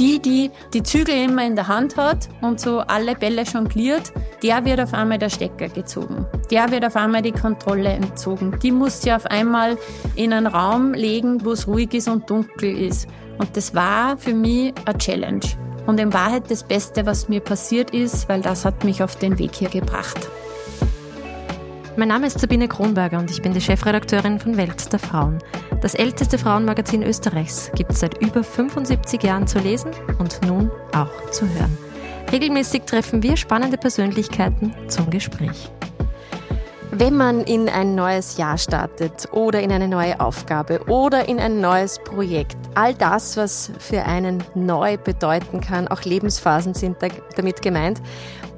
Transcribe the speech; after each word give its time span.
Die, 0.00 0.18
die 0.18 0.50
die 0.72 0.82
Zügel 0.82 1.14
immer 1.14 1.46
in 1.46 1.56
der 1.56 1.68
Hand 1.68 1.98
hat 1.98 2.30
und 2.40 2.58
so 2.58 2.80
alle 2.80 3.14
Bälle 3.14 3.42
jongliert, 3.42 4.14
der 4.42 4.64
wird 4.64 4.80
auf 4.80 4.94
einmal 4.94 5.18
der 5.18 5.28
Stecker 5.28 5.68
gezogen. 5.68 6.24
Der 6.50 6.70
wird 6.70 6.86
auf 6.86 6.96
einmal 6.96 7.20
die 7.20 7.32
Kontrolle 7.32 7.90
entzogen. 7.90 8.58
Die 8.62 8.72
muss 8.72 9.02
sie 9.02 9.12
auf 9.12 9.26
einmal 9.26 9.76
in 10.16 10.32
einen 10.32 10.46
Raum 10.46 10.94
legen, 10.94 11.44
wo 11.44 11.52
es 11.52 11.66
ruhig 11.68 11.92
ist 11.92 12.08
und 12.08 12.30
dunkel 12.30 12.78
ist. 12.78 13.08
Und 13.36 13.54
das 13.58 13.74
war 13.74 14.16
für 14.16 14.32
mich 14.32 14.72
eine 14.86 14.96
Challenge. 14.96 15.44
Und 15.86 16.00
in 16.00 16.14
Wahrheit 16.14 16.50
das 16.50 16.62
Beste, 16.62 17.04
was 17.04 17.28
mir 17.28 17.40
passiert 17.40 17.90
ist, 17.90 18.26
weil 18.26 18.40
das 18.40 18.64
hat 18.64 18.84
mich 18.84 19.02
auf 19.02 19.16
den 19.16 19.38
Weg 19.38 19.54
hier 19.54 19.68
gebracht. 19.68 20.30
Mein 21.98 22.08
Name 22.08 22.28
ist 22.28 22.38
Sabine 22.38 22.68
Kronberger 22.68 23.18
und 23.18 23.30
ich 23.30 23.42
bin 23.42 23.52
die 23.52 23.60
Chefredakteurin 23.60 24.40
von 24.40 24.56
Welt 24.56 24.90
der 24.90 24.98
Frauen. 24.98 25.40
Das 25.80 25.94
älteste 25.94 26.36
Frauenmagazin 26.36 27.02
Österreichs 27.02 27.70
gibt 27.74 27.92
es 27.92 28.00
seit 28.00 28.20
über 28.20 28.44
75 28.44 29.22
Jahren 29.22 29.46
zu 29.46 29.58
lesen 29.58 29.90
und 30.18 30.38
nun 30.46 30.70
auch 30.92 31.30
zu 31.30 31.48
hören. 31.48 31.76
Regelmäßig 32.30 32.82
treffen 32.82 33.22
wir 33.22 33.36
spannende 33.38 33.78
Persönlichkeiten 33.78 34.74
zum 34.88 35.08
Gespräch. 35.08 35.70
Wenn 36.92 37.16
man 37.16 37.42
in 37.44 37.68
ein 37.68 37.94
neues 37.94 38.36
Jahr 38.36 38.58
startet 38.58 39.28
oder 39.32 39.60
in 39.60 39.72
eine 39.72 39.88
neue 39.88 40.20
Aufgabe 40.20 40.80
oder 40.86 41.28
in 41.28 41.38
ein 41.38 41.60
neues 41.60 41.98
Projekt, 41.98 42.58
all 42.74 42.94
das, 42.94 43.38
was 43.38 43.72
für 43.78 44.04
einen 44.04 44.44
neu 44.54 44.98
bedeuten 44.98 45.60
kann, 45.60 45.88
auch 45.88 46.02
Lebensphasen 46.02 46.74
sind 46.74 46.98
damit 47.36 47.62
gemeint, 47.62 48.02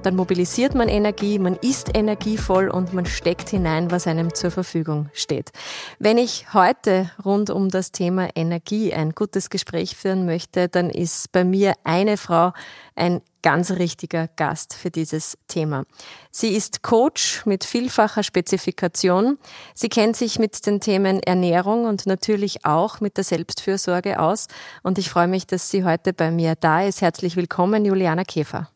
dann 0.03 0.17
mobilisiert 0.17 0.75
man 0.75 0.89
Energie, 0.89 1.39
man 1.39 1.57
ist 1.57 1.97
energievoll 1.97 2.69
und 2.69 2.93
man 2.93 3.07
steckt 3.07 3.49
hinein, 3.49 3.91
was 3.91 4.07
einem 4.07 4.35
zur 4.35 4.51
Verfügung 4.51 5.09
steht. 5.13 5.51
Wenn 5.99 6.19
ich 6.19 6.53
heute 6.53 7.11
rund 7.25 7.51
um 7.51 7.69
das 7.69 7.93
Thema 7.93 8.29
Energie 8.35 8.93
ein 8.93 9.11
gutes 9.11 9.51
Gespräch 9.51 9.97
führen 9.97 10.27
möchte, 10.27 10.69
dann 10.69 10.91
ist 10.91 11.33
bei 11.33 11.45
mir 11.45 11.75
eine 11.85 12.17
Frau 12.17 12.53
ein 12.95 13.21
ganz 13.43 13.73
richtiger 13.73 14.29
Gast 14.29 14.75
für 14.75 14.91
dieses 14.91 15.37
Thema. 15.49 15.85
Sie 16.31 16.55
ist 16.55 16.83
Coach 16.83 17.45
mit 17.45 17.65
vielfacher 17.65 18.23
Spezifikation. 18.23 19.39
Sie 19.75 19.89
kennt 19.89 20.17
sich 20.17 20.39
mit 20.39 20.65
den 20.67 20.81
Themen 20.81 21.21
Ernährung 21.21 21.85
und 21.85 22.07
natürlich 22.07 22.65
auch 22.65 23.01
mit 23.01 23.17
der 23.17 23.25
Selbstfürsorge 23.25 24.21
aus. 24.21 24.47
Und 24.83 24.99
ich 24.99 25.11
freue 25.11 25.29
mich, 25.29 25.47
dass 25.47 25.71
sie 25.71 25.85
heute 25.85 26.13
bei 26.13 26.31
mir 26.31 26.55
da 26.55 26.83
ist. 26.83 27.01
Herzlich 27.01 27.37
willkommen, 27.37 27.85
Juliana 27.85 28.25
Käfer. 28.25 28.72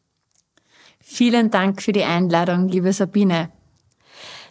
Vielen 1.08 1.52
Dank 1.52 1.82
für 1.82 1.92
die 1.92 2.02
Einladung, 2.02 2.66
liebe 2.66 2.92
Sabine. 2.92 3.55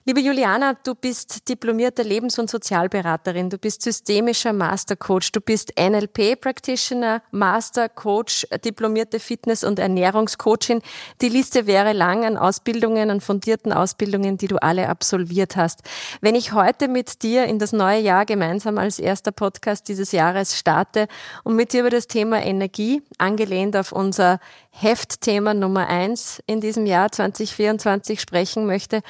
Liebe 0.08 0.20
Juliana, 0.20 0.76
du 0.84 0.94
bist 0.94 1.50
diplomierte 1.50 2.04
Lebens- 2.04 2.38
und 2.38 2.48
Sozialberaterin, 2.48 3.50
du 3.50 3.58
bist 3.58 3.82
systemischer 3.82 4.54
Mastercoach, 4.54 5.32
du 5.32 5.42
bist 5.42 5.74
NLP-Practitioner, 5.80 7.24
Mastercoach, 7.32 8.46
diplomierte 8.64 9.20
Fitness- 9.20 9.64
und 9.64 9.80
Ernährungscoachin. 9.80 10.84
Die 11.22 11.30
Liste 11.30 11.66
wäre 11.66 11.94
lang 11.94 12.24
an 12.24 12.38
Ausbildungen, 12.38 13.10
an 13.10 13.20
fundierten 13.20 13.74
Ausbildungen, 13.74 14.38
die 14.38 14.46
du 14.46 14.58
alle 14.58 14.90
absolviert 14.90 15.56
hast. 15.56 15.82
Wenn 16.22 16.36
ich 16.36 16.54
heute 16.54 16.88
mit 16.88 17.24
dir 17.24 17.46
in 17.46 17.58
das 17.58 17.74
neue 17.74 18.00
Jahr 18.00 18.28
gemeinsam 18.28 18.78
als 18.78 19.00
erster 19.00 19.32
Podcast 19.32 19.88
dieses 19.88 20.12
Jahres 20.12 20.56
starte 20.56 21.08
und 21.44 21.56
mit 21.56 21.74
dir 21.74 21.80
über 21.80 21.90
das 21.90 22.06
Thema 22.06 22.44
Energie, 22.44 23.02
angelehnt 23.18 23.76
auf 23.76 23.92
unser 23.92 24.40
Heftthema 24.70 25.56
Nummer 25.56 25.88
eins 25.88 26.44
in 26.46 26.62
diesem 26.62 26.86
Jahr 26.86 27.12
2024 27.12 28.22
sprechen 28.22 28.68
möchte, 28.68 29.02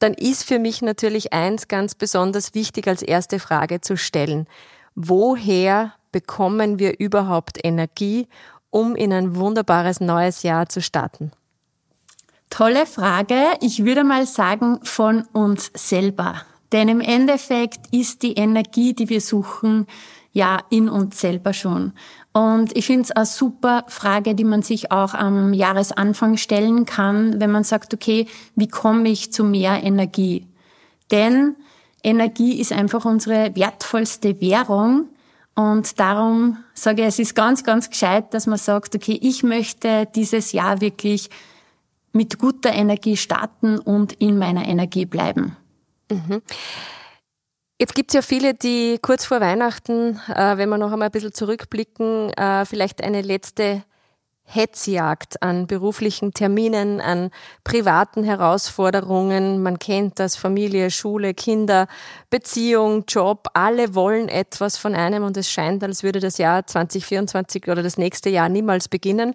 dann 0.00 0.14
ist 0.14 0.44
für 0.44 0.58
mich 0.58 0.82
natürlich 0.82 1.32
eins 1.32 1.68
ganz 1.68 1.94
besonders 1.94 2.54
wichtig 2.54 2.88
als 2.88 3.02
erste 3.02 3.38
Frage 3.38 3.80
zu 3.80 3.96
stellen. 3.96 4.46
Woher 4.94 5.92
bekommen 6.10 6.78
wir 6.78 6.98
überhaupt 6.98 7.58
Energie, 7.62 8.26
um 8.70 8.96
in 8.96 9.12
ein 9.12 9.36
wunderbares 9.36 10.00
neues 10.00 10.42
Jahr 10.42 10.68
zu 10.68 10.82
starten? 10.82 11.30
Tolle 12.48 12.86
Frage. 12.86 13.36
Ich 13.60 13.84
würde 13.84 14.02
mal 14.02 14.26
sagen, 14.26 14.80
von 14.82 15.22
uns 15.32 15.70
selber. 15.74 16.42
Denn 16.72 16.88
im 16.88 17.00
Endeffekt 17.00 17.92
ist 17.92 18.22
die 18.22 18.34
Energie, 18.34 18.94
die 18.94 19.08
wir 19.08 19.20
suchen, 19.20 19.86
ja 20.32 20.60
in 20.70 20.88
uns 20.88 21.20
selber 21.20 21.52
schon. 21.52 21.92
Und 22.32 22.76
ich 22.76 22.86
finde 22.86 23.02
es 23.02 23.10
eine 23.10 23.26
super 23.26 23.84
Frage, 23.88 24.34
die 24.34 24.44
man 24.44 24.62
sich 24.62 24.92
auch 24.92 25.14
am 25.14 25.52
Jahresanfang 25.52 26.36
stellen 26.36 26.86
kann, 26.86 27.40
wenn 27.40 27.50
man 27.50 27.64
sagt, 27.64 27.92
okay, 27.92 28.26
wie 28.54 28.68
komme 28.68 29.08
ich 29.08 29.32
zu 29.32 29.42
mehr 29.42 29.82
Energie? 29.82 30.46
Denn 31.10 31.56
Energie 32.04 32.60
ist 32.60 32.72
einfach 32.72 33.04
unsere 33.04 33.54
wertvollste 33.56 34.40
Währung. 34.40 35.08
Und 35.56 35.98
darum 35.98 36.58
sage 36.72 37.02
ich, 37.02 37.08
es 37.08 37.18
ist 37.18 37.34
ganz, 37.34 37.64
ganz 37.64 37.90
gescheit, 37.90 38.32
dass 38.32 38.46
man 38.46 38.58
sagt, 38.58 38.94
okay, 38.94 39.18
ich 39.20 39.42
möchte 39.42 40.06
dieses 40.14 40.52
Jahr 40.52 40.80
wirklich 40.80 41.30
mit 42.12 42.38
guter 42.38 42.72
Energie 42.72 43.16
starten 43.16 43.78
und 43.78 44.12
in 44.14 44.38
meiner 44.38 44.66
Energie 44.66 45.04
bleiben. 45.04 45.56
Mhm. 46.10 46.42
Jetzt 47.80 47.94
gibt's 47.94 48.12
ja 48.12 48.20
viele, 48.20 48.52
die 48.52 48.98
kurz 49.00 49.24
vor 49.24 49.40
Weihnachten, 49.40 50.20
äh, 50.28 50.58
wenn 50.58 50.68
wir 50.68 50.76
noch 50.76 50.92
einmal 50.92 51.08
ein 51.08 51.12
bisschen 51.12 51.32
zurückblicken, 51.32 52.30
äh, 52.34 52.66
vielleicht 52.66 53.02
eine 53.02 53.22
letzte 53.22 53.84
Hetzjagd 54.42 55.42
an 55.42 55.66
beruflichen 55.66 56.34
Terminen, 56.34 57.00
an 57.00 57.30
privaten 57.64 58.22
Herausforderungen. 58.22 59.62
Man 59.62 59.78
kennt 59.78 60.18
das 60.18 60.36
Familie, 60.36 60.90
Schule, 60.90 61.32
Kinder, 61.32 61.86
Beziehung, 62.28 63.04
Job. 63.08 63.46
Alle 63.54 63.94
wollen 63.94 64.28
etwas 64.28 64.76
von 64.76 64.94
einem 64.94 65.24
und 65.24 65.38
es 65.38 65.50
scheint, 65.50 65.82
als 65.82 66.02
würde 66.02 66.20
das 66.20 66.36
Jahr 66.36 66.66
2024 66.66 67.66
oder 67.68 67.82
das 67.82 67.96
nächste 67.96 68.28
Jahr 68.28 68.50
niemals 68.50 68.88
beginnen. 68.88 69.34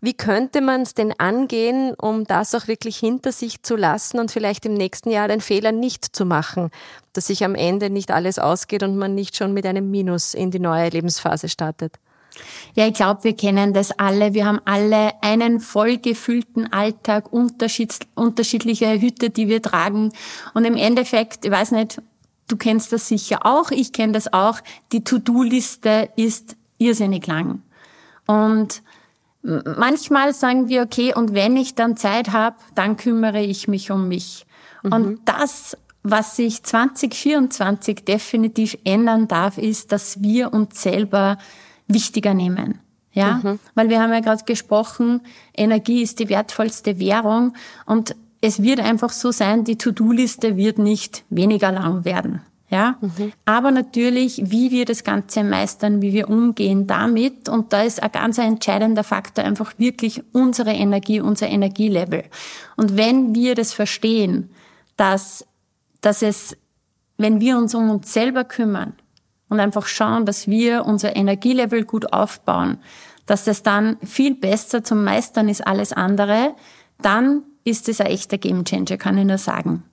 Wie 0.00 0.14
könnte 0.14 0.60
man 0.60 0.82
es 0.82 0.94
denn 0.94 1.12
angehen, 1.18 1.94
um 1.94 2.24
das 2.24 2.54
auch 2.54 2.68
wirklich 2.68 2.96
hinter 2.96 3.32
sich 3.32 3.62
zu 3.62 3.74
lassen 3.74 4.20
und 4.20 4.30
vielleicht 4.30 4.64
im 4.64 4.74
nächsten 4.74 5.10
Jahr 5.10 5.26
den 5.26 5.40
Fehler 5.40 5.72
nicht 5.72 6.14
zu 6.14 6.24
machen, 6.24 6.70
dass 7.14 7.26
sich 7.26 7.44
am 7.44 7.56
Ende 7.56 7.90
nicht 7.90 8.12
alles 8.12 8.38
ausgeht 8.38 8.84
und 8.84 8.96
man 8.96 9.16
nicht 9.16 9.36
schon 9.36 9.52
mit 9.52 9.66
einem 9.66 9.90
Minus 9.90 10.34
in 10.34 10.52
die 10.52 10.60
neue 10.60 10.88
Lebensphase 10.90 11.48
startet? 11.48 11.98
Ja, 12.74 12.86
ich 12.86 12.94
glaube, 12.94 13.24
wir 13.24 13.34
kennen 13.34 13.72
das 13.72 13.90
alle. 13.98 14.34
Wir 14.34 14.46
haben 14.46 14.60
alle 14.64 15.20
einen 15.22 15.58
vollgefüllten 15.58 16.72
Alltag, 16.72 17.32
unterschiedliche 17.32 19.00
Hüte, 19.00 19.30
die 19.30 19.48
wir 19.48 19.60
tragen. 19.60 20.12
Und 20.54 20.64
im 20.64 20.76
Endeffekt, 20.76 21.44
ich 21.44 21.50
weiß 21.50 21.72
nicht, 21.72 22.00
du 22.46 22.56
kennst 22.56 22.92
das 22.92 23.08
sicher 23.08 23.44
auch, 23.44 23.72
ich 23.72 23.92
kenne 23.92 24.12
das 24.12 24.32
auch, 24.32 24.60
die 24.92 25.02
To-Do-Liste 25.02 26.10
ist 26.14 26.54
irrsinnig 26.78 27.26
lang. 27.26 27.62
Und 28.28 28.82
manchmal 29.42 30.34
sagen 30.34 30.68
wir, 30.68 30.82
okay, 30.82 31.14
und 31.14 31.34
wenn 31.34 31.56
ich 31.56 31.74
dann 31.74 31.96
Zeit 31.96 32.32
habe, 32.32 32.56
dann 32.74 32.96
kümmere 32.96 33.40
ich 33.40 33.68
mich 33.68 33.90
um 33.90 34.08
mich. 34.08 34.46
Mhm. 34.82 34.92
Und 34.92 35.20
das, 35.24 35.76
was 36.02 36.36
sich 36.36 36.62
2024 36.62 38.04
definitiv 38.04 38.78
ändern 38.84 39.28
darf, 39.28 39.58
ist, 39.58 39.92
dass 39.92 40.22
wir 40.22 40.52
uns 40.52 40.82
selber 40.82 41.38
wichtiger 41.86 42.34
nehmen. 42.34 42.80
Ja, 43.12 43.40
mhm. 43.42 43.58
weil 43.74 43.88
wir 43.88 44.00
haben 44.00 44.12
ja 44.12 44.20
gerade 44.20 44.44
gesprochen, 44.44 45.22
Energie 45.56 46.02
ist 46.02 46.20
die 46.20 46.28
wertvollste 46.28 47.00
Währung 47.00 47.54
und 47.86 48.14
es 48.40 48.62
wird 48.62 48.80
einfach 48.80 49.10
so 49.10 49.32
sein, 49.32 49.64
die 49.64 49.76
To-Do-Liste 49.76 50.56
wird 50.56 50.78
nicht 50.78 51.24
weniger 51.28 51.72
lang 51.72 52.04
werden. 52.04 52.42
Ja, 52.70 52.96
mhm. 53.00 53.32
aber 53.46 53.70
natürlich, 53.70 54.42
wie 54.50 54.70
wir 54.70 54.84
das 54.84 55.02
Ganze 55.02 55.42
meistern, 55.42 56.02
wie 56.02 56.12
wir 56.12 56.28
umgehen 56.28 56.86
damit. 56.86 57.48
Und 57.48 57.72
da 57.72 57.82
ist 57.82 58.02
ein 58.02 58.12
ganz 58.12 58.36
entscheidender 58.36 59.04
Faktor 59.04 59.44
einfach 59.44 59.72
wirklich 59.78 60.22
unsere 60.32 60.72
Energie, 60.72 61.20
unser 61.20 61.48
Energielevel. 61.48 62.24
Und 62.76 62.96
wenn 62.98 63.34
wir 63.34 63.54
das 63.54 63.72
verstehen, 63.72 64.50
dass, 64.96 65.46
dass 66.02 66.20
es, 66.20 66.58
wenn 67.16 67.40
wir 67.40 67.56
uns 67.56 67.74
um 67.74 67.88
uns 67.88 68.12
selber 68.12 68.44
kümmern 68.44 68.92
und 69.48 69.60
einfach 69.60 69.86
schauen, 69.86 70.26
dass 70.26 70.46
wir 70.46 70.84
unser 70.84 71.16
Energielevel 71.16 71.84
gut 71.84 72.12
aufbauen, 72.12 72.78
dass 73.24 73.44
das 73.44 73.62
dann 73.62 73.96
viel 74.04 74.34
besser 74.34 74.84
zum 74.84 75.04
Meistern 75.04 75.48
ist 75.48 75.66
alles 75.66 75.94
andere, 75.94 76.54
dann 77.00 77.44
ist 77.64 77.88
es 77.88 78.00
ein 78.00 78.08
echter 78.08 78.36
Gamechanger, 78.36 78.98
kann 78.98 79.16
ich 79.16 79.24
nur 79.24 79.38
sagen. 79.38 79.84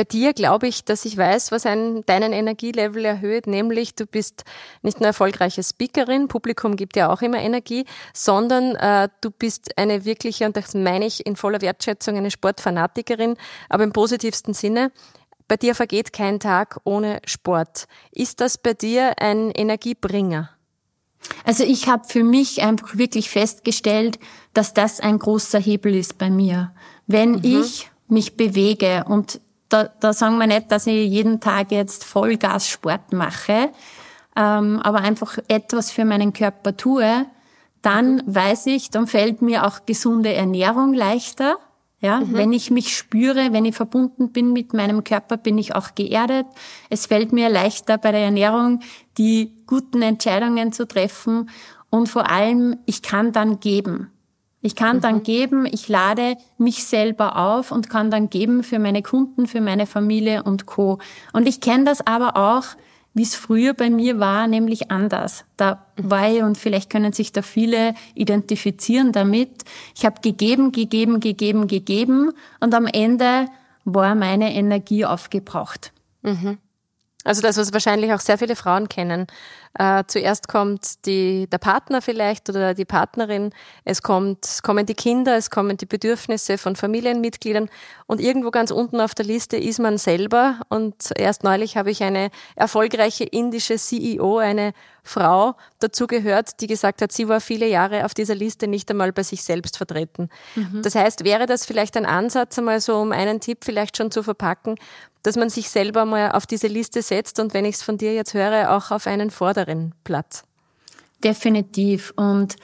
Bei 0.00 0.04
dir 0.04 0.32
glaube 0.32 0.66
ich, 0.66 0.86
dass 0.86 1.04
ich 1.04 1.18
weiß, 1.18 1.52
was 1.52 1.66
einen, 1.66 2.06
deinen 2.06 2.32
Energielevel 2.32 3.04
erhöht, 3.04 3.46
nämlich 3.46 3.96
du 3.96 4.06
bist 4.06 4.44
nicht 4.80 4.98
nur 4.98 5.08
erfolgreiche 5.08 5.62
Speakerin, 5.62 6.26
Publikum 6.26 6.76
gibt 6.76 6.96
ja 6.96 7.12
auch 7.12 7.20
immer 7.20 7.36
Energie, 7.36 7.84
sondern 8.14 8.76
äh, 8.76 9.10
du 9.20 9.30
bist 9.30 9.76
eine 9.76 10.06
wirkliche, 10.06 10.46
und 10.46 10.56
das 10.56 10.72
meine 10.72 11.04
ich 11.04 11.26
in 11.26 11.36
voller 11.36 11.60
Wertschätzung, 11.60 12.16
eine 12.16 12.30
Sportfanatikerin, 12.30 13.36
aber 13.68 13.84
im 13.84 13.92
positivsten 13.92 14.54
Sinne. 14.54 14.90
Bei 15.48 15.58
dir 15.58 15.74
vergeht 15.74 16.14
kein 16.14 16.40
Tag 16.40 16.80
ohne 16.84 17.20
Sport. 17.26 17.86
Ist 18.10 18.40
das 18.40 18.56
bei 18.56 18.72
dir 18.72 19.18
ein 19.18 19.50
Energiebringer? 19.50 20.48
Also 21.44 21.62
ich 21.62 21.88
habe 21.88 22.08
für 22.08 22.24
mich 22.24 22.62
einfach 22.62 22.96
wirklich 22.96 23.28
festgestellt, 23.28 24.18
dass 24.54 24.72
das 24.72 25.00
ein 25.00 25.18
großer 25.18 25.60
Hebel 25.60 25.94
ist 25.94 26.16
bei 26.16 26.30
mir. 26.30 26.72
Wenn 27.06 27.32
mhm. 27.32 27.40
ich 27.42 27.90
mich 28.08 28.38
bewege 28.38 29.04
und 29.06 29.42
da, 29.70 29.84
da 29.84 30.12
sagen 30.12 30.36
wir 30.38 30.46
nicht, 30.46 30.70
dass 30.70 30.86
ich 30.86 31.10
jeden 31.10 31.40
Tag 31.40 31.72
jetzt 31.72 32.04
Vollgas 32.04 32.68
Sport 32.68 33.12
mache, 33.12 33.70
ähm, 34.36 34.80
aber 34.82 34.98
einfach 34.98 35.38
etwas 35.48 35.90
für 35.90 36.04
meinen 36.04 36.32
Körper 36.32 36.76
tue, 36.76 37.26
dann 37.82 38.22
weiß 38.26 38.66
ich, 38.66 38.90
dann 38.90 39.06
fällt 39.06 39.40
mir 39.40 39.66
auch 39.66 39.86
gesunde 39.86 40.34
Ernährung 40.34 40.92
leichter. 40.92 41.56
Ja, 42.02 42.20
mhm. 42.20 42.32
wenn 42.32 42.52
ich 42.54 42.70
mich 42.70 42.96
spüre, 42.96 43.52
wenn 43.52 43.66
ich 43.66 43.74
verbunden 43.74 44.32
bin 44.32 44.54
mit 44.54 44.72
meinem 44.72 45.04
Körper, 45.04 45.36
bin 45.36 45.58
ich 45.58 45.74
auch 45.74 45.94
geerdet. 45.94 46.46
Es 46.88 47.06
fällt 47.06 47.32
mir 47.32 47.50
leichter 47.50 47.98
bei 47.98 48.10
der 48.10 48.22
Ernährung, 48.22 48.80
die 49.18 49.52
guten 49.66 50.00
Entscheidungen 50.00 50.72
zu 50.72 50.88
treffen 50.88 51.50
und 51.90 52.08
vor 52.08 52.30
allem, 52.30 52.78
ich 52.86 53.02
kann 53.02 53.32
dann 53.32 53.60
geben. 53.60 54.10
Ich 54.62 54.76
kann 54.76 54.98
mhm. 54.98 55.00
dann 55.00 55.22
geben, 55.22 55.66
ich 55.66 55.88
lade 55.88 56.36
mich 56.58 56.84
selber 56.84 57.36
auf 57.36 57.72
und 57.72 57.88
kann 57.88 58.10
dann 58.10 58.30
geben 58.30 58.62
für 58.62 58.78
meine 58.78 59.02
Kunden, 59.02 59.46
für 59.46 59.60
meine 59.60 59.86
Familie 59.86 60.42
und 60.42 60.66
Co. 60.66 60.98
Und 61.32 61.48
ich 61.48 61.60
kenne 61.60 61.84
das 61.84 62.06
aber 62.06 62.36
auch, 62.36 62.76
wie 63.14 63.22
es 63.22 63.34
früher 63.34 63.74
bei 63.74 63.90
mir 63.90 64.20
war, 64.20 64.46
nämlich 64.46 64.90
anders. 64.90 65.44
Da 65.56 65.86
war 65.96 66.30
ich, 66.30 66.42
und 66.42 66.56
vielleicht 66.56 66.90
können 66.90 67.12
sich 67.12 67.32
da 67.32 67.42
viele 67.42 67.94
identifizieren 68.14 69.12
damit, 69.12 69.64
ich 69.96 70.04
habe 70.04 70.20
gegeben, 70.20 70.70
gegeben, 70.72 71.18
gegeben, 71.18 71.66
gegeben 71.66 72.32
und 72.60 72.74
am 72.74 72.86
Ende 72.86 73.46
war 73.84 74.14
meine 74.14 74.54
Energie 74.54 75.04
aufgebraucht. 75.04 75.92
Mhm. 76.22 76.58
Also 77.24 77.42
das, 77.42 77.56
was 77.56 77.72
wahrscheinlich 77.72 78.12
auch 78.12 78.20
sehr 78.20 78.38
viele 78.38 78.56
Frauen 78.56 78.88
kennen. 78.88 79.26
Äh, 79.78 80.02
zuerst 80.08 80.48
kommt 80.48 81.06
die, 81.06 81.46
der 81.48 81.58
Partner 81.58 82.02
vielleicht 82.02 82.50
oder 82.50 82.74
die 82.74 82.84
Partnerin, 82.84 83.50
es 83.84 84.02
kommt, 84.02 84.44
es 84.44 84.62
kommen 84.62 84.84
die 84.84 84.94
Kinder, 84.94 85.36
es 85.36 85.48
kommen 85.48 85.76
die 85.76 85.86
Bedürfnisse 85.86 86.58
von 86.58 86.74
Familienmitgliedern 86.74 87.70
und 88.06 88.20
irgendwo 88.20 88.50
ganz 88.50 88.72
unten 88.72 89.00
auf 89.00 89.14
der 89.14 89.24
Liste 89.24 89.56
ist 89.56 89.78
man 89.78 89.96
selber. 89.96 90.60
Und 90.68 91.10
erst 91.16 91.44
neulich 91.44 91.76
habe 91.76 91.92
ich 91.92 92.02
eine 92.02 92.30
erfolgreiche 92.56 93.22
indische 93.22 93.76
CEO, 93.76 94.38
eine 94.38 94.72
Frau 95.04 95.54
dazu 95.78 96.06
gehört, 96.06 96.60
die 96.60 96.66
gesagt 96.66 97.00
hat, 97.00 97.12
sie 97.12 97.28
war 97.28 97.40
viele 97.40 97.68
Jahre 97.68 98.04
auf 98.04 98.12
dieser 98.12 98.34
Liste 98.34 98.66
nicht 98.66 98.90
einmal 98.90 99.12
bei 99.12 99.22
sich 99.22 99.44
selbst 99.44 99.76
vertreten. 99.76 100.28
Mhm. 100.56 100.82
Das 100.82 100.94
heißt, 100.96 101.24
wäre 101.24 101.46
das 101.46 101.64
vielleicht 101.64 101.96
ein 101.96 102.06
Ansatz, 102.06 102.58
einmal 102.58 102.80
so 102.80 102.96
um 102.96 103.12
einen 103.12 103.40
Tipp 103.40 103.58
vielleicht 103.64 103.96
schon 103.96 104.10
zu 104.10 104.22
verpacken, 104.22 104.74
dass 105.22 105.36
man 105.36 105.50
sich 105.50 105.68
selber 105.68 106.04
mal 106.04 106.32
auf 106.32 106.46
diese 106.46 106.66
Liste 106.66 107.02
setzt 107.02 107.38
und 107.40 107.52
wenn 107.52 107.64
ich 107.64 107.76
es 107.76 107.82
von 107.82 107.98
dir 107.98 108.14
jetzt 108.14 108.34
höre, 108.34 108.70
auch 108.70 108.90
auf 108.90 109.06
einen 109.06 109.30
vorderen 109.60 109.94
Platz. 110.04 110.44
Definitiv. 111.22 112.12
Und 112.16 112.56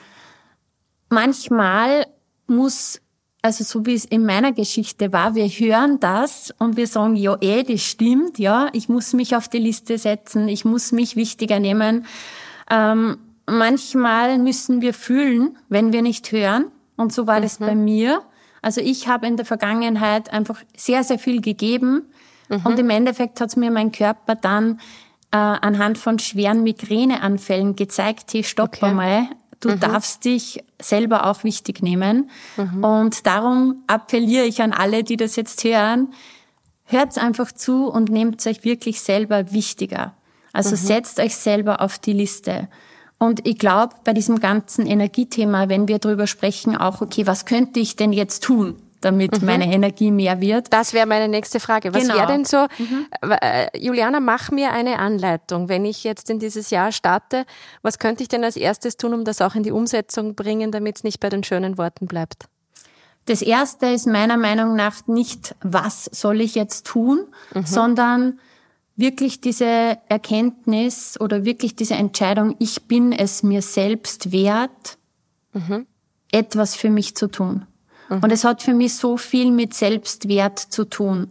manchmal 1.09 2.07
muss, 2.47 3.01
also 3.41 3.63
so 3.63 3.85
wie 3.85 3.93
es 3.93 4.05
in 4.05 4.25
meiner 4.25 4.51
Geschichte 4.51 5.13
war, 5.13 5.35
wir 5.35 5.47
hören 5.47 5.99
das 5.99 6.53
und 6.57 6.75
wir 6.75 6.87
sagen, 6.87 7.15
ja, 7.15 7.37
eh, 7.41 7.63
das 7.63 7.81
stimmt, 7.81 8.39
ja, 8.39 8.69
ich 8.73 8.89
muss 8.89 9.13
mich 9.13 9.35
auf 9.35 9.47
die 9.47 9.59
Liste 9.59 9.97
setzen, 9.97 10.47
ich 10.47 10.65
muss 10.65 10.91
mich 10.91 11.15
wichtiger 11.15 11.59
nehmen. 11.59 12.05
Ähm, 12.69 13.17
manchmal 13.45 14.39
müssen 14.39 14.81
wir 14.81 14.93
fühlen, 14.93 15.57
wenn 15.69 15.93
wir 15.93 16.01
nicht 16.01 16.31
hören. 16.31 16.71
Und 16.95 17.13
so 17.13 17.27
war 17.27 17.39
mhm. 17.39 17.43
das 17.43 17.59
bei 17.59 17.75
mir. 17.75 18.23
Also 18.63 18.81
ich 18.81 19.07
habe 19.07 19.27
in 19.27 19.37
der 19.37 19.45
Vergangenheit 19.45 20.33
einfach 20.33 20.63
sehr, 20.75 21.03
sehr 21.03 21.19
viel 21.19 21.41
gegeben 21.41 22.07
Mhm. 22.49 22.61
Und 22.63 22.79
im 22.79 22.89
Endeffekt 22.89 23.41
hat 23.41 23.55
mir 23.57 23.71
mein 23.71 23.91
Körper 23.91 24.35
dann 24.35 24.79
äh, 25.31 25.37
anhand 25.37 25.97
von 25.97 26.19
schweren 26.19 26.63
Migräneanfällen 26.63 27.75
gezeigt, 27.75 28.33
hey, 28.33 28.43
stopp 28.43 28.75
okay. 28.75 28.85
einmal, 28.87 29.27
du 29.59 29.69
mhm. 29.69 29.79
darfst 29.79 30.25
dich 30.25 30.63
selber 30.81 31.25
auch 31.25 31.43
wichtig 31.43 31.81
nehmen. 31.81 32.29
Mhm. 32.55 32.83
Und 32.83 33.25
darum 33.25 33.83
appelliere 33.87 34.45
ich 34.45 34.61
an 34.61 34.73
alle, 34.73 35.03
die 35.03 35.17
das 35.17 35.35
jetzt 35.35 35.63
hören, 35.63 36.13
hört 36.85 37.17
einfach 37.17 37.51
zu 37.51 37.87
und 37.87 38.09
nehmt 38.09 38.45
euch 38.47 38.63
wirklich 38.63 39.01
selber 39.01 39.51
wichtiger. 39.51 40.13
Also 40.53 40.71
mhm. 40.71 40.75
setzt 40.75 41.19
euch 41.19 41.35
selber 41.35 41.81
auf 41.81 41.99
die 41.99 42.13
Liste. 42.13 42.69
Und 43.19 43.47
ich 43.47 43.57
glaube, 43.57 43.95
bei 44.03 44.13
diesem 44.13 44.39
ganzen 44.39 44.85
Energiethema, 44.85 45.69
wenn 45.69 45.87
wir 45.87 45.99
darüber 45.99 46.27
sprechen, 46.27 46.77
auch, 46.77 47.01
okay, 47.01 47.25
was 47.25 47.45
könnte 47.45 47.79
ich 47.79 47.95
denn 47.95 48.13
jetzt 48.13 48.43
tun? 48.43 48.75
Damit 49.01 49.41
mhm. 49.41 49.45
meine 49.45 49.73
Energie 49.73 50.11
mehr 50.11 50.41
wird. 50.41 50.73
Das 50.73 50.93
wäre 50.93 51.05
meine 51.05 51.27
nächste 51.27 51.59
Frage. 51.59 51.93
Was 51.93 52.03
genau. 52.03 52.15
wäre 52.15 52.27
denn 52.27 52.45
so, 52.45 52.67
mhm. 52.77 53.07
Äh, 53.41 53.77
Juliana, 53.77 54.19
mach 54.19 54.51
mir 54.51 54.71
eine 54.71 54.99
Anleitung. 54.99 55.69
Wenn 55.69 55.85
ich 55.85 56.03
jetzt 56.03 56.29
in 56.29 56.39
dieses 56.39 56.69
Jahr 56.69 56.91
starte, 56.91 57.45
was 57.81 57.99
könnte 57.99 58.23
ich 58.23 58.29
denn 58.29 58.43
als 58.43 58.57
erstes 58.57 58.97
tun, 58.97 59.13
um 59.13 59.23
das 59.23 59.41
auch 59.41 59.55
in 59.55 59.63
die 59.63 59.71
Umsetzung 59.71 60.35
bringen, 60.35 60.71
damit 60.71 60.97
es 60.97 61.03
nicht 61.03 61.19
bei 61.19 61.29
den 61.29 61.43
schönen 61.43 61.77
Worten 61.77 62.07
bleibt? 62.07 62.47
Das 63.25 63.41
erste 63.41 63.87
ist 63.87 64.07
meiner 64.07 64.37
Meinung 64.37 64.75
nach 64.75 65.05
nicht, 65.07 65.55
was 65.61 66.05
soll 66.05 66.39
ich 66.41 66.55
jetzt 66.55 66.87
tun, 66.87 67.25
mhm. 67.53 67.65
sondern 67.65 68.39
wirklich 68.95 69.41
diese 69.41 69.97
Erkenntnis 70.09 71.19
oder 71.19 71.45
wirklich 71.45 71.75
diese 71.75 71.95
Entscheidung, 71.95 72.55
ich 72.59 72.87
bin 72.87 73.11
es 73.11 73.43
mir 73.43 73.61
selbst 73.61 74.31
wert, 74.31 74.97
mhm. 75.53 75.85
etwas 76.31 76.75
für 76.75 76.89
mich 76.89 77.15
zu 77.15 77.27
tun. 77.27 77.67
Mhm. 78.09 78.19
Und 78.23 78.31
es 78.31 78.43
hat 78.43 78.61
für 78.61 78.73
mich 78.73 78.95
so 78.95 79.17
viel 79.17 79.51
mit 79.51 79.73
Selbstwert 79.73 80.59
zu 80.59 80.85
tun. 80.85 81.29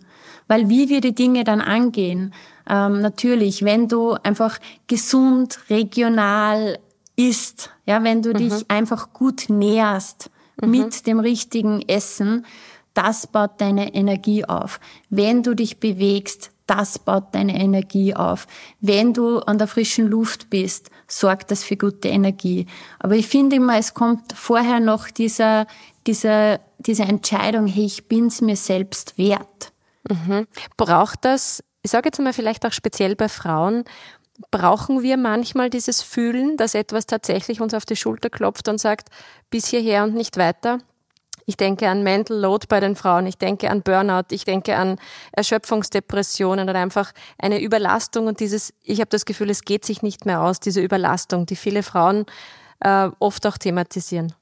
Weil 0.48 0.68
wie 0.68 0.88
wir 0.88 1.00
die 1.00 1.14
Dinge 1.14 1.44
dann 1.44 1.60
angehen, 1.60 2.32
ähm, 2.68 3.00
natürlich, 3.00 3.64
wenn 3.64 3.88
du 3.88 4.14
einfach 4.22 4.58
gesund, 4.86 5.58
regional 5.70 6.78
isst, 7.16 7.70
ja, 7.86 8.02
wenn 8.04 8.22
du 8.22 8.30
mhm. 8.30 8.36
dich 8.36 8.70
einfach 8.70 9.12
gut 9.12 9.46
nährst 9.48 10.30
mhm. 10.60 10.70
mit 10.70 11.06
dem 11.06 11.20
richtigen 11.20 11.82
Essen, 11.88 12.46
das 12.94 13.26
baut 13.26 13.60
deine 13.60 13.94
Energie 13.94 14.44
auf. 14.44 14.80
Wenn 15.10 15.42
du 15.42 15.54
dich 15.54 15.80
bewegst, 15.80 16.50
das 16.66 16.98
baut 16.98 17.34
deine 17.34 17.60
Energie 17.60 18.14
auf. 18.14 18.46
Wenn 18.80 19.12
du 19.12 19.38
an 19.40 19.58
der 19.58 19.66
frischen 19.68 20.08
Luft 20.08 20.50
bist, 20.50 20.90
sorgt 21.08 21.50
das 21.50 21.62
für 21.62 21.76
gute 21.76 22.08
Energie. 22.08 22.66
Aber 22.98 23.14
ich 23.14 23.28
finde 23.28 23.56
immer, 23.56 23.78
es 23.78 23.94
kommt 23.94 24.32
vorher 24.32 24.80
noch 24.80 25.08
dieser, 25.10 25.66
dieser, 26.06 26.60
diese 26.78 27.04
Entscheidung, 27.04 27.66
hey, 27.66 27.84
ich 27.84 28.08
bin's 28.08 28.40
mir 28.40 28.56
selbst 28.56 29.16
wert. 29.18 29.72
Mhm. 30.08 30.46
Braucht 30.76 31.24
das, 31.24 31.62
ich 31.82 31.90
sage 31.90 32.08
jetzt 32.08 32.20
mal 32.20 32.32
vielleicht 32.32 32.64
auch 32.66 32.72
speziell 32.72 33.16
bei 33.16 33.28
Frauen, 33.28 33.84
brauchen 34.50 35.02
wir 35.02 35.16
manchmal 35.16 35.70
dieses 35.70 36.02
Fühlen, 36.02 36.56
dass 36.56 36.74
etwas 36.74 37.06
tatsächlich 37.06 37.60
uns 37.60 37.74
auf 37.74 37.86
die 37.86 37.96
Schulter 37.96 38.30
klopft 38.30 38.68
und 38.68 38.78
sagt, 38.78 39.08
bis 39.50 39.66
hierher 39.68 40.04
und 40.04 40.14
nicht 40.14 40.36
weiter? 40.36 40.80
Ich 41.46 41.56
denke 41.56 41.88
an 41.88 42.02
Mental 42.02 42.36
Load 42.36 42.66
bei 42.68 42.80
den 42.80 42.96
Frauen, 42.96 43.26
ich 43.26 43.38
denke 43.38 43.70
an 43.70 43.82
Burnout, 43.82 44.26
ich 44.30 44.44
denke 44.44 44.76
an 44.76 44.98
Erschöpfungsdepressionen 45.32 46.68
oder 46.68 46.80
einfach 46.80 47.12
eine 47.38 47.60
Überlastung 47.60 48.26
und 48.26 48.40
dieses, 48.40 48.74
ich 48.82 48.98
habe 48.98 49.10
das 49.10 49.24
Gefühl, 49.24 49.50
es 49.50 49.62
geht 49.62 49.84
sich 49.84 50.02
nicht 50.02 50.26
mehr 50.26 50.42
aus, 50.42 50.58
diese 50.58 50.80
Überlastung, 50.80 51.46
die 51.46 51.54
viele 51.54 51.84
Frauen 51.84 52.26
äh, 52.80 53.08
oft 53.20 53.46
auch 53.46 53.58
thematisieren. 53.58 54.34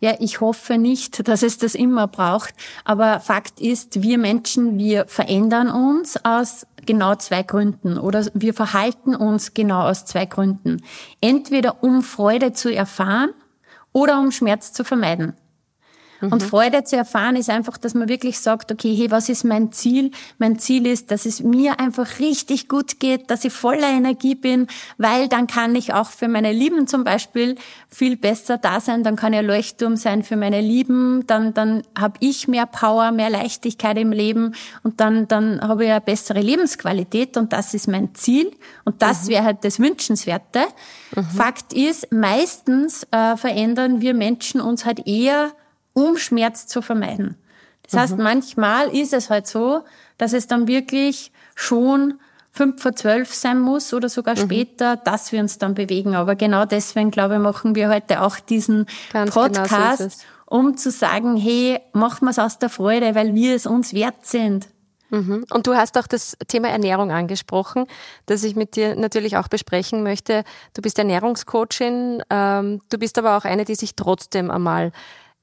Ja, 0.00 0.14
ich 0.20 0.40
hoffe 0.40 0.78
nicht, 0.78 1.26
dass 1.26 1.42
es 1.42 1.58
das 1.58 1.74
immer 1.74 2.06
braucht. 2.06 2.54
Aber 2.84 3.20
Fakt 3.20 3.60
ist, 3.60 4.02
wir 4.02 4.18
Menschen, 4.18 4.78
wir 4.78 5.06
verändern 5.06 5.68
uns 5.68 6.22
aus 6.24 6.66
genau 6.86 7.14
zwei 7.16 7.42
Gründen 7.42 7.98
oder 7.98 8.26
wir 8.34 8.54
verhalten 8.54 9.16
uns 9.16 9.54
genau 9.54 9.88
aus 9.88 10.04
zwei 10.04 10.26
Gründen. 10.26 10.84
Entweder 11.20 11.82
um 11.82 12.02
Freude 12.02 12.52
zu 12.52 12.72
erfahren 12.72 13.30
oder 13.92 14.20
um 14.20 14.30
Schmerz 14.30 14.72
zu 14.72 14.84
vermeiden. 14.84 15.34
Mhm. 16.20 16.32
Und 16.32 16.42
Freude 16.42 16.84
zu 16.84 16.96
erfahren 16.96 17.36
ist 17.36 17.50
einfach, 17.50 17.76
dass 17.76 17.94
man 17.94 18.08
wirklich 18.08 18.38
sagt, 18.38 18.72
okay, 18.72 18.94
hey, 18.94 19.10
was 19.10 19.28
ist 19.28 19.44
mein 19.44 19.72
Ziel? 19.72 20.10
Mein 20.38 20.58
Ziel 20.58 20.86
ist, 20.86 21.10
dass 21.10 21.26
es 21.26 21.42
mir 21.42 21.80
einfach 21.80 22.18
richtig 22.18 22.68
gut 22.68 23.00
geht, 23.00 23.30
dass 23.30 23.44
ich 23.44 23.52
voller 23.52 23.88
Energie 23.88 24.34
bin, 24.34 24.66
weil 24.98 25.28
dann 25.28 25.46
kann 25.46 25.74
ich 25.74 25.92
auch 25.92 26.10
für 26.10 26.28
meine 26.28 26.52
Lieben 26.52 26.86
zum 26.86 27.04
Beispiel 27.04 27.56
viel 27.88 28.16
besser 28.16 28.58
da 28.58 28.80
sein, 28.80 29.02
dann 29.02 29.16
kann 29.16 29.32
ich 29.32 29.38
ein 29.40 29.46
Leuchtturm 29.46 29.96
sein 29.96 30.22
für 30.22 30.36
meine 30.36 30.60
Lieben, 30.60 31.26
dann, 31.26 31.54
dann 31.54 31.82
habe 31.98 32.14
ich 32.20 32.48
mehr 32.48 32.66
Power, 32.66 33.12
mehr 33.12 33.30
Leichtigkeit 33.30 33.98
im 33.98 34.12
Leben 34.12 34.54
und 34.82 35.00
dann, 35.00 35.28
dann 35.28 35.60
habe 35.60 35.84
ich 35.84 35.90
eine 35.90 36.00
bessere 36.00 36.40
Lebensqualität 36.40 37.36
und 37.36 37.52
das 37.52 37.74
ist 37.74 37.88
mein 37.88 38.14
Ziel 38.14 38.50
und 38.84 39.02
das 39.02 39.24
mhm. 39.24 39.28
wäre 39.28 39.44
halt 39.44 39.64
das 39.64 39.78
Wünschenswerte. 39.78 40.60
Mhm. 41.14 41.24
Fakt 41.24 41.72
ist, 41.72 42.12
meistens 42.12 43.06
äh, 43.10 43.36
verändern 43.36 44.00
wir 44.00 44.14
Menschen 44.14 44.60
uns 44.60 44.84
halt 44.84 45.06
eher 45.06 45.52
um 45.94 46.18
Schmerz 46.18 46.66
zu 46.66 46.82
vermeiden. 46.82 47.36
Das 47.82 47.94
mhm. 47.94 47.98
heißt, 47.98 48.18
manchmal 48.18 48.94
ist 48.94 49.12
es 49.14 49.30
halt 49.30 49.46
so, 49.46 49.84
dass 50.18 50.32
es 50.32 50.46
dann 50.46 50.68
wirklich 50.68 51.32
schon 51.54 52.20
fünf 52.52 52.80
vor 52.80 52.94
zwölf 52.94 53.34
sein 53.34 53.58
muss 53.58 53.92
oder 53.92 54.08
sogar 54.08 54.36
mhm. 54.36 54.42
später, 54.42 54.96
dass 54.96 55.32
wir 55.32 55.40
uns 55.40 55.58
dann 55.58 55.74
bewegen. 55.74 56.14
Aber 56.14 56.36
genau 56.36 56.66
deswegen, 56.66 57.10
glaube 57.10 57.34
ich, 57.34 57.40
machen 57.40 57.74
wir 57.74 57.88
heute 57.88 58.22
auch 58.22 58.38
diesen 58.38 58.86
Ganz 59.12 59.34
Podcast, 59.34 59.98
genau 59.98 60.10
so 60.10 60.16
um 60.46 60.76
zu 60.76 60.90
sagen, 60.90 61.36
hey, 61.36 61.80
machen 61.92 62.26
wir 62.26 62.30
es 62.30 62.38
aus 62.38 62.58
der 62.58 62.68
Freude, 62.68 63.14
weil 63.14 63.34
wir 63.34 63.56
es 63.56 63.66
uns 63.66 63.92
wert 63.92 64.26
sind. 64.26 64.68
Mhm. 65.10 65.44
Und 65.50 65.66
du 65.66 65.74
hast 65.74 65.98
auch 65.98 66.06
das 66.06 66.36
Thema 66.46 66.68
Ernährung 66.68 67.10
angesprochen, 67.10 67.86
das 68.26 68.44
ich 68.44 68.54
mit 68.54 68.76
dir 68.76 68.94
natürlich 68.94 69.36
auch 69.36 69.48
besprechen 69.48 70.02
möchte. 70.02 70.44
Du 70.74 70.82
bist 70.82 70.98
Ernährungscoachin, 70.98 72.22
ähm, 72.30 72.80
du 72.88 72.98
bist 72.98 73.18
aber 73.18 73.36
auch 73.36 73.44
eine, 73.44 73.64
die 73.64 73.74
sich 73.74 73.96
trotzdem 73.96 74.50
einmal 74.50 74.92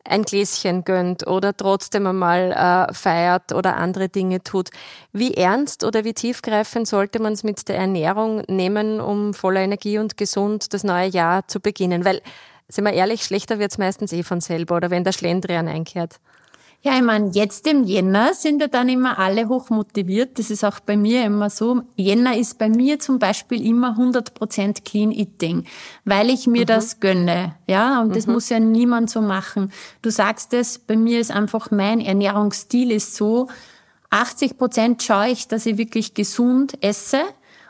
ein 0.03 0.23
Gläschen 0.23 0.83
gönnt 0.83 1.27
oder 1.27 1.55
trotzdem 1.55 2.07
einmal 2.07 2.51
äh, 2.51 2.93
feiert 2.93 3.53
oder 3.53 3.77
andere 3.77 4.09
Dinge 4.09 4.41
tut. 4.41 4.69
Wie 5.13 5.33
ernst 5.33 5.83
oder 5.83 6.03
wie 6.03 6.13
tiefgreifend 6.13 6.87
sollte 6.87 7.21
man 7.21 7.33
es 7.33 7.43
mit 7.43 7.67
der 7.67 7.77
Ernährung 7.77 8.43
nehmen, 8.47 8.99
um 8.99 9.33
voller 9.33 9.61
Energie 9.61 9.97
und 9.97 10.17
gesund 10.17 10.73
das 10.73 10.83
neue 10.83 11.07
Jahr 11.07 11.47
zu 11.47 11.59
beginnen? 11.59 12.05
Weil 12.05 12.21
sind 12.67 12.85
wir 12.85 12.93
ehrlich, 12.93 13.23
schlechter 13.23 13.59
wird's 13.59 13.77
meistens 13.77 14.13
eh 14.13 14.23
von 14.23 14.39
selber 14.39 14.77
oder 14.77 14.89
wenn 14.89 15.03
der 15.03 15.11
Schlendrian 15.11 15.67
einkehrt. 15.67 16.19
Ja, 16.83 16.95
ich 16.95 17.03
meine, 17.03 17.29
jetzt 17.33 17.67
im 17.67 17.83
Jänner 17.83 18.33
sind 18.33 18.59
ja 18.59 18.67
dann 18.67 18.89
immer 18.89 19.19
alle 19.19 19.47
hochmotiviert. 19.47 20.39
Das 20.39 20.49
ist 20.49 20.63
auch 20.63 20.79
bei 20.79 20.97
mir 20.97 21.23
immer 21.23 21.51
so. 21.51 21.83
Jänner 21.95 22.35
ist 22.35 22.57
bei 22.57 22.69
mir 22.69 22.97
zum 22.97 23.19
Beispiel 23.19 23.63
immer 23.63 23.95
100% 23.99 24.83
Clean 24.83 25.11
Eating, 25.11 25.65
weil 26.05 26.31
ich 26.31 26.47
mir 26.47 26.61
mhm. 26.61 26.65
das 26.65 26.99
gönne. 26.99 27.53
Ja, 27.67 28.01
und 28.01 28.15
das 28.15 28.25
mhm. 28.25 28.33
muss 28.33 28.49
ja 28.49 28.59
niemand 28.59 29.11
so 29.11 29.21
machen. 29.21 29.71
Du 30.01 30.09
sagst 30.09 30.53
es, 30.53 30.79
bei 30.79 30.97
mir 30.97 31.19
ist 31.19 31.29
einfach 31.29 31.69
mein 31.69 32.01
Ernährungsstil 32.01 32.89
ist 32.89 33.15
so, 33.15 33.47
80% 34.09 35.01
schaue 35.01 35.29
ich, 35.29 35.47
dass 35.47 35.67
ich 35.67 35.77
wirklich 35.77 36.15
gesund 36.15 36.83
esse 36.83 37.21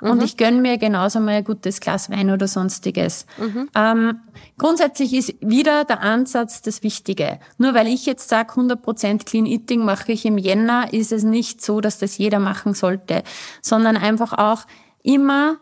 und 0.02 0.18
mhm. 0.18 0.24
ich 0.24 0.38
gönne 0.38 0.62
mir 0.62 0.78
genauso 0.78 1.20
mal 1.20 1.36
ein 1.36 1.44
gutes 1.44 1.80
Glas 1.80 2.10
Wein 2.10 2.32
oder 2.32 2.48
sonstiges. 2.48 3.26
Mhm. 3.38 3.70
Ähm, 3.76 4.20
grundsätzlich 4.58 5.14
ist 5.14 5.36
wieder 5.42 5.86
der 5.86 6.02
Ansatz 6.02 6.62
das 6.62 6.84
Wichtige. 6.84 7.40
Nur 7.58 7.74
weil 7.74 7.88
ich 7.88 8.06
jetzt 8.06 8.30
sage, 8.30 8.54
100% 8.54 9.26
Clean 9.26 9.46
Eating 9.46 9.86
mache 9.86 10.12
ich 10.12 10.26
im 10.26 10.38
Jänner, 10.38 10.92
ist 10.94 11.12
es 11.12 11.24
nicht 11.24 11.64
so, 11.64 11.82
dass 11.82 12.00
das 12.00 12.18
jeder 12.18 12.40
machen 12.40 12.74
sollte, 12.74 13.24
sondern 13.62 13.96
einfach 13.96 14.34
auch 14.34 14.66
immer 15.04 15.58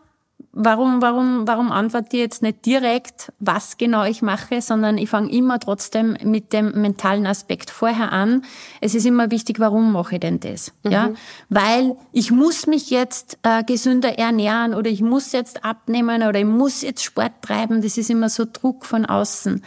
warum, 0.52 1.02
warum, 1.02 1.48
warum 1.48 1.72
antworte 1.72 2.18
ich 2.18 2.22
jetzt 2.22 2.42
nicht 2.42 2.66
direkt, 2.66 3.32
was 3.40 3.78
genau 3.78 4.04
ich 4.04 4.22
mache, 4.22 4.62
sondern 4.62 4.98
ich 4.98 5.10
fange 5.10 5.32
immer 5.32 5.60
trotzdem 5.60 6.18
mit 6.24 6.54
dem 6.54 6.72
mentalen 6.82 7.28
Aspekt 7.28 7.70
vorher 7.70 8.12
an. 8.12 8.44
Es 8.82 8.96
ist 8.96 9.06
immer 9.06 9.32
wichtig, 9.32 9.60
warum 9.60 9.92
mache 9.92 10.16
ich 10.16 10.22
denn 10.22 10.40
das? 10.40 10.74
Mhm. 10.84 10.92
Ja, 10.92 11.10
weil 11.50 11.96
ich 12.12 12.32
muss 12.32 12.68
mich 12.68 12.90
jetzt 12.90 13.38
äh, 13.44 13.64
gesünder 13.64 14.18
ernähren 14.18 14.74
oder 14.74 14.90
ich 14.90 15.02
muss 15.02 15.32
jetzt 15.32 15.64
abnehmen 15.64 16.24
oder 16.24 16.40
ich 16.40 16.46
muss 16.46 16.82
jetzt 16.82 17.04
Sport 17.04 17.42
treiben. 17.42 17.82
Das 17.82 17.98
ist 17.98 18.10
immer 18.10 18.30
so 18.30 18.46
Druck 18.52 18.86
von 18.86 19.06
außen. 19.06 19.64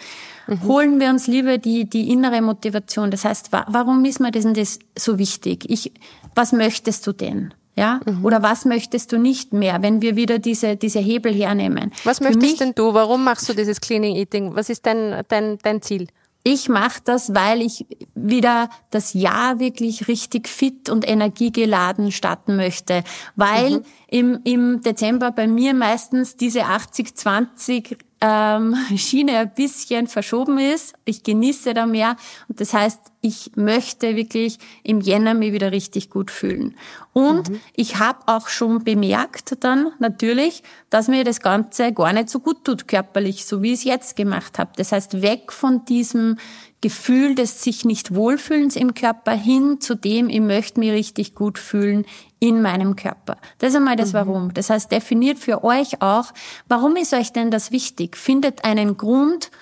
Mhm. 0.46 0.62
Holen 0.64 1.00
wir 1.00 1.10
uns 1.10 1.26
lieber 1.26 1.58
die, 1.58 1.88
die 1.88 2.10
innere 2.10 2.42
Motivation. 2.42 3.10
Das 3.10 3.24
heißt, 3.24 3.52
wa 3.52 3.64
warum 3.68 4.04
ist 4.04 4.20
mir 4.20 4.32
das 4.32 4.42
denn 4.42 4.54
das 4.54 4.78
so 4.98 5.18
wichtig? 5.18 5.64
Ich, 5.68 5.92
was 6.34 6.52
möchtest 6.52 7.06
du 7.06 7.12
denn? 7.12 7.54
Ja? 7.74 8.00
Mhm. 8.04 8.24
Oder 8.24 8.42
was 8.42 8.64
möchtest 8.64 9.12
du 9.12 9.18
nicht 9.18 9.52
mehr, 9.52 9.82
wenn 9.82 10.02
wir 10.02 10.16
wieder 10.16 10.38
diese, 10.38 10.76
diese 10.76 10.98
Hebel 10.98 11.32
hernehmen? 11.32 11.92
Was 12.04 12.18
Für 12.18 12.24
möchtest 12.24 12.42
mich, 12.42 12.58
denn 12.58 12.74
du? 12.74 12.94
Warum 12.94 13.24
machst 13.24 13.48
du 13.48 13.54
dieses 13.54 13.80
Cleaning 13.80 14.16
Eating? 14.16 14.54
Was 14.54 14.68
ist 14.68 14.84
dein, 14.86 15.22
dein, 15.28 15.58
dein 15.62 15.80
Ziel? 15.80 16.08
Ich 16.44 16.68
mache 16.68 17.00
das, 17.04 17.34
weil 17.34 17.62
ich 17.62 17.86
wieder 18.14 18.68
das 18.90 19.14
Jahr 19.14 19.60
wirklich 19.60 20.08
richtig 20.08 20.48
fit 20.48 20.90
und 20.90 21.08
energiegeladen 21.08 22.10
starten 22.10 22.56
möchte. 22.56 23.04
Weil 23.36 23.78
mhm. 23.78 23.84
im, 24.08 24.40
im 24.44 24.80
Dezember 24.82 25.30
bei 25.30 25.46
mir 25.46 25.72
meistens 25.72 26.36
diese 26.36 26.64
80-20 26.64 27.96
ähm, 28.22 28.76
Schiene 28.96 29.38
ein 29.38 29.52
bisschen 29.52 30.06
verschoben 30.06 30.58
ist. 30.58 30.94
Ich 31.04 31.24
genieße 31.24 31.74
da 31.74 31.86
mehr 31.86 32.16
und 32.48 32.60
das 32.60 32.72
heißt, 32.72 33.00
ich 33.20 33.52
möchte 33.56 34.16
wirklich 34.16 34.58
im 34.82 35.00
Jänner 35.00 35.34
mich 35.34 35.52
wieder 35.52 35.70
richtig 35.70 36.08
gut 36.08 36.30
fühlen. 36.30 36.76
Und 37.12 37.50
mhm. 37.50 37.60
ich 37.74 37.98
habe 37.98 38.20
auch 38.26 38.48
schon 38.48 38.84
bemerkt 38.84 39.56
dann 39.60 39.88
natürlich, 39.98 40.62
dass 40.90 41.08
mir 41.08 41.24
das 41.24 41.40
Ganze 41.40 41.92
gar 41.92 42.12
nicht 42.12 42.30
so 42.30 42.40
gut 42.40 42.64
tut 42.64 42.88
körperlich, 42.88 43.44
so 43.44 43.62
wie 43.62 43.72
ich 43.72 43.80
es 43.80 43.84
jetzt 43.84 44.16
gemacht 44.16 44.58
habe. 44.58 44.72
Das 44.76 44.92
heißt, 44.92 45.22
weg 45.22 45.52
von 45.52 45.84
diesem 45.84 46.36
Gefühl 46.80 47.36
des 47.36 47.62
sich 47.62 47.84
nicht 47.84 48.14
wohlfühlens 48.14 48.74
im 48.74 48.94
Körper 48.94 49.32
hin 49.32 49.80
zu 49.80 49.94
dem, 49.94 50.28
ich 50.28 50.40
möchte 50.40 50.80
mich 50.80 50.90
richtig 50.90 51.34
gut 51.34 51.58
fühlen 51.58 52.04
in 52.42 52.60
meinem 52.60 52.96
Körper. 52.96 53.36
Das 53.58 53.70
ist 53.70 53.76
einmal 53.76 53.94
das 53.94 54.12
mhm. 54.12 54.16
Warum. 54.16 54.54
Das 54.54 54.68
heißt, 54.68 54.90
definiert 54.90 55.38
für 55.38 55.62
euch 55.62 56.02
auch, 56.02 56.32
warum 56.66 56.96
ist 56.96 57.14
euch 57.14 57.32
denn 57.32 57.52
das 57.52 57.70
wichtig? 57.70 58.16
Findet 58.16 58.64
einen 58.64 58.96
Grund, 58.96 59.52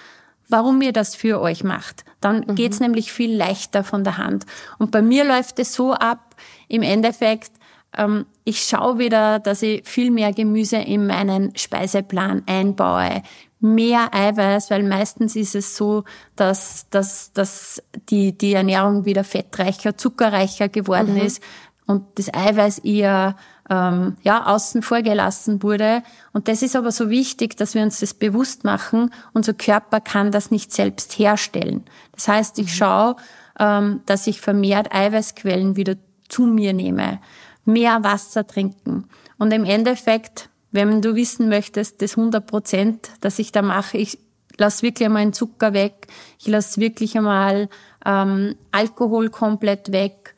warum 0.48 0.80
ihr 0.80 0.94
das 0.94 1.14
für 1.14 1.42
euch 1.42 1.62
macht. 1.62 2.06
Dann 2.22 2.38
mhm. 2.38 2.54
geht's 2.54 2.80
nämlich 2.80 3.12
viel 3.12 3.36
leichter 3.36 3.84
von 3.84 4.02
der 4.02 4.16
Hand. 4.16 4.46
Und 4.78 4.92
bei 4.92 5.02
mir 5.02 5.24
läuft 5.24 5.58
es 5.58 5.74
so 5.74 5.92
ab, 5.92 6.34
im 6.68 6.80
Endeffekt, 6.80 7.52
ähm, 7.98 8.24
ich 8.44 8.62
schaue 8.62 8.98
wieder, 8.98 9.40
dass 9.40 9.60
ich 9.60 9.86
viel 9.86 10.10
mehr 10.10 10.32
Gemüse 10.32 10.78
in 10.78 11.06
meinen 11.06 11.54
Speiseplan 11.56 12.44
einbaue, 12.46 13.22
mehr 13.62 14.14
Eiweiß, 14.14 14.70
weil 14.70 14.84
meistens 14.84 15.36
ist 15.36 15.54
es 15.54 15.76
so, 15.76 16.04
dass, 16.34 16.88
dass, 16.88 17.34
dass 17.34 17.82
die, 18.08 18.32
die 18.38 18.54
Ernährung 18.54 19.04
wieder 19.04 19.22
fettreicher, 19.22 19.98
zuckerreicher 19.98 20.70
geworden 20.70 21.16
mhm. 21.16 21.26
ist 21.26 21.42
und 21.90 22.06
das 22.16 22.32
Eiweiß 22.32 22.78
eher 22.78 23.36
ähm, 23.68 24.16
ja, 24.22 24.46
außen 24.46 24.82
vor 24.82 25.02
gelassen 25.02 25.62
wurde. 25.62 26.02
Und 26.32 26.48
das 26.48 26.62
ist 26.62 26.76
aber 26.76 26.92
so 26.92 27.10
wichtig, 27.10 27.56
dass 27.56 27.74
wir 27.74 27.82
uns 27.82 28.00
das 28.00 28.14
bewusst 28.14 28.64
machen. 28.64 29.12
Unser 29.32 29.54
Körper 29.54 30.00
kann 30.00 30.32
das 30.32 30.50
nicht 30.50 30.72
selbst 30.72 31.18
herstellen. 31.18 31.84
Das 32.12 32.28
heißt, 32.28 32.58
ich 32.58 32.66
mhm. 32.66 32.76
schaue, 32.76 33.16
ähm, 33.58 34.00
dass 34.06 34.26
ich 34.26 34.40
vermehrt 34.40 34.94
Eiweißquellen 34.94 35.76
wieder 35.76 35.96
zu 36.28 36.42
mir 36.42 36.72
nehme, 36.72 37.20
mehr 37.64 38.02
Wasser 38.02 38.46
trinken. 38.46 39.08
Und 39.38 39.52
im 39.52 39.64
Endeffekt 39.64 40.50
wenn 40.72 41.02
du 41.02 41.14
wissen 41.14 41.48
möchtest, 41.48 42.00
das 42.02 42.16
100 42.16 42.46
Prozent, 42.46 43.10
das 43.20 43.38
ich 43.38 43.52
da 43.52 43.62
mache, 43.62 43.98
ich 43.98 44.18
lass 44.56 44.82
wirklich 44.82 45.06
einmal 45.06 45.24
den 45.24 45.32
Zucker 45.32 45.72
weg, 45.72 46.06
ich 46.38 46.46
lass 46.46 46.78
wirklich 46.78 47.16
einmal 47.16 47.68
ähm, 48.04 48.56
Alkohol 48.70 49.30
komplett 49.30 49.92
weg, 49.92 50.34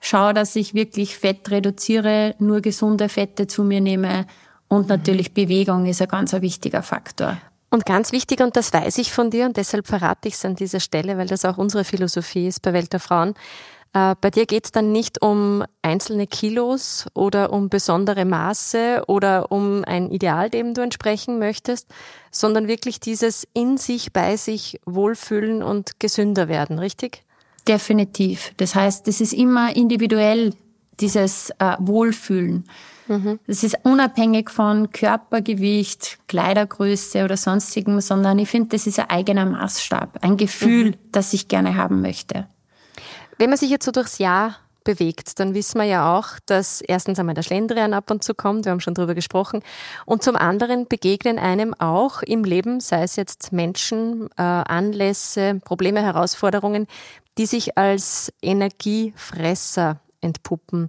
schau, 0.00 0.32
dass 0.32 0.56
ich 0.56 0.74
wirklich 0.74 1.16
Fett 1.16 1.50
reduziere, 1.50 2.34
nur 2.38 2.60
gesunde 2.60 3.08
Fette 3.08 3.46
zu 3.46 3.64
mir 3.64 3.80
nehme 3.80 4.26
und 4.68 4.88
natürlich 4.88 5.34
Bewegung 5.34 5.86
ist 5.86 6.02
ein 6.02 6.08
ganz 6.08 6.32
wichtiger 6.32 6.82
Faktor. 6.82 7.38
Und 7.70 7.84
ganz 7.84 8.12
wichtig, 8.12 8.40
und 8.40 8.56
das 8.56 8.72
weiß 8.72 8.96
ich 8.98 9.12
von 9.12 9.30
dir 9.30 9.44
und 9.44 9.56
deshalb 9.56 9.86
verrate 9.86 10.28
ich 10.28 10.34
es 10.34 10.44
an 10.44 10.56
dieser 10.56 10.80
Stelle, 10.80 11.18
weil 11.18 11.26
das 11.26 11.44
auch 11.44 11.58
unsere 11.58 11.84
Philosophie 11.84 12.46
ist 12.46 12.62
bei 12.62 12.72
Welt 12.72 12.92
der 12.92 13.00
Frauen, 13.00 13.34
äh, 13.94 14.14
bei 14.20 14.30
dir 14.30 14.46
geht 14.46 14.66
es 14.66 14.72
dann 14.72 14.92
nicht 14.92 15.22
um 15.22 15.64
einzelne 15.82 16.26
Kilos 16.26 17.06
oder 17.14 17.52
um 17.52 17.68
besondere 17.68 18.24
Maße 18.24 19.04
oder 19.06 19.50
um 19.50 19.84
ein 19.84 20.10
Ideal, 20.10 20.50
dem 20.50 20.74
du 20.74 20.82
entsprechen 20.82 21.38
möchtest, 21.38 21.88
sondern 22.30 22.68
wirklich 22.68 23.00
dieses 23.00 23.46
in 23.54 23.78
sich, 23.78 24.12
bei 24.12 24.36
sich 24.36 24.80
wohlfühlen 24.84 25.62
und 25.62 26.00
gesünder 26.00 26.48
werden, 26.48 26.78
richtig? 26.78 27.24
Definitiv. 27.66 28.52
Das 28.56 28.74
heißt, 28.74 29.06
das 29.06 29.20
ist 29.20 29.32
immer 29.32 29.74
individuell, 29.74 30.54
dieses 31.00 31.50
äh, 31.58 31.76
Wohlfühlen. 31.78 32.64
Mhm. 33.08 33.38
Das 33.46 33.62
ist 33.62 33.76
unabhängig 33.84 34.50
von 34.50 34.90
Körpergewicht, 34.90 36.18
Kleidergröße 36.28 37.24
oder 37.24 37.36
sonstigem, 37.36 38.00
sondern 38.00 38.38
ich 38.38 38.48
finde, 38.48 38.70
das 38.70 38.86
ist 38.86 38.98
ein 38.98 39.10
eigener 39.10 39.46
Maßstab, 39.46 40.18
ein 40.22 40.36
Gefühl, 40.36 40.90
mhm. 40.90 40.94
das 41.12 41.32
ich 41.32 41.48
gerne 41.48 41.76
haben 41.76 42.00
möchte. 42.00 42.46
Wenn 43.38 43.50
man 43.50 43.58
sich 43.58 43.70
jetzt 43.70 43.84
so 43.84 43.92
durchs 43.92 44.18
Jahr 44.18 44.56
bewegt, 44.88 45.38
dann 45.38 45.52
wissen 45.52 45.78
wir 45.78 45.84
ja 45.84 46.16
auch, 46.16 46.40
dass 46.46 46.80
erstens 46.80 47.18
einmal 47.18 47.34
der 47.34 47.42
Schlendrian 47.42 47.92
ab 47.92 48.10
und 48.10 48.24
zu 48.24 48.32
kommt, 48.32 48.64
wir 48.64 48.72
haben 48.72 48.80
schon 48.80 48.94
drüber 48.94 49.14
gesprochen, 49.14 49.60
und 50.06 50.22
zum 50.22 50.34
anderen 50.34 50.88
begegnen 50.88 51.38
einem 51.38 51.74
auch 51.74 52.22
im 52.22 52.42
Leben, 52.42 52.80
sei 52.80 53.02
es 53.02 53.16
jetzt 53.16 53.52
Menschen, 53.52 54.30
äh, 54.38 54.42
Anlässe, 54.42 55.60
Probleme, 55.62 56.02
Herausforderungen, 56.02 56.86
die 57.36 57.44
sich 57.44 57.76
als 57.76 58.32
Energiefresser 58.40 60.00
entpuppen. 60.22 60.88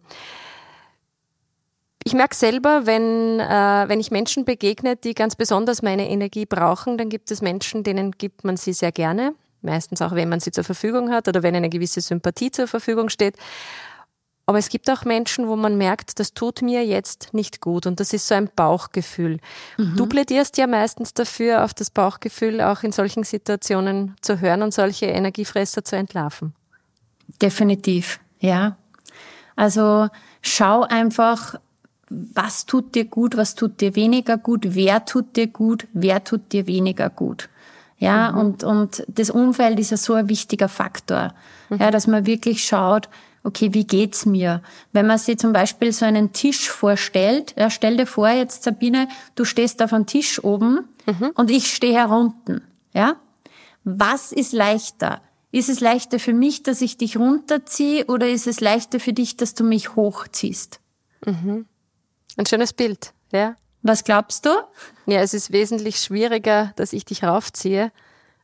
Ich 2.05 2.13
merke 2.13 2.35
selber, 2.35 2.85
wenn, 2.85 3.41
äh, 3.41 3.89
wenn 3.89 3.99
ich 3.99 4.11
Menschen 4.11 4.45
begegne, 4.45 4.95
die 4.95 5.13
ganz 5.13 5.35
besonders 5.35 5.81
meine 5.81 6.09
Energie 6.09 6.45
brauchen, 6.45 6.97
dann 6.97 7.09
gibt 7.09 7.31
es 7.31 7.41
Menschen, 7.41 7.83
denen 7.83 8.13
gibt 8.13 8.45
man 8.45 8.55
sie 8.55 8.71
sehr 8.71 8.93
gerne. 8.93 9.35
Meistens 9.61 10.01
auch, 10.01 10.13
wenn 10.15 10.29
man 10.29 10.39
sie 10.39 10.51
zur 10.51 10.63
Verfügung 10.63 11.11
hat 11.11 11.27
oder 11.27 11.43
wenn 11.43 11.53
eine 11.53 11.69
gewisse 11.69 11.99
Sympathie 11.99 12.49
zur 12.49 12.67
Verfügung 12.67 13.09
steht. 13.09 13.35
Aber 14.49 14.57
es 14.57 14.69
gibt 14.69 14.89
auch 14.89 15.05
Menschen, 15.05 15.47
wo 15.47 15.55
man 15.55 15.77
merkt, 15.77 16.19
das 16.19 16.33
tut 16.33 16.63
mir 16.63 16.83
jetzt 16.83 17.35
nicht 17.35 17.61
gut. 17.61 17.85
Und 17.85 17.99
das 17.99 18.13
ist 18.13 18.27
so 18.27 18.33
ein 18.33 18.49
Bauchgefühl. 18.55 19.37
Mhm. 19.77 19.95
Du 19.95 20.07
plädierst 20.07 20.57
ja 20.57 20.65
meistens 20.65 21.13
dafür, 21.13 21.63
auf 21.63 21.75
das 21.75 21.91
Bauchgefühl 21.91 22.59
auch 22.59 22.81
in 22.81 22.91
solchen 22.91 23.23
Situationen 23.23 24.15
zu 24.21 24.41
hören 24.41 24.63
und 24.63 24.73
solche 24.73 25.05
Energiefresser 25.05 25.83
zu 25.83 25.97
entlarven. 25.97 26.55
Definitiv, 27.39 28.19
ja. 28.39 28.75
Also 29.55 30.07
schau 30.41 30.81
einfach, 30.81 31.53
was 32.09 32.65
tut 32.65 32.95
dir 32.95 33.05
gut, 33.05 33.37
was 33.37 33.53
tut 33.53 33.81
dir 33.81 33.95
weniger 33.95 34.39
gut, 34.39 34.73
wer 34.73 35.05
tut 35.05 35.35
dir 35.35 35.45
gut, 35.45 35.85
wer 35.93 36.23
tut 36.23 36.53
dir 36.53 36.65
weniger 36.65 37.11
gut. 37.11 37.49
Ja, 37.99 38.31
mhm. 38.31 38.37
und, 38.39 38.63
und 38.63 39.03
das 39.07 39.29
Umfeld 39.29 39.77
ist 39.77 39.91
ja 39.91 39.97
so 39.97 40.15
ein 40.15 40.27
wichtiger 40.27 40.69
Faktor. 40.69 41.35
Mhm. 41.69 41.77
Ja, 41.77 41.91
dass 41.91 42.07
man 42.07 42.25
wirklich 42.25 42.65
schaut, 42.65 43.09
okay, 43.43 43.73
wie 43.73 43.85
geht's 43.85 44.25
mir? 44.25 44.61
Wenn 44.91 45.07
man 45.07 45.17
sich 45.17 45.37
zum 45.37 45.53
Beispiel 45.53 45.91
so 45.91 46.05
einen 46.05 46.33
Tisch 46.33 46.69
vorstellt, 46.69 47.53
ja, 47.57 47.69
stell 47.69 47.97
dir 47.97 48.05
vor 48.05 48.29
jetzt 48.29 48.63
Sabine, 48.63 49.07
du 49.35 49.45
stehst 49.45 49.81
auf 49.81 49.93
einem 49.93 50.05
Tisch 50.05 50.43
oben 50.43 50.87
mhm. 51.05 51.31
und 51.35 51.49
ich 51.51 51.73
stehe 51.73 51.93
herunten, 51.93 52.61
ja? 52.93 53.15
Was 53.83 54.31
ist 54.31 54.53
leichter? 54.53 55.21
Ist 55.51 55.69
es 55.69 55.79
leichter 55.79 56.19
für 56.19 56.33
mich, 56.33 56.63
dass 56.63 56.81
ich 56.81 56.97
dich 56.97 57.17
runterziehe 57.17 58.05
oder 58.05 58.29
ist 58.29 58.45
es 58.45 58.59
leichter 58.59 58.99
für 58.99 59.13
dich, 59.13 59.35
dass 59.35 59.55
du 59.55 59.63
mich 59.63 59.95
hochziehst? 59.95 60.79
Mhm. 61.25 61.65
Ein 62.37 62.45
schönes 62.45 62.73
Bild, 62.73 63.13
ja. 63.31 63.55
Was 63.81 64.03
glaubst 64.03 64.45
du? 64.45 64.49
Ja, 65.05 65.21
es 65.21 65.33
ist 65.33 65.51
wesentlich 65.51 65.99
schwieriger, 65.99 66.73
dass 66.75 66.93
ich 66.93 67.05
dich 67.05 67.23
raufziehe, 67.23 67.91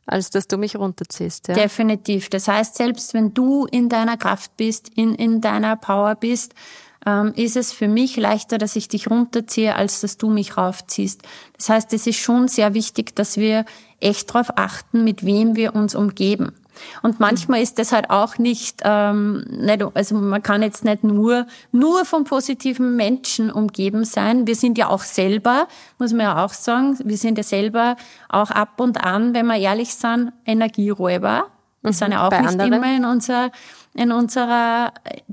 als 0.06 0.30
dass 0.30 0.48
du 0.48 0.56
mich 0.56 0.76
runterziehst. 0.76 1.48
Ja? 1.48 1.54
Definitiv. 1.54 2.30
Das 2.30 2.48
heißt, 2.48 2.76
selbst 2.76 3.12
wenn 3.14 3.34
du 3.34 3.66
in 3.66 3.88
deiner 3.88 4.16
Kraft 4.16 4.56
bist, 4.56 4.90
in, 4.94 5.14
in 5.14 5.40
deiner 5.40 5.76
Power 5.76 6.14
bist, 6.14 6.54
ähm, 7.04 7.32
ist 7.36 7.56
es 7.56 7.72
für 7.72 7.88
mich 7.88 8.16
leichter, 8.16 8.58
dass 8.58 8.76
ich 8.76 8.88
dich 8.88 9.10
runterziehe, 9.10 9.74
als 9.74 10.00
dass 10.00 10.16
du 10.16 10.28
mich 10.28 10.56
raufziehst. 10.56 11.22
Das 11.56 11.68
heißt, 11.68 11.92
es 11.92 12.06
ist 12.06 12.18
schon 12.18 12.48
sehr 12.48 12.74
wichtig, 12.74 13.14
dass 13.14 13.36
wir 13.36 13.64
echt 14.00 14.30
darauf 14.30 14.56
achten, 14.56 15.04
mit 15.04 15.24
wem 15.24 15.56
wir 15.56 15.74
uns 15.74 15.94
umgeben. 15.94 16.52
Und 17.02 17.20
manchmal 17.20 17.62
ist 17.62 17.78
das 17.78 17.92
halt 17.92 18.10
auch 18.10 18.38
nicht, 18.38 18.80
ähm, 18.84 19.44
nicht, 19.50 19.82
also 19.94 20.14
man 20.16 20.42
kann 20.42 20.62
jetzt 20.62 20.84
nicht 20.84 21.04
nur, 21.04 21.46
nur 21.72 22.04
von 22.04 22.24
positiven 22.24 22.96
Menschen 22.96 23.50
umgeben 23.50 24.04
sein. 24.04 24.46
Wir 24.46 24.54
sind 24.54 24.78
ja 24.78 24.88
auch 24.88 25.02
selber, 25.02 25.68
muss 25.98 26.12
man 26.12 26.20
ja 26.20 26.44
auch 26.44 26.52
sagen, 26.52 26.98
wir 27.04 27.16
sind 27.16 27.38
ja 27.38 27.44
selber 27.44 27.96
auch 28.28 28.50
ab 28.50 28.80
und 28.80 29.04
an, 29.04 29.34
wenn 29.34 29.46
wir 29.46 29.56
ehrlich 29.56 29.94
sind, 29.94 30.32
Energieräuber. 30.44 31.46
Wir 31.82 31.92
mhm, 31.92 31.94
sind 31.94 32.12
ja 32.12 32.26
auch 32.26 32.30
nicht 32.30 32.48
anderen. 32.48 32.72
immer 32.72 32.96
in 32.96 33.04
unserer, 33.04 33.50
in 33.94 34.10
unserer 34.10 34.92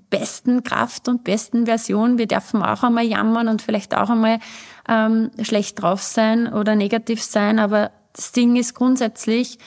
besten 0.10 0.64
Kraft 0.64 1.08
und 1.08 1.24
besten 1.24 1.66
Version. 1.66 2.20
Wir 2.20 2.28
dürfen 2.28 2.62
auch 2.62 2.84
einmal 2.84 3.06
jammern 3.06 3.48
und 3.48 3.62
vielleicht 3.62 3.96
auch 3.96 4.10
einmal 4.10 4.40
ähm, 4.88 5.32
schlecht 5.42 5.82
drauf 5.82 6.04
sein 6.04 6.52
oder 6.52 6.76
negativ 6.76 7.24
sein. 7.24 7.58
Aber 7.58 7.92
das 8.14 8.32
Ding 8.32 8.56
ist 8.56 8.76
grundsätzlich, 8.76 9.58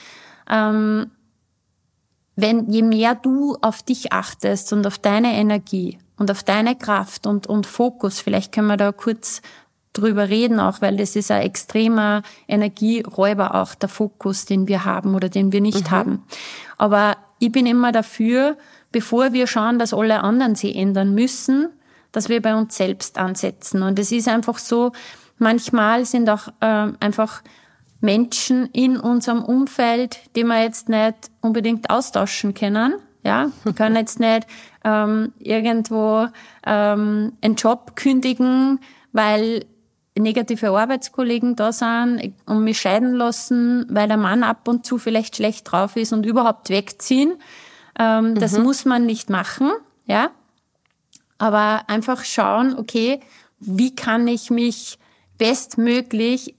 ähm, 0.49 1.11
wenn 2.37 2.71
je 2.71 2.83
mehr 2.83 3.15
du 3.15 3.57
auf 3.61 3.81
dich 3.81 4.13
achtest 4.13 4.71
und 4.71 4.85
auf 4.85 4.99
deine 4.99 5.33
Energie 5.33 5.97
und 6.17 6.31
auf 6.31 6.43
deine 6.43 6.75
Kraft 6.75 7.25
und, 7.25 7.47
und 7.47 7.65
Fokus, 7.65 8.19
vielleicht 8.19 8.53
können 8.53 8.67
wir 8.67 8.77
da 8.77 8.91
kurz 8.91 9.41
drüber 9.91 10.29
reden 10.29 10.59
auch, 10.59 10.79
weil 10.79 10.97
das 10.97 11.15
ist 11.15 11.31
ein 11.31 11.41
extremer 11.41 12.21
Energieräuber 12.47 13.55
auch, 13.55 13.73
der 13.73 13.89
Fokus, 13.89 14.45
den 14.45 14.67
wir 14.67 14.85
haben 14.85 15.15
oder 15.15 15.29
den 15.29 15.51
wir 15.51 15.61
nicht 15.61 15.89
mhm. 15.89 15.91
haben. 15.91 16.23
Aber 16.77 17.17
ich 17.39 17.51
bin 17.51 17.65
immer 17.65 17.91
dafür, 17.91 18.55
bevor 18.91 19.33
wir 19.33 19.47
schauen, 19.47 19.79
dass 19.79 19.93
alle 19.93 20.23
anderen 20.23 20.53
sie 20.53 20.75
ändern 20.75 21.15
müssen, 21.15 21.69
dass 22.11 22.29
wir 22.29 22.41
bei 22.41 22.55
uns 22.55 22.77
selbst 22.77 23.17
ansetzen. 23.17 23.81
Und 23.81 23.97
es 23.97 24.11
ist 24.11 24.27
einfach 24.27 24.59
so, 24.59 24.91
manchmal 25.39 26.05
sind 26.05 26.29
auch 26.29 26.49
äh, 26.59 26.91
einfach 26.99 27.41
Menschen 27.99 28.69
in 28.73 28.99
unserem 28.99 29.43
Umfeld, 29.43 30.19
die 30.35 30.43
wir 30.43 30.61
jetzt 30.61 30.89
nicht 30.89 31.31
unbedingt 31.41 31.89
austauschen 31.89 32.53
können. 32.53 32.95
Ja, 33.23 33.51
wir 33.63 33.73
können 33.73 33.95
jetzt 33.95 34.19
nicht 34.19 34.47
ähm, 34.83 35.33
irgendwo 35.39 36.27
ähm, 36.65 37.33
einen 37.41 37.55
Job 37.55 37.95
kündigen, 37.95 38.79
weil 39.11 39.65
negative 40.17 40.69
Arbeitskollegen 40.69 41.55
da 41.55 41.71
sind 41.71 42.33
und 42.45 42.63
mich 42.63 42.79
scheiden 42.79 43.13
lassen, 43.13 43.85
weil 43.89 44.07
der 44.07 44.17
Mann 44.17 44.43
ab 44.43 44.67
und 44.67 44.85
zu 44.85 44.97
vielleicht 44.97 45.35
schlecht 45.35 45.71
drauf 45.71 45.95
ist 45.95 46.13
und 46.13 46.25
überhaupt 46.25 46.69
wegziehen. 46.69 47.33
Ähm, 47.99 48.29
mhm. 48.29 48.35
Das 48.35 48.57
muss 48.57 48.85
man 48.85 49.05
nicht 49.05 49.29
machen, 49.29 49.71
ja. 50.05 50.31
Aber 51.37 51.83
einfach 51.87 52.23
schauen, 52.23 52.77
okay, 52.77 53.19
wie 53.59 53.93
kann 53.93 54.27
ich 54.27 54.49
mich 54.49 54.97
bestmöglich 55.37 56.55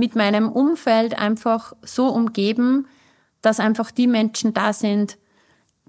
mit 0.00 0.16
meinem 0.16 0.50
Umfeld 0.50 1.16
einfach 1.16 1.74
so 1.82 2.08
umgeben, 2.08 2.88
dass 3.42 3.60
einfach 3.60 3.92
die 3.92 4.08
Menschen 4.08 4.52
da 4.52 4.72
sind, 4.72 5.18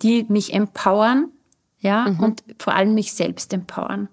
die 0.03 0.25
mich 0.30 0.53
empowern, 0.53 1.30
ja, 1.80 2.10
mhm. 2.10 2.20
und 2.20 2.44
vor 2.60 2.74
allem 2.75 2.94
mich 2.94 3.13
selbst 3.13 3.53
empowern. 3.53 4.10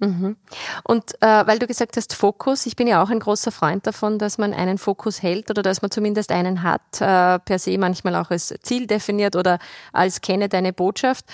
Mhm. 0.00 0.36
Und 0.84 1.20
äh, 1.20 1.46
weil 1.46 1.58
du 1.58 1.66
gesagt 1.66 1.96
hast, 1.96 2.14
Fokus, 2.14 2.66
ich 2.66 2.76
bin 2.76 2.86
ja 2.86 3.02
auch 3.02 3.10
ein 3.10 3.18
großer 3.18 3.50
Freund 3.50 3.86
davon, 3.86 4.18
dass 4.18 4.38
man 4.38 4.54
einen 4.54 4.78
Fokus 4.78 5.22
hält 5.22 5.50
oder 5.50 5.62
dass 5.62 5.82
man 5.82 5.90
zumindest 5.90 6.30
einen 6.30 6.62
hat, 6.62 7.00
äh, 7.00 7.40
per 7.40 7.58
se 7.58 7.76
manchmal 7.78 8.14
auch 8.14 8.30
als 8.30 8.54
Ziel 8.62 8.86
definiert 8.86 9.34
oder 9.34 9.58
als 9.92 10.20
kenne 10.20 10.48
deine 10.48 10.72
Botschaft. 10.72 11.24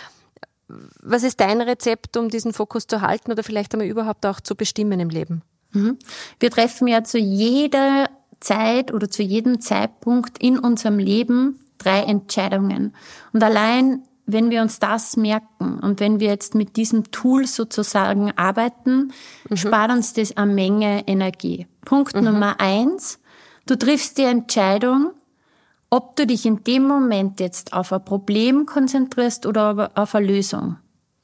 Was 0.66 1.24
ist 1.24 1.40
dein 1.40 1.60
Rezept, 1.60 2.16
um 2.16 2.30
diesen 2.30 2.54
Fokus 2.54 2.86
zu 2.86 3.02
halten 3.02 3.30
oder 3.32 3.42
vielleicht 3.42 3.74
einmal 3.74 3.88
überhaupt 3.88 4.24
auch 4.24 4.40
zu 4.40 4.54
bestimmen 4.54 4.98
im 4.98 5.10
Leben? 5.10 5.42
Mhm. 5.74 5.98
Wir 6.40 6.50
treffen 6.50 6.88
ja 6.88 7.04
zu 7.04 7.18
jeder 7.18 8.08
Zeit 8.40 8.92
oder 8.92 9.10
zu 9.10 9.22
jedem 9.22 9.60
Zeitpunkt 9.60 10.38
in 10.38 10.58
unserem 10.58 10.98
Leben 10.98 11.60
drei 11.78 12.00
Entscheidungen. 12.02 12.94
Und 13.32 13.42
allein, 13.42 14.02
wenn 14.26 14.50
wir 14.50 14.62
uns 14.62 14.78
das 14.78 15.16
merken 15.16 15.78
und 15.80 16.00
wenn 16.00 16.20
wir 16.20 16.28
jetzt 16.28 16.54
mit 16.54 16.76
diesem 16.76 17.10
Tool 17.10 17.46
sozusagen 17.46 18.32
arbeiten, 18.36 19.12
mhm. 19.48 19.56
spart 19.56 19.90
uns 19.90 20.12
das 20.12 20.36
eine 20.36 20.52
Menge 20.52 21.06
Energie. 21.06 21.66
Punkt 21.84 22.16
mhm. 22.16 22.24
Nummer 22.24 22.60
eins, 22.60 23.20
du 23.66 23.76
triffst 23.76 24.18
die 24.18 24.22
Entscheidung, 24.22 25.12
ob 25.90 26.16
du 26.16 26.26
dich 26.26 26.46
in 26.46 26.64
dem 26.64 26.86
Moment 26.86 27.40
jetzt 27.40 27.72
auf 27.72 27.92
ein 27.92 28.04
Problem 28.04 28.66
konzentrierst 28.66 29.46
oder 29.46 29.90
auf 29.94 30.14
eine 30.14 30.26
Lösung. 30.26 30.76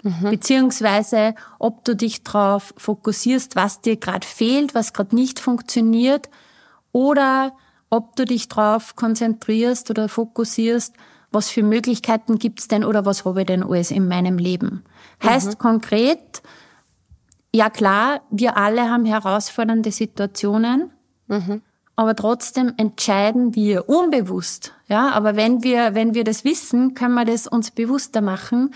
Mhm. 0.02 0.30
Beziehungsweise, 0.30 1.34
ob 1.58 1.84
du 1.84 1.94
dich 1.94 2.22
darauf 2.22 2.74
fokussierst, 2.76 3.56
was 3.56 3.80
dir 3.80 3.96
gerade 3.96 4.26
fehlt, 4.26 4.74
was 4.74 4.92
gerade 4.92 5.14
nicht 5.14 5.40
funktioniert, 5.40 6.30
oder 6.92 7.52
ob 7.90 8.16
du 8.16 8.24
dich 8.24 8.48
darauf 8.48 8.96
konzentrierst 8.96 9.90
oder 9.90 10.08
fokussierst, 10.08 10.94
was 11.32 11.50
für 11.50 11.62
Möglichkeiten 11.62 12.38
gibt's 12.38 12.68
denn 12.68 12.84
oder 12.84 13.04
was 13.04 13.24
habe 13.24 13.40
ich 13.40 13.46
denn 13.46 13.62
alles 13.62 13.90
in 13.90 14.08
meinem 14.08 14.38
Leben. 14.38 14.84
Heißt 15.22 15.54
mhm. 15.54 15.58
konkret, 15.58 16.42
ja 17.54 17.70
klar, 17.70 18.22
wir 18.30 18.56
alle 18.56 18.90
haben 18.90 19.04
herausfordernde 19.04 19.92
Situationen, 19.92 20.90
mhm. 21.28 21.62
Aber 22.00 22.16
trotzdem 22.16 22.72
entscheiden 22.78 23.54
wir 23.54 23.88
unbewusst. 23.88 24.72
Ja, 24.88 25.10
aber 25.10 25.36
wenn 25.36 25.62
wir, 25.62 25.94
wenn 25.94 26.14
wir 26.14 26.24
das 26.24 26.44
wissen, 26.44 26.94
können 26.94 27.14
wir 27.14 27.24
das 27.24 27.46
uns 27.46 27.70
bewusster 27.70 28.20
machen 28.22 28.70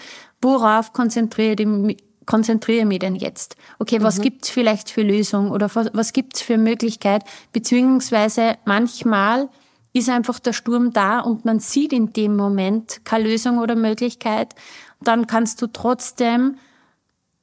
worauf 0.44 0.92
konzentriere 0.92 1.56
ich 1.90 2.04
konzentriere 2.26 2.86
mich 2.86 3.00
denn 3.00 3.16
jetzt? 3.16 3.56
Okay, 3.78 4.00
was 4.00 4.18
mhm. 4.18 4.22
gibt's 4.22 4.48
vielleicht 4.48 4.88
für 4.88 5.02
Lösung 5.02 5.50
oder 5.50 5.68
was, 5.74 5.90
was 5.92 6.14
gibt's 6.14 6.40
für 6.40 6.56
Möglichkeit? 6.56 7.22
Beziehungsweise 7.52 8.56
manchmal 8.64 9.50
ist 9.92 10.08
einfach 10.08 10.38
der 10.38 10.54
Sturm 10.54 10.92
da 10.92 11.20
und 11.20 11.44
man 11.44 11.60
sieht 11.60 11.92
in 11.92 12.14
dem 12.14 12.34
Moment 12.34 13.04
keine 13.04 13.24
Lösung 13.28 13.58
oder 13.58 13.76
Möglichkeit. 13.76 14.54
Dann 15.02 15.26
kannst 15.26 15.60
du 15.60 15.66
trotzdem 15.66 16.56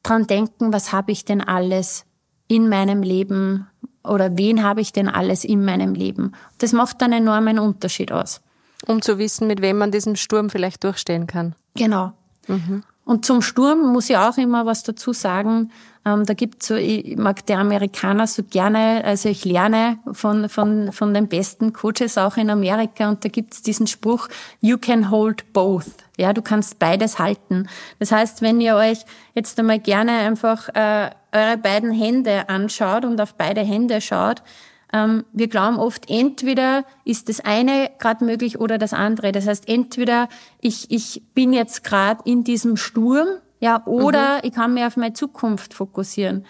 dran 0.02 0.26
denken, 0.26 0.74
was 0.74 0.91
habe 0.91 1.12
ich 1.12 1.26
denn 1.26 1.41
alles 1.41 2.06
in 2.48 2.67
meinem 2.67 3.04
Leben 3.04 3.67
oder 4.04 4.38
wen 4.38 4.64
habe 4.64 4.82
ich 4.82 4.94
denn 4.94 5.08
alles 5.08 5.44
in 5.44 5.64
meinem 5.64 5.94
Leben? 5.94 6.34
Das 6.58 6.74
macht 6.74 7.02
einen 7.04 7.14
enormen 7.14 7.60
Unterschied 7.60 8.12
aus. 8.12 8.42
Um 8.88 9.02
zu 9.02 9.18
wissen, 9.18 9.48
mit 9.48 9.62
wem 9.62 9.78
man 9.78 9.92
diesen 9.92 10.16
Sturm 10.16 10.50
vielleicht 10.50 10.84
durchstehen 10.84 11.28
kann. 11.28 11.56
Genau. 11.76 12.14
Mhm. 12.48 12.84
Und 13.06 13.26
zum 13.26 13.42
Sturm 13.42 13.92
muss 13.92 14.10
ich 14.10 14.18
auch 14.18 14.38
immer 14.38 14.66
was 14.66 14.84
dazu 14.84 15.14
sagen. 15.14 15.72
Ähm, 16.06 16.26
da 16.26 16.34
gibt's 16.34 16.68
so, 16.68 16.76
ich 16.76 17.16
mag 17.18 17.46
die 17.46 17.54
Amerikaner 17.54 18.26
so 18.26 18.42
gerne, 18.44 19.04
also 19.04 19.30
ich 19.30 19.46
lerne 19.46 20.00
von, 20.12 20.50
von, 20.50 20.92
von 20.92 21.14
den 21.14 21.28
besten 21.28 21.74
Coaches 21.74 22.18
auch 22.18 22.38
in 22.38 22.50
Amerika 22.50 23.10
und 23.10 23.24
da 23.24 23.30
gibt's 23.30 23.62
diesen 23.62 23.86
Spruch, 23.86 24.28
you 24.62 24.78
can 24.78 25.12
hold 25.12 25.52
both. 25.54 25.86
Ja, 26.18 26.34
du 26.34 26.42
kannst 26.42 26.80
beides 26.80 27.20
halten. 27.20 27.68
Das 28.00 28.12
heißt, 28.12 28.42
wenn 28.42 28.62
ihr 28.62 28.76
euch 28.76 29.06
jetzt 29.36 29.60
einmal 29.60 29.80
gerne 29.80 30.12
einfach 30.12 30.70
äh, 30.70 31.12
eure 31.32 31.58
beiden 31.58 31.91
Hände 31.91 32.50
anschaut 32.50 33.06
und 33.06 33.20
auf 33.22 33.36
beide 33.36 33.62
Hände 33.62 34.02
schaut, 34.02 34.44
ähm, 34.94 35.26
wir 35.32 35.48
glauben 35.48 35.78
oft, 35.78 36.10
entweder 36.10 36.84
ist 37.06 37.30
das 37.30 37.39
eine 37.39 37.91
gerade 38.00 38.26
möglich 38.26 38.60
oder 38.60 38.78
das 38.78 38.94
andere. 38.94 39.32
Das 39.32 39.48
heißt, 39.48 39.67
entweder 39.70 40.28
ich, 40.60 40.91
ich 40.91 41.24
bin 41.34 41.54
jetzt 41.54 41.84
gerade 41.84 42.22
in 42.26 42.44
diesem 42.44 42.76
Sturm, 42.76 43.28
ja, 43.60 43.86
oder 43.86 44.36
mhm. 44.36 44.41
ich 44.44 44.54
kann 44.54 44.74
mich 44.74 44.84
auf 44.84 44.98
meine 44.98 45.13
Zukunft 45.13 45.74
fokussieren. 45.74 46.46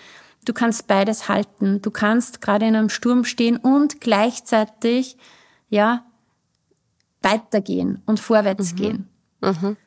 Du 0.45 0.53
kannst 0.53 0.87
beides 0.87 1.29
halten. 1.29 1.81
Du 1.81 1.91
kannst 1.91 2.41
gerade 2.41 2.65
in 2.65 2.75
einem 2.75 2.89
Sturm 2.89 3.25
stehen 3.25 3.57
und 3.57 4.01
gleichzeitig, 4.01 5.17
ja, 5.69 6.03
weitergehen 7.21 8.01
und 8.07 8.19
vorwärts 8.19 8.73
mhm. 8.73 8.75
gehen. 8.75 9.09
Mhm. 9.41 9.77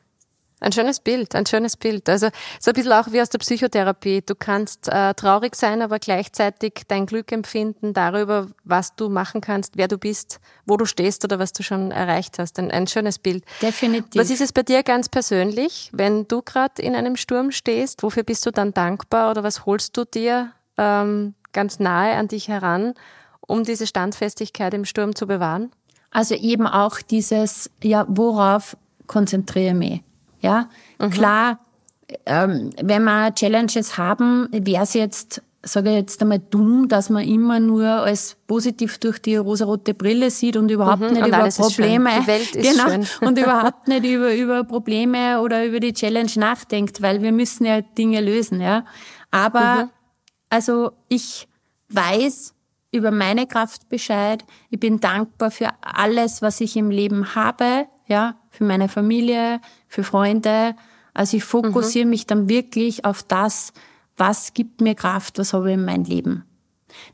Ein 0.61 0.71
schönes 0.71 1.01
Bild, 1.01 1.35
ein 1.35 1.45
schönes 1.45 1.75
Bild. 1.75 2.07
Also 2.07 2.29
so 2.59 2.71
ein 2.71 2.73
bisschen 2.73 2.93
auch 2.93 3.11
wie 3.11 3.21
aus 3.21 3.29
der 3.29 3.39
Psychotherapie. 3.39 4.21
Du 4.25 4.35
kannst 4.35 4.87
äh, 4.87 5.13
traurig 5.13 5.55
sein, 5.55 5.81
aber 5.81 5.99
gleichzeitig 5.99 6.83
dein 6.87 7.05
Glück 7.05 7.31
empfinden 7.33 7.93
darüber, 7.93 8.47
was 8.63 8.95
du 8.95 9.09
machen 9.09 9.41
kannst, 9.41 9.75
wer 9.75 9.89
du 9.89 9.97
bist, 9.97 10.39
wo 10.65 10.77
du 10.77 10.85
stehst 10.85 11.25
oder 11.25 11.39
was 11.39 11.51
du 11.51 11.61
schon 11.61 11.91
erreicht 11.91 12.39
hast. 12.39 12.57
Ein, 12.57 12.71
ein 12.71 12.87
schönes 12.87 13.19
Bild. 13.19 13.43
Definitiv. 13.61 14.19
Was 14.19 14.29
ist 14.29 14.41
es 14.41 14.53
bei 14.53 14.63
dir 14.63 14.81
ganz 14.83 15.09
persönlich, 15.09 15.89
wenn 15.91 16.25
du 16.27 16.41
gerade 16.41 16.81
in 16.81 16.95
einem 16.95 17.17
Sturm 17.17 17.51
stehst? 17.51 18.01
Wofür 18.01 18.23
bist 18.23 18.45
du 18.45 18.51
dann 18.51 18.73
dankbar 18.73 19.31
oder 19.31 19.43
was 19.43 19.65
holst 19.65 19.97
du 19.97 20.05
dir 20.05 20.51
ähm, 20.77 21.35
ganz 21.51 21.79
nahe 21.79 22.15
an 22.15 22.29
dich 22.29 22.47
heran, 22.47 22.93
um 23.41 23.65
diese 23.65 23.87
Standfestigkeit 23.87 24.73
im 24.73 24.85
Sturm 24.85 25.15
zu 25.15 25.27
bewahren? 25.27 25.71
Also 26.11 26.33
eben 26.35 26.65
auch 26.65 27.01
dieses, 27.01 27.69
ja, 27.83 28.05
worauf 28.07 28.77
konzentriere 29.05 29.73
ich 29.73 29.73
mich? 29.73 30.04
Ja, 30.45 30.69
mhm. 30.99 31.09
klar, 31.09 31.59
ähm, 32.25 32.69
wenn 32.81 33.03
wir 33.03 33.33
Challenges 33.33 33.97
haben, 33.97 34.47
wäre 34.51 34.83
es 34.83 34.93
jetzt 34.93 35.41
sage 35.67 35.89
ich 35.89 35.95
jetzt 35.95 36.21
einmal, 36.21 36.39
dumm, 36.39 36.87
dass 36.87 37.09
man 37.09 37.27
immer 37.27 37.59
nur 37.59 37.87
als 37.87 38.37
positiv 38.45 38.99
durch 38.99 39.19
die 39.19 39.35
rosarote 39.35 39.95
Brille 39.95 40.29
sieht 40.29 40.57
und 40.57 40.69
überhaupt 40.69 41.01
mhm, 41.01 41.07
nicht 41.07 41.23
und 41.23 41.27
über 41.27 41.49
Probleme, 41.49 42.11
Die 42.21 42.27
Welt 42.27 42.55
ist 42.55 42.71
genau, 42.71 42.89
schön. 42.89 43.07
und 43.27 43.37
überhaupt 43.39 43.87
nicht 43.87 44.05
über, 44.05 44.33
über 44.35 44.63
Probleme 44.63 45.41
oder 45.41 45.65
über 45.65 45.79
die 45.79 45.93
Challenge 45.93 46.31
nachdenkt, 46.35 47.01
weil 47.01 47.23
wir 47.23 47.31
müssen 47.31 47.65
ja 47.65 47.81
Dinge 47.81 48.21
lösen, 48.21 48.61
ja. 48.61 48.85
Aber, 49.31 49.85
mhm. 49.85 49.89
also, 50.49 50.91
ich 51.09 51.47
weiß 51.89 52.53
über 52.91 53.11
meine 53.11 53.47
Kraft 53.47 53.89
Bescheid. 53.89 54.45
Ich 54.69 54.79
bin 54.79 54.99
dankbar 54.99 55.51
für 55.51 55.69
alles, 55.81 56.41
was 56.41 56.61
ich 56.61 56.77
im 56.77 56.91
Leben 56.91 57.35
habe, 57.35 57.87
ja, 58.07 58.35
für 58.55 58.63
meine 58.63 58.89
Familie, 58.89 59.59
für 59.87 60.03
Freunde. 60.03 60.75
Also 61.13 61.37
ich 61.37 61.43
fokussiere 61.43 62.05
mhm. 62.05 62.09
mich 62.11 62.25
dann 62.25 62.49
wirklich 62.49 63.05
auf 63.05 63.23
das, 63.23 63.73
was 64.17 64.53
gibt 64.53 64.81
mir 64.81 64.95
Kraft, 64.95 65.37
was 65.39 65.53
habe 65.53 65.69
ich 65.69 65.75
in 65.75 65.85
meinem 65.85 66.05
Leben. 66.05 66.45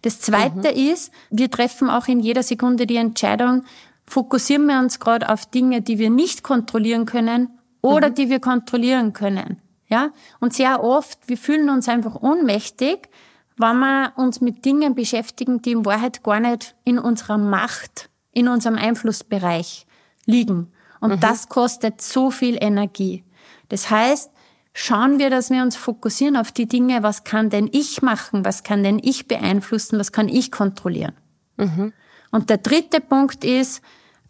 Das 0.02 0.20
Zweite 0.20 0.72
mhm. 0.72 0.92
ist, 0.94 1.12
wir 1.30 1.50
treffen 1.50 1.90
auch 1.90 2.08
in 2.08 2.20
jeder 2.20 2.44
Sekunde 2.44 2.86
die 2.86 2.98
Entscheidung, 2.98 3.64
fokussieren 4.06 4.66
wir 4.68 4.80
uns 4.80 5.00
gerade 5.00 5.30
auf 5.30 5.46
Dinge, 5.46 5.82
die 5.82 5.98
wir 5.98 6.10
nicht 6.10 6.44
kontrollieren 6.44 7.06
können 7.06 7.50
oder 7.82 8.10
mhm. 8.10 8.16
die 8.16 8.30
wir 8.30 8.40
kontrollieren 8.40 9.14
können. 9.14 9.58
Ja? 9.88 10.12
Und 10.40 10.54
sehr 10.54 10.84
oft, 10.84 11.20
wir 11.28 11.38
fühlen 11.38 11.70
uns 11.70 11.90
einfach 11.90 12.22
ohnmächtig, 12.22 13.10
wenn 13.58 13.80
wir 13.80 14.14
uns 14.16 14.42
mit 14.42 14.66
Dingen 14.66 14.96
beschäftigen, 14.96 15.62
die 15.62 15.72
in 15.72 15.86
Wahrheit 15.86 16.24
gar 16.24 16.40
nicht 16.40 16.76
in 16.84 16.98
unserer 17.00 17.38
Macht, 17.38 18.10
in 18.32 18.48
unserem 18.48 18.76
Einflussbereich 18.76 19.86
liegen. 20.26 20.72
Und 21.02 21.16
mhm. 21.16 21.20
das 21.20 21.50
kostet 21.50 22.02
so 22.02 22.32
viel 22.32 22.58
Energie. 22.62 23.26
Das 23.68 23.90
heißt, 23.90 24.32
schauen 24.74 25.20
wir, 25.20 25.30
dass 25.30 25.50
wir 25.50 25.62
uns 25.62 25.76
fokussieren 25.76 26.38
auf 26.38 26.52
die 26.54 26.68
Dinge, 26.68 27.04
was 27.04 27.26
kann 27.26 27.50
denn 27.50 27.70
ich 27.72 28.02
machen, 28.02 28.46
was 28.46 28.64
kann 28.64 28.84
denn 28.84 29.00
ich 29.04 29.28
beeinflussen, 29.28 30.00
was 30.00 30.14
kann 30.14 30.30
ich 30.30 30.52
kontrollieren. 30.52 31.16
Mhm. 31.58 31.92
Und 32.32 32.50
der 32.50 32.58
dritte 32.58 33.02
Punkt 33.02 33.44
ist, 33.44 33.82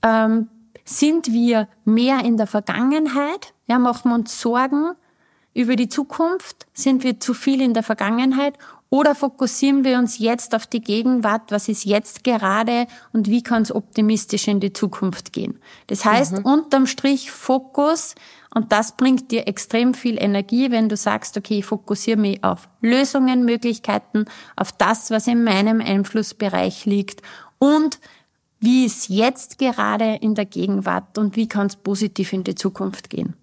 ähm, 0.01 0.49
sind 0.83 1.31
wir 1.31 1.67
mehr 1.85 2.25
in 2.25 2.37
der 2.37 2.47
Vergangenheit? 2.47 3.53
Ja, 3.67 3.77
machen 3.77 4.09
wir 4.09 4.15
uns 4.15 4.41
Sorgen 4.41 4.93
über 5.53 5.75
die 5.75 5.89
Zukunft? 5.89 6.65
Sind 6.73 7.03
wir 7.03 7.19
zu 7.19 7.33
viel 7.33 7.61
in 7.61 7.73
der 7.73 7.83
Vergangenheit? 7.83 8.57
Oder 8.93 9.15
fokussieren 9.15 9.85
wir 9.85 9.97
uns 9.97 10.19
jetzt 10.19 10.53
auf 10.53 10.67
die 10.67 10.81
Gegenwart? 10.81 11.49
Was 11.49 11.69
ist 11.69 11.85
jetzt 11.85 12.25
gerade? 12.25 12.87
Und 13.13 13.29
wie 13.29 13.41
kann 13.41 13.61
es 13.61 13.73
optimistisch 13.73 14.49
in 14.49 14.59
die 14.59 14.73
Zukunft 14.73 15.31
gehen? 15.31 15.61
Das 15.87 16.03
heißt, 16.03 16.39
mhm. 16.39 16.45
unterm 16.45 16.87
Strich 16.87 17.31
Fokus 17.31 18.15
und 18.53 18.73
das 18.73 18.97
bringt 18.97 19.31
dir 19.31 19.47
extrem 19.47 19.93
viel 19.93 20.21
Energie, 20.21 20.71
wenn 20.71 20.89
du 20.89 20.97
sagst, 20.97 21.37
okay, 21.37 21.59
ich 21.59 21.65
fokussiere 21.65 22.17
mich 22.17 22.43
auf 22.43 22.67
Lösungen, 22.81 23.45
Möglichkeiten, 23.45 24.25
auf 24.57 24.73
das, 24.73 25.09
was 25.09 25.25
in 25.25 25.45
meinem 25.45 25.79
Einflussbereich 25.79 26.85
liegt 26.85 27.21
und 27.59 27.97
wie 28.59 28.85
ist 28.85 29.07
jetzt 29.07 29.57
gerade 29.57 30.15
in 30.15 30.35
der 30.35 30.45
Gegenwart 30.45 31.17
und 31.17 31.37
wie 31.37 31.47
kann 31.47 31.67
es 31.67 31.77
positiv 31.77 32.33
in 32.33 32.43
die 32.43 32.55
Zukunft 32.55 33.09
gehen. 33.09 33.35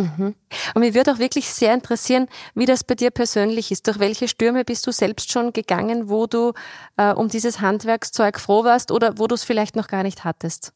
Mhm. 0.00 0.34
Und 0.74 0.80
mich 0.80 0.94
würde 0.94 1.12
auch 1.12 1.18
wirklich 1.18 1.48
sehr 1.50 1.74
interessieren, 1.74 2.28
wie 2.54 2.66
das 2.66 2.84
bei 2.84 2.94
dir 2.94 3.10
persönlich 3.10 3.70
ist. 3.70 3.86
Durch 3.86 3.98
welche 3.98 4.28
Stürme 4.28 4.64
bist 4.64 4.86
du 4.86 4.92
selbst 4.92 5.30
schon 5.32 5.52
gegangen, 5.52 6.08
wo 6.08 6.26
du 6.26 6.52
äh, 6.96 7.12
um 7.12 7.28
dieses 7.28 7.60
Handwerkszeug 7.60 8.40
froh 8.40 8.64
warst 8.64 8.90
oder 8.90 9.18
wo 9.18 9.26
du 9.26 9.34
es 9.34 9.44
vielleicht 9.44 9.76
noch 9.76 9.88
gar 9.88 10.02
nicht 10.02 10.24
hattest? 10.24 10.72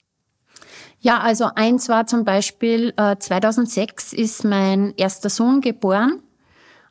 Ja, 1.01 1.21
also 1.21 1.51
eins 1.55 1.89
war 1.89 2.07
zum 2.07 2.25
Beispiel, 2.25 2.95
äh, 2.97 3.17
2006 3.19 4.13
ist 4.13 4.45
mein 4.45 4.95
erster 4.97 5.29
Sohn 5.29 5.61
geboren. 5.61 6.23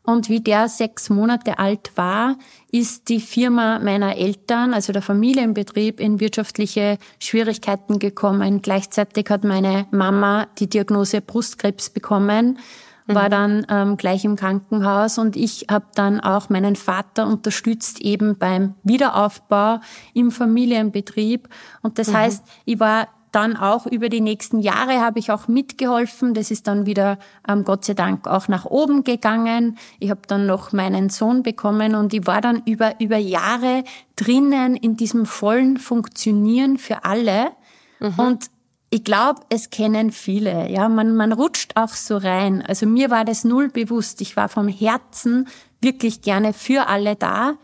Und 0.06 0.28
wie 0.28 0.42
der 0.42 0.68
sechs 0.68 1.10
Monate 1.10 1.60
alt 1.60 1.92
war, 1.96 2.36
ist 2.72 3.08
die 3.08 3.22
Firma 3.22 3.80
meiner 3.80 4.18
Eltern, 4.18 4.74
also 4.74 4.92
der 4.92 5.02
Familienbetrieb, 5.02 6.00
in 6.00 6.20
wirtschaftliche 6.20 6.98
Schwierigkeiten 7.20 8.00
gekommen. 8.00 8.62
Gleichzeitig 8.62 9.30
hat 9.30 9.46
meine 9.46 9.88
Mama 9.92 10.48
die 10.60 10.68
Diagnose 10.68 11.22
Brustkrebs 11.22 11.90
bekommen, 11.90 12.60
war 13.08 13.26
mhm. 13.26 13.32
dann 13.32 13.66
ähm, 13.70 13.98
gleich 13.98 14.26
im 14.26 14.36
Krankenhaus 14.36 15.18
und 15.18 15.38
ich 15.38 15.68
habe 15.70 15.86
dann 15.96 16.20
auch 16.20 16.50
meinen 16.50 16.76
Vater 16.76 17.28
unterstützt 17.28 18.02
eben 18.02 18.38
beim 18.38 18.76
Wiederaufbau 18.84 19.80
im 20.14 20.32
Familienbetrieb. 20.32 21.48
Und 21.82 21.98
das 21.98 22.10
mhm. 22.10 22.18
heißt, 22.18 22.44
ich 22.66 22.80
war 22.80 23.08
dann 23.34 23.58
auch 23.58 23.86
über 23.86 24.10
die 24.10 24.22
nächsten 24.22 24.60
Jahre 24.60 25.02
habe 25.02 25.20
ich 25.20 25.32
auch 25.32 25.48
mitgeholfen. 25.48 26.34
Das 26.34 26.52
ist 26.52 26.68
dann 26.68 26.86
wieder 26.86 27.18
ähm, 27.48 27.64
Gott 27.64 27.84
sei 27.84 27.94
Dank 27.94 28.28
auch 28.28 28.48
nach 28.48 28.66
oben 28.66 29.04
gegangen. 29.04 29.78
Ich 30.00 30.10
habe 30.10 30.22
dann 30.28 30.46
noch 30.46 30.72
meinen 30.72 31.10
Sohn 31.10 31.44
bekommen 31.44 31.96
und 31.96 32.14
ich 32.14 32.28
war 32.28 32.42
dann 32.42 32.62
über, 32.66 33.00
über 33.00 33.18
Jahre 33.18 33.84
drinnen 34.16 34.76
in 34.76 34.96
diesem 34.98 35.26
vollen 35.26 35.78
Funktionieren 35.78 36.78
für 36.78 37.06
alle. 37.06 37.52
Mhm. 38.00 38.14
Und 38.18 38.46
ich 38.92 39.04
glaube, 39.04 39.42
es 39.50 39.72
kennen 39.72 40.12
viele. 40.12 40.70
Ja, 40.70 40.88
man, 40.88 41.16
man 41.16 41.32
rutscht 41.32 41.76
auch 41.76 41.90
so 41.90 42.18
rein. 42.18 42.62
Also 42.62 42.86
mir 42.86 43.10
war 43.10 43.26
das 43.26 43.44
null 43.44 43.70
bewusst. 43.70 44.22
Ich 44.22 44.38
war 44.38 44.50
vom 44.50 44.68
Herzen 44.68 45.48
wirklich 45.82 46.22
gerne 46.22 46.54
für 46.54 46.88
alle 46.88 47.16
da. 47.16 47.56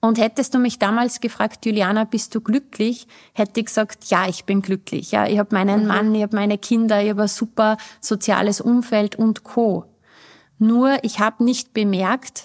Und 0.00 0.18
hättest 0.18 0.54
du 0.54 0.58
mich 0.58 0.78
damals 0.78 1.20
gefragt, 1.20 1.66
Juliana, 1.66 2.04
bist 2.04 2.34
du 2.34 2.40
glücklich? 2.40 3.06
Hätte 3.34 3.60
ich 3.60 3.66
gesagt, 3.66 4.06
ja, 4.06 4.26
ich 4.28 4.46
bin 4.46 4.62
glücklich. 4.62 5.12
Ja, 5.12 5.26
ich 5.26 5.38
habe 5.38 5.54
meinen 5.54 5.82
mhm. 5.82 5.88
Mann, 5.88 6.14
ich 6.14 6.22
habe 6.22 6.36
meine 6.36 6.56
Kinder, 6.56 7.02
ich 7.02 7.10
habe 7.10 7.22
ein 7.22 7.28
super 7.28 7.76
soziales 8.00 8.62
Umfeld 8.62 9.16
und 9.16 9.44
co. 9.44 9.84
Nur 10.58 10.98
ich 11.02 11.20
habe 11.20 11.44
nicht 11.44 11.74
bemerkt, 11.74 12.44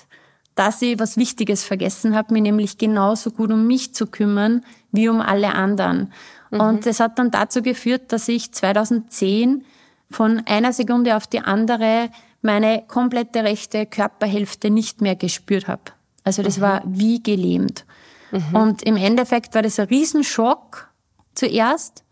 dass 0.56 0.82
ich 0.82 1.00
was 1.00 1.18
Wichtiges 1.18 1.64
vergessen 1.64 2.16
habe, 2.16 2.34
mir 2.34 2.42
nämlich 2.42 2.78
genauso 2.78 3.32
gut 3.32 3.52
um 3.52 3.68
mich 3.68 3.94
zu 3.94 4.08
kümmern 4.08 4.64
wie 4.92 5.08
um 5.10 5.22
alle 5.22 5.54
anderen. 5.54 6.14
Mhm. 6.52 6.60
Und 6.60 6.86
das 6.86 7.00
hat 7.00 7.20
dann 7.20 7.32
dazu 7.32 7.62
geführt, 7.62 8.12
dass 8.12 8.28
ich 8.28 8.52
2010 8.52 9.66
von 10.10 10.42
einer 10.46 10.74
Sekunde 10.74 11.16
auf 11.16 11.28
die 11.28 11.40
andere 11.40 12.10
meine 12.42 12.84
komplette 12.88 13.44
rechte 13.44 13.86
Körperhälfte 13.86 14.70
nicht 14.70 15.02
mehr 15.02 15.16
gespürt 15.16 15.68
habe. 15.68 15.95
Also 16.26 16.44
das 16.44 16.58
mhm. 16.58 16.62
war 16.62 16.84
wie 16.86 17.24
gelähmt. 17.24 17.86
Mhm. 18.32 18.56
Und 18.56 18.84
im 18.84 18.98
Endeffekt 18.98 19.56
war 19.56 19.62
das 19.62 19.80
ein 19.80 19.88
Riesenschock 19.88 20.90
zuerst. 21.36 22.04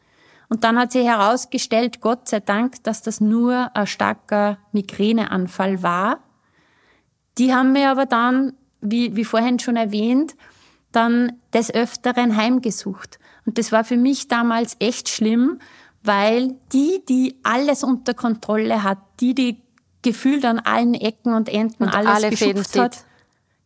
Und 0.47 0.63
dann 0.63 0.77
hat 0.77 0.91
sich 0.91 1.05
herausgestellt, 1.05 1.99
Gott 1.99 2.29
sei 2.29 2.39
Dank, 2.39 2.83
dass 2.83 3.01
das 3.01 3.19
nur 3.19 3.75
ein 3.75 3.87
starker 3.87 4.59
Migräneanfall 4.71 5.83
war. 5.83 6.19
Die 7.37 7.53
haben 7.53 7.73
mir 7.73 7.89
aber 7.89 8.05
dann, 8.05 8.53
wie, 8.79 9.15
wie 9.15 9.25
vorhin 9.25 9.59
schon 9.59 9.75
erwähnt, 9.75 10.35
dann 10.91 11.33
des 11.53 11.73
Öfteren 11.73 12.37
heimgesucht. 12.37 13.19
Und 13.45 13.57
das 13.57 13.71
war 13.71 13.83
für 13.83 13.97
mich 13.97 14.27
damals 14.27 14.75
echt 14.79 15.09
schlimm, 15.09 15.59
weil 16.03 16.55
die, 16.71 17.03
die 17.09 17.39
alles 17.43 17.83
unter 17.83 18.13
Kontrolle 18.13 18.83
hat, 18.83 18.99
die, 19.19 19.33
die 19.33 19.61
gefühlt 20.03 20.45
an 20.45 20.59
allen 20.59 20.93
Ecken 20.93 21.33
und 21.33 21.49
Enden 21.49 21.83
und 21.83 21.89
alles 21.89 22.11
alle 22.11 22.29
geschupft 22.29 22.77
hat, 22.77 23.05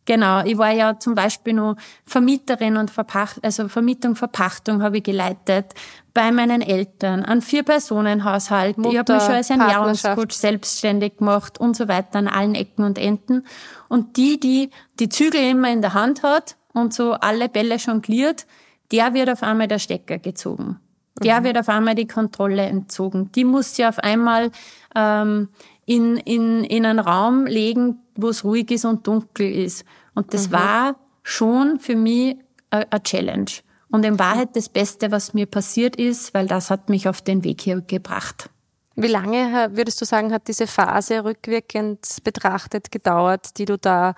Genau, 0.08 0.42
ich 0.42 0.56
war 0.56 0.70
ja 0.70 0.98
zum 0.98 1.14
Beispiel 1.14 1.52
noch 1.52 1.76
Vermieterin 2.06 2.78
und 2.78 2.90
Verpacht, 2.90 3.44
also 3.44 3.68
Vermietung, 3.68 4.16
Verpachtung 4.16 4.82
habe 4.82 4.96
ich 4.96 5.02
geleitet 5.02 5.74
bei 6.14 6.32
meinen 6.32 6.62
Eltern, 6.62 7.26
an 7.26 7.42
vier 7.42 7.62
Personen 7.62 8.24
Haushalt. 8.24 8.78
Mutter, 8.78 8.90
ich 8.90 8.98
habe 9.00 9.12
mich 9.12 9.22
schon 9.22 9.34
als 9.34 9.50
Ernährungscoach 9.50 10.30
selbstständig 10.30 11.18
gemacht 11.18 11.60
und 11.60 11.76
so 11.76 11.88
weiter 11.88 12.20
an 12.20 12.26
allen 12.26 12.54
Ecken 12.54 12.84
und 12.84 12.96
Enden. 12.96 13.44
Und 13.88 14.16
die, 14.16 14.40
die 14.40 14.70
die 14.98 15.10
Zügel 15.10 15.42
immer 15.42 15.70
in 15.70 15.82
der 15.82 15.92
Hand 15.92 16.22
hat 16.22 16.56
und 16.72 16.94
so 16.94 17.12
alle 17.12 17.50
Bälle 17.50 17.76
jongliert, 17.76 18.46
der 18.90 19.12
wird 19.12 19.28
auf 19.28 19.42
einmal 19.42 19.68
der 19.68 19.78
Stecker 19.78 20.16
gezogen. 20.16 20.80
Der 21.22 21.40
mhm. 21.40 21.44
wird 21.44 21.58
auf 21.58 21.68
einmal 21.68 21.96
die 21.96 22.06
Kontrolle 22.06 22.62
entzogen. 22.62 23.30
Die 23.32 23.44
muss 23.44 23.74
sie 23.74 23.84
auf 23.84 23.98
einmal 23.98 24.52
ähm, 24.94 25.50
in, 25.88 26.18
in, 26.18 26.64
in 26.64 26.84
einen 26.84 26.98
Raum 26.98 27.46
legen, 27.46 28.00
wo 28.14 28.28
es 28.28 28.44
ruhig 28.44 28.70
ist 28.70 28.84
und 28.84 29.06
dunkel 29.06 29.50
ist. 29.50 29.86
Und 30.14 30.34
das 30.34 30.48
mhm. 30.48 30.52
war 30.52 30.96
schon 31.22 31.80
für 31.80 31.96
mich 31.96 32.36
eine 32.68 33.02
Challenge. 33.02 33.50
Und 33.90 34.04
in 34.04 34.18
Wahrheit 34.18 34.54
das 34.54 34.68
Beste, 34.68 35.10
was 35.10 35.32
mir 35.32 35.46
passiert 35.46 35.96
ist, 35.96 36.34
weil 36.34 36.46
das 36.46 36.70
hat 36.70 36.90
mich 36.90 37.08
auf 37.08 37.22
den 37.22 37.42
Weg 37.42 37.62
hier 37.62 37.80
gebracht. 37.80 38.50
Wie 38.96 39.06
lange 39.06 39.70
würdest 39.72 39.98
du 40.02 40.04
sagen, 40.04 40.30
hat 40.30 40.46
diese 40.48 40.66
Phase 40.66 41.24
rückwirkend 41.24 42.18
betrachtet 42.22 42.90
gedauert, 42.92 43.56
die 43.56 43.64
du 43.64 43.78
da 43.78 44.14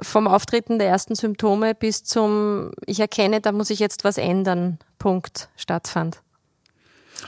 vom 0.00 0.28
Auftreten 0.28 0.78
der 0.78 0.88
ersten 0.88 1.16
Symptome 1.16 1.74
bis 1.74 2.04
zum 2.04 2.70
Ich 2.86 3.00
erkenne, 3.00 3.40
da 3.40 3.50
muss 3.50 3.70
ich 3.70 3.80
jetzt 3.80 4.04
was 4.04 4.16
ändern, 4.16 4.78
Punkt 5.00 5.48
stattfand? 5.56 6.20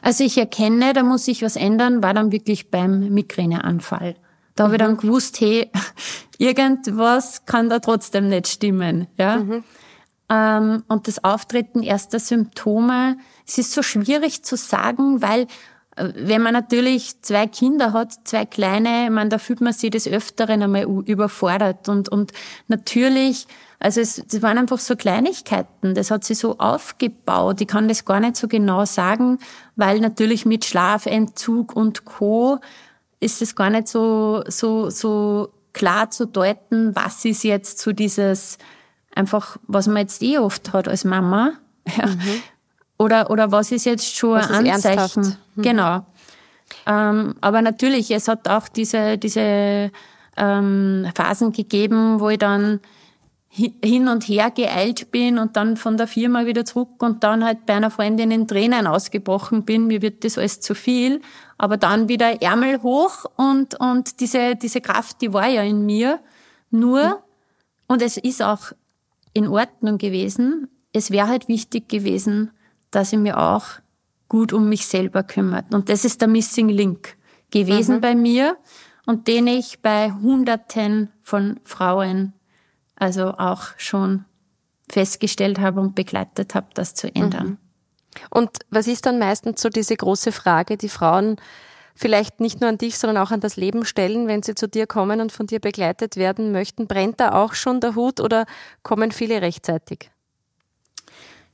Also 0.03 0.25
ich 0.25 0.39
erkenne, 0.39 0.93
da 0.93 1.03
muss 1.03 1.29
ich 1.29 1.43
was 1.43 1.57
ändern, 1.57 2.03
war 2.03 2.15
dann 2.15 2.33
wirklich 2.33 2.71
beim 2.71 3.11
Migräneanfall. 3.13 4.17
Da 4.55 4.65
mhm. 4.65 4.67
habe 4.67 4.75
ich 4.77 4.83
dann 4.83 4.93
mhm. 4.93 4.99
gewusst, 4.99 5.41
hey, 5.41 5.71
irgendwas 6.39 7.45
kann 7.47 7.69
da 7.69 7.79
trotzdem 7.79 8.29
nicht 8.29 8.49
stimmen. 8.49 9.07
Ja? 9.19 9.39
Mhm. 9.39 9.65
Ähm, 10.29 10.83
und 10.89 11.07
das 11.07 11.23
Auftreten 11.23 11.83
erster 11.83 12.19
Symptome, 12.19 13.17
es 13.47 13.59
ist 13.59 13.73
so 13.73 13.83
schwierig 13.83 14.43
zu 14.43 14.57
sagen, 14.57 15.23
weil 15.23 15.47
Wenn 15.99 16.43
man 16.43 16.53
natürlich 16.53 17.23
zwei 17.23 17.47
Kinder 17.47 17.95
hat, 17.95 18.13
zwei 18.25 18.45
kleine, 18.45 19.11
man, 19.11 19.31
da 19.31 19.39
fühlt 19.39 19.63
man 19.63 19.73
sich 19.73 19.91
des 19.91 20.07
Öfteren 20.07 20.63
einmal 20.63 20.83
überfordert. 20.83 21.89
Und, 21.89 22.11
und 22.11 22.33
natürlich, 22.69 23.47
also 23.79 24.01
es, 24.01 24.19
es 24.19 24.43
waren 24.43 24.59
einfach 24.59 24.79
so 24.79 24.97
Kleinigkeiten. 24.97 25.95
Das 25.95 26.11
hat 26.11 26.25
sich 26.25 26.39
so 26.39 26.59
aufgebaut. 26.59 27.61
Ich 27.61 27.69
kann 27.69 27.89
das 27.89 28.05
gar 28.05 28.21
nicht 28.21 28.37
so 28.37 28.49
genau 28.49 28.85
sagen, 28.85 29.39
weil 29.77 30.01
natürlich 30.01 30.47
mit 30.47 30.65
Schlafentzug 30.65 31.77
und 31.77 32.05
Co. 32.05 32.59
ist 33.21 33.43
es 33.43 33.55
gar 33.55 33.71
nicht 33.71 33.89
so, 33.89 34.43
so, 34.49 34.91
so 34.91 35.51
klar 35.73 36.11
zu 36.11 36.27
deuten, 36.27 36.97
was 36.97 37.25
ist 37.25 37.45
jetzt 37.45 37.79
so 37.79 37.93
dieses, 37.93 38.57
einfach, 39.15 39.59
was 39.67 39.87
man 39.87 39.99
jetzt 39.99 40.23
eh 40.23 40.39
oft 40.39 40.73
hat 40.73 40.89
als 40.89 41.05
Mama. 41.05 41.53
Ja. 41.97 42.07
Mhm. 42.07 42.43
Oder, 42.99 43.31
oder 43.31 43.53
was 43.53 43.71
ist 43.71 43.85
jetzt 43.85 44.17
schon 44.17 44.31
was 44.31 44.51
ein 44.51 44.69
Anzeichen? 44.69 45.37
Mhm. 45.55 45.63
Genau. 45.63 46.07
Ähm, 46.85 47.37
aber 47.41 47.63
natürlich, 47.63 48.11
es 48.11 48.27
hat 48.27 48.49
auch 48.49 48.67
diese, 48.67 49.19
diese 49.19 49.93
ähm, 50.37 51.07
Phasen 51.15 51.53
gegeben, 51.53 52.19
wo 52.19 52.31
ich 52.31 52.39
dann 52.39 52.81
hin 53.57 54.09
und 54.09 54.25
her 54.29 54.51
geeilt 54.51 55.11
bin 55.11 55.39
und 55.39 55.57
dann 55.57 55.79
von 55.79 55.97
der 55.97 56.07
Firma 56.07 56.45
wieder 56.45 56.67
zurück 56.67 57.03
und 57.03 57.25
dann 57.25 57.43
halt 57.43 57.65
bei 57.65 57.75
einer 57.75 57.91
Freundin 57.91 58.31
in 58.31 58.47
Tränen 58.47 58.87
ausgebrochen 58.87 59.65
bin. 59.65 59.87
Mir 59.87 60.03
wird 60.03 60.25
das 60.25 60.37
alles 60.37 60.61
zu 60.61 60.75
viel. 60.75 61.23
Aber 61.57 61.79
dann 61.79 62.09
wieder 62.09 62.43
Ärmel 62.43 62.83
hoch 62.83 63.25
und, 63.37 63.75
und 63.81 64.21
diese, 64.21 64.57
diese 64.57 64.83
Kraft, 64.83 65.23
die 65.23 65.33
war 65.33 65.49
ja 65.49 65.63
in 65.63 65.87
mir. 65.87 66.21
Nur, 66.71 67.23
und 67.87 68.03
es 68.03 68.19
ist 68.19 68.43
auch 68.43 68.73
in 69.33 69.49
Ordnung 69.49 69.97
gewesen. 69.97 70.69
Es 70.93 71.11
wäre 71.11 71.29
halt 71.29 71.49
wichtig 71.49 71.89
gewesen, 71.89 72.51
dass 72.91 73.13
ich 73.15 73.19
mir 73.19 73.39
auch 73.39 73.65
gut 74.29 74.53
um 74.53 74.69
mich 74.69 74.87
selber 74.87 75.23
kümmert. 75.23 75.73
Und 75.73 75.89
das 75.89 76.05
ist 76.05 76.21
der 76.21 76.29
Missing 76.29 76.69
Link 76.69 77.17
gewesen 77.51 77.97
mhm. 77.97 78.01
bei 78.03 78.15
mir 78.15 78.57
und 79.07 79.29
den 79.29 79.47
ich 79.47 79.81
bei 79.81 80.13
Hunderten 80.13 81.11
von 81.23 81.59
Frauen 81.65 82.35
also 82.97 83.35
auch 83.35 83.69
schon 83.77 84.25
festgestellt 84.89 85.59
habe 85.61 85.81
und 85.81 85.95
begleitet 85.95 86.55
habe, 86.55 86.69
das 86.75 86.95
zu 86.95 87.15
ändern. 87.15 87.47
Mhm. 87.47 87.59
Und 88.31 88.51
was 88.71 88.87
ist 88.87 89.07
dann 89.07 89.19
meistens 89.19 89.61
so 89.61 89.69
diese 89.69 89.97
große 89.97 90.33
Frage, 90.33 90.77
die 90.77 90.89
Frauen 90.89 91.37
vielleicht 91.95 92.41
nicht 92.41 92.61
nur 92.61 92.71
an 92.71 92.79
dich, 92.79 92.99
sondern 92.99 93.23
auch 93.23 93.31
an 93.31 93.41
das 93.41 93.57
Leben 93.57 93.85
stellen, 93.85 94.27
wenn 94.27 94.43
sie 94.43 94.55
zu 94.55 94.69
dir 94.69 94.87
kommen 94.87 95.21
und 95.21 95.33
von 95.33 95.47
dir 95.47 95.61
begleitet 95.61 96.17
werden 96.17 96.53
möchten? 96.53 96.87
Brennt 96.87 97.21
da 97.21 97.33
auch 97.33 97.55
schon 97.55 97.81
der 97.81 97.95
Hut 97.95 98.21
oder 98.21 98.47
kommen 98.83 99.13
viele 99.13 99.43
rechtzeitig? 99.43 100.11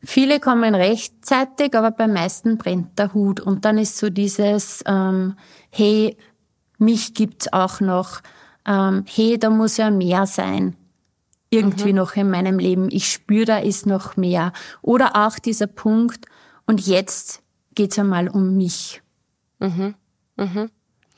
Viele 0.05 0.41
kommen 0.41 0.75
rechtzeitig, 0.75 1.77
aber 1.77 1.93
beim 1.93 2.13
meisten 2.13 2.59
brennt 2.59 2.99
der 2.99 3.15
Hut. 3.15 3.39
Und 3.39 3.65
dann 3.65 3.79
ist 3.79 3.99
so 3.99 4.11
dieses, 4.11 4.83
ähm, 4.87 5.37
hey, 5.71 6.17
mich 6.79 7.15
gibt's 7.15 7.53
auch 7.53 7.81
noch. 7.81 8.21
Ähm, 8.67 9.05
hey, 9.07 9.39
da 9.39 9.49
muss 9.49 9.77
ja 9.77 9.91
mehr 9.91 10.27
sein. 10.27 10.77
Irgendwie 11.53 11.91
mhm. 11.91 11.97
noch 11.97 12.17
in 12.17 12.31
meinem 12.31 12.59
Leben. 12.59 12.88
Ich 12.91 13.12
spüre, 13.12 13.45
da 13.45 13.59
ist 13.59 13.87
noch 13.87 14.17
mehr. 14.17 14.53
Oder 14.81 15.15
auch 15.15 15.38
dieser 15.38 15.67
Punkt, 15.67 16.27
und 16.67 16.87
jetzt 16.87 17.43
geht's 17.75 17.99
einmal 17.99 18.29
um 18.29 18.57
mich. 18.57 19.03
Mhm. 19.59 19.95
Mhm. 20.37 20.71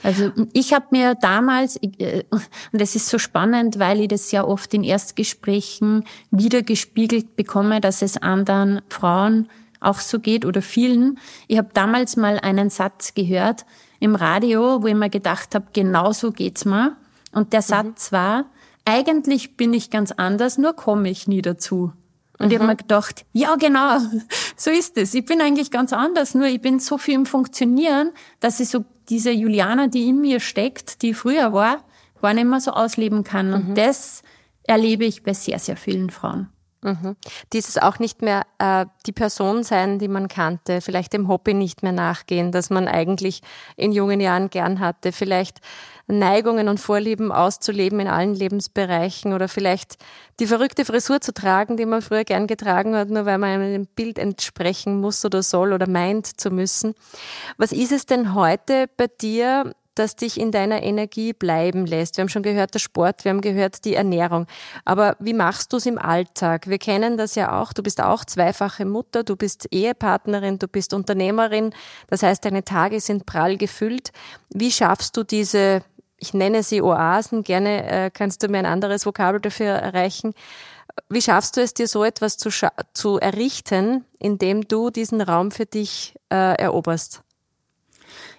Also 0.02 0.32
ich 0.52 0.74
habe 0.74 0.86
mir 0.90 1.14
damals, 1.14 1.76
äh, 1.76 2.24
und 2.30 2.80
das 2.80 2.94
ist 2.94 3.08
so 3.08 3.18
spannend, 3.18 3.78
weil 3.78 4.00
ich 4.00 4.08
das 4.08 4.32
ja 4.32 4.44
oft 4.44 4.74
in 4.74 4.84
Erstgesprächen 4.84 6.04
wieder 6.30 6.62
gespiegelt 6.62 7.36
bekomme, 7.36 7.80
dass 7.80 8.02
es 8.02 8.16
anderen 8.16 8.82
Frauen 8.88 9.48
auch 9.80 10.00
so 10.00 10.18
geht 10.18 10.44
oder 10.44 10.62
vielen. 10.62 11.18
Ich 11.46 11.58
habe 11.58 11.68
damals 11.72 12.16
mal 12.16 12.38
einen 12.40 12.70
Satz 12.70 13.14
gehört 13.14 13.64
im 14.00 14.14
Radio, 14.14 14.82
wo 14.82 14.86
ich 14.88 14.94
mir 14.94 15.10
gedacht 15.10 15.54
habe, 15.54 15.66
genau 15.72 16.12
so 16.12 16.32
geht's 16.32 16.64
mir. 16.64 16.96
Und 17.32 17.52
der 17.52 17.60
mhm. 17.60 17.64
Satz 17.64 18.12
war, 18.12 18.46
eigentlich 18.84 19.56
bin 19.56 19.72
ich 19.72 19.90
ganz 19.90 20.12
anders, 20.12 20.58
nur 20.58 20.74
komme 20.74 21.08
ich 21.10 21.26
nie 21.26 21.42
dazu. 21.42 21.92
Und 22.38 22.46
mhm. 22.46 22.52
ich 22.52 22.58
habe 22.58 22.66
mir 22.66 22.76
gedacht, 22.76 23.24
ja 23.32 23.56
genau, 23.56 23.98
so 24.56 24.70
ist 24.70 24.96
es. 24.96 25.14
Ich 25.14 25.24
bin 25.24 25.40
eigentlich 25.40 25.70
ganz 25.70 25.92
anders, 25.92 26.34
nur 26.34 26.46
ich 26.46 26.60
bin 26.60 26.78
so 26.80 26.98
viel 26.98 27.14
im 27.14 27.26
Funktionieren, 27.26 28.12
dass 28.40 28.60
ich 28.60 28.68
so 28.68 28.84
diese 29.08 29.30
Juliana, 29.30 29.86
die 29.86 30.08
in 30.08 30.20
mir 30.20 30.40
steckt, 30.40 31.02
die 31.02 31.14
früher 31.14 31.52
war, 31.52 31.84
gar 32.20 32.34
nicht 32.34 32.46
mehr 32.46 32.60
so 32.60 32.70
ausleben 32.70 33.22
kann. 33.22 33.52
Und 33.52 33.70
mhm. 33.70 33.74
das 33.74 34.22
erlebe 34.62 35.04
ich 35.04 35.22
bei 35.22 35.34
sehr, 35.34 35.58
sehr 35.58 35.76
vielen 35.76 36.10
Frauen. 36.10 36.48
Mhm. 36.84 37.16
Dieses 37.52 37.78
auch 37.78 37.98
nicht 37.98 38.20
mehr 38.20 38.42
äh, 38.58 38.86
die 39.06 39.12
Person 39.12 39.62
sein, 39.62 39.98
die 39.98 40.08
man 40.08 40.28
kannte, 40.28 40.80
vielleicht 40.80 41.14
dem 41.14 41.28
Hobby 41.28 41.54
nicht 41.54 41.82
mehr 41.82 41.92
nachgehen, 41.92 42.52
das 42.52 42.68
man 42.68 42.88
eigentlich 42.88 43.40
in 43.76 43.92
jungen 43.92 44.20
Jahren 44.20 44.50
gern 44.50 44.80
hatte, 44.80 45.12
vielleicht 45.12 45.60
Neigungen 46.06 46.68
und 46.68 46.78
Vorlieben 46.78 47.32
auszuleben 47.32 48.00
in 48.00 48.08
allen 48.08 48.34
Lebensbereichen 48.34 49.32
oder 49.32 49.48
vielleicht 49.48 49.96
die 50.40 50.46
verrückte 50.46 50.84
Frisur 50.84 51.20
zu 51.20 51.32
tragen, 51.32 51.76
die 51.76 51.86
man 51.86 52.02
früher 52.02 52.24
gern 52.24 52.46
getragen 52.46 52.94
hat, 52.94 53.08
nur 53.08 53.24
weil 53.24 53.38
man 53.38 53.60
einem 53.60 53.86
Bild 53.86 54.18
entsprechen 54.18 55.00
muss 55.00 55.24
oder 55.24 55.42
soll 55.42 55.72
oder 55.72 55.88
meint 55.88 56.40
zu 56.40 56.50
müssen. 56.50 56.94
Was 57.56 57.72
ist 57.72 57.92
es 57.92 58.06
denn 58.06 58.34
heute 58.34 58.86
bei 58.96 59.06
dir, 59.06 59.72
das 59.94 60.16
dich 60.16 60.40
in 60.40 60.50
deiner 60.50 60.82
Energie 60.82 61.32
bleiben 61.32 61.86
lässt. 61.86 62.16
Wir 62.16 62.22
haben 62.22 62.28
schon 62.28 62.42
gehört, 62.42 62.74
der 62.74 62.80
Sport, 62.80 63.24
wir 63.24 63.30
haben 63.30 63.40
gehört, 63.40 63.84
die 63.84 63.94
Ernährung. 63.94 64.46
Aber 64.84 65.16
wie 65.20 65.34
machst 65.34 65.72
du 65.72 65.76
es 65.76 65.86
im 65.86 65.98
Alltag? 65.98 66.68
Wir 66.68 66.78
kennen 66.78 67.16
das 67.16 67.34
ja 67.34 67.60
auch. 67.60 67.72
Du 67.72 67.82
bist 67.82 68.02
auch 68.02 68.24
zweifache 68.24 68.84
Mutter, 68.84 69.22
du 69.22 69.36
bist 69.36 69.68
Ehepartnerin, 69.70 70.58
du 70.58 70.68
bist 70.68 70.94
Unternehmerin. 70.94 71.72
Das 72.08 72.22
heißt, 72.22 72.44
deine 72.44 72.64
Tage 72.64 73.00
sind 73.00 73.26
prall 73.26 73.56
gefüllt. 73.56 74.10
Wie 74.50 74.72
schaffst 74.72 75.16
du 75.16 75.22
diese 75.22 75.82
ich 76.24 76.32
nenne 76.32 76.62
sie 76.62 76.80
Oasen, 76.80 77.42
gerne 77.42 77.84
äh, 77.84 78.10
kannst 78.10 78.42
du 78.42 78.48
mir 78.48 78.58
ein 78.58 78.66
anderes 78.66 79.04
Vokabel 79.04 79.40
dafür 79.40 79.72
erreichen. 79.72 80.32
Wie 81.10 81.20
schaffst 81.20 81.56
du 81.56 81.60
es, 81.60 81.74
dir 81.74 81.86
so 81.86 82.02
etwas 82.02 82.38
zu, 82.38 82.48
zu 82.94 83.18
errichten, 83.18 84.04
indem 84.18 84.66
du 84.66 84.88
diesen 84.88 85.20
Raum 85.20 85.50
für 85.50 85.66
dich 85.66 86.14
äh, 86.30 86.54
eroberst? 86.56 87.22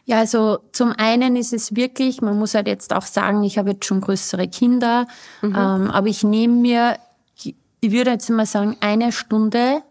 Ja, 0.05 0.17
also 0.19 0.59
zum 0.71 0.93
einen 0.97 1.35
ist 1.35 1.53
es 1.53 1.75
wirklich, 1.75 2.21
man 2.21 2.39
muss 2.39 2.55
halt 2.55 2.67
jetzt 2.67 2.91
auch 2.91 3.05
sagen, 3.05 3.43
ich 3.43 3.59
habe 3.59 3.71
jetzt 3.71 3.85
schon 3.85 4.01
größere 4.01 4.47
Kinder, 4.47 5.07
mhm. 5.41 5.55
ähm, 5.55 5.91
aber 5.91 6.07
ich 6.07 6.23
nehme 6.23 6.55
mir, 6.55 6.97
ich 7.35 7.91
würde 7.91 8.11
jetzt 8.11 8.29
mal 8.29 8.45
sagen, 8.47 8.77
eine 8.79 9.11
Stunde, 9.11 9.83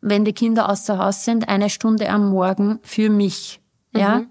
wenn 0.00 0.24
die 0.24 0.34
Kinder 0.34 0.68
außer 0.68 0.98
Haus 0.98 1.24
sind, 1.24 1.48
eine 1.48 1.68
Stunde 1.68 2.10
am 2.10 2.30
Morgen 2.30 2.78
für 2.82 3.10
mich. 3.10 3.60
Ja. 3.92 4.18
Mhm. 4.18 4.30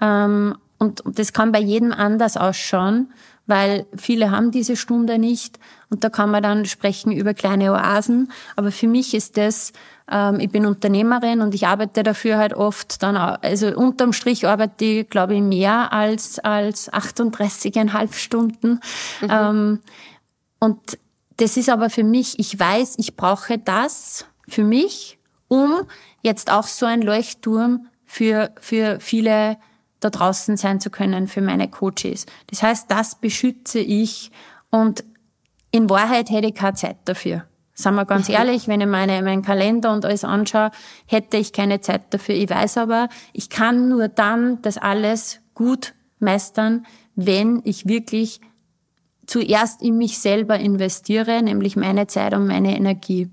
Ähm, 0.00 0.58
und 0.78 1.02
das 1.06 1.32
kann 1.32 1.52
bei 1.52 1.60
jedem 1.60 1.92
anders 1.92 2.36
ausschauen, 2.36 3.12
weil 3.46 3.86
viele 3.96 4.30
haben 4.30 4.50
diese 4.50 4.76
Stunde 4.76 5.18
nicht. 5.18 5.58
Und 5.90 6.04
da 6.04 6.10
kann 6.10 6.30
man 6.30 6.42
dann 6.42 6.66
sprechen 6.66 7.12
über 7.12 7.34
kleine 7.34 7.72
Oasen. 7.72 8.30
Aber 8.56 8.70
für 8.70 8.86
mich 8.86 9.14
ist 9.14 9.38
das, 9.38 9.72
ähm, 10.10 10.38
ich 10.38 10.50
bin 10.50 10.66
Unternehmerin 10.66 11.40
und 11.40 11.54
ich 11.54 11.66
arbeite 11.66 12.02
dafür 12.02 12.36
halt 12.36 12.52
oft 12.52 13.02
dann, 13.02 13.16
also 13.16 13.68
unterm 13.68 14.12
Strich 14.12 14.46
arbeite 14.46 14.84
ich, 14.84 15.10
glaube 15.10 15.34
ich, 15.34 15.40
mehr 15.40 15.92
als, 15.92 16.38
als 16.38 16.92
38,5 16.92 18.12
Stunden. 18.12 18.80
Mhm. 19.22 19.28
Ähm, 19.30 19.80
und 20.60 20.98
das 21.38 21.56
ist 21.56 21.70
aber 21.70 21.88
für 21.88 22.04
mich, 22.04 22.38
ich 22.38 22.58
weiß, 22.58 22.96
ich 22.98 23.16
brauche 23.16 23.58
das 23.58 24.26
für 24.46 24.64
mich, 24.64 25.18
um 25.48 25.72
jetzt 26.22 26.52
auch 26.52 26.66
so 26.66 26.84
ein 26.84 27.00
Leuchtturm 27.00 27.86
für, 28.04 28.50
für 28.60 29.00
viele 29.00 29.56
da 30.00 30.10
draußen 30.10 30.56
sein 30.56 30.80
zu 30.80 30.90
können 30.90 31.28
für 31.28 31.40
meine 31.40 31.68
Coaches. 31.68 32.26
Das 32.48 32.62
heißt, 32.62 32.90
das 32.90 33.16
beschütze 33.16 33.80
ich 33.80 34.30
und 34.70 35.04
in 35.70 35.90
Wahrheit 35.90 36.30
hätte 36.30 36.48
ich 36.48 36.54
keine 36.54 36.74
Zeit 36.74 36.96
dafür. 37.04 37.44
Sagen 37.74 37.96
wir 37.96 38.06
ganz 38.06 38.28
mhm. 38.28 38.34
ehrlich, 38.34 38.66
wenn 38.68 38.80
ich 38.80 38.86
meine, 38.88 39.22
meinen 39.22 39.42
Kalender 39.42 39.92
und 39.92 40.04
alles 40.04 40.24
anschaue, 40.24 40.70
hätte 41.06 41.36
ich 41.36 41.52
keine 41.52 41.80
Zeit 41.80 42.12
dafür. 42.12 42.34
Ich 42.34 42.50
weiß 42.50 42.78
aber, 42.78 43.08
ich 43.32 43.50
kann 43.50 43.88
nur 43.88 44.08
dann 44.08 44.60
das 44.62 44.78
alles 44.78 45.40
gut 45.54 45.94
meistern, 46.18 46.86
wenn 47.14 47.60
ich 47.64 47.86
wirklich 47.86 48.40
zuerst 49.26 49.82
in 49.82 49.96
mich 49.96 50.18
selber 50.18 50.58
investiere, 50.58 51.42
nämlich 51.42 51.76
meine 51.76 52.06
Zeit 52.06 52.34
und 52.34 52.46
meine 52.46 52.76
Energie. 52.76 53.30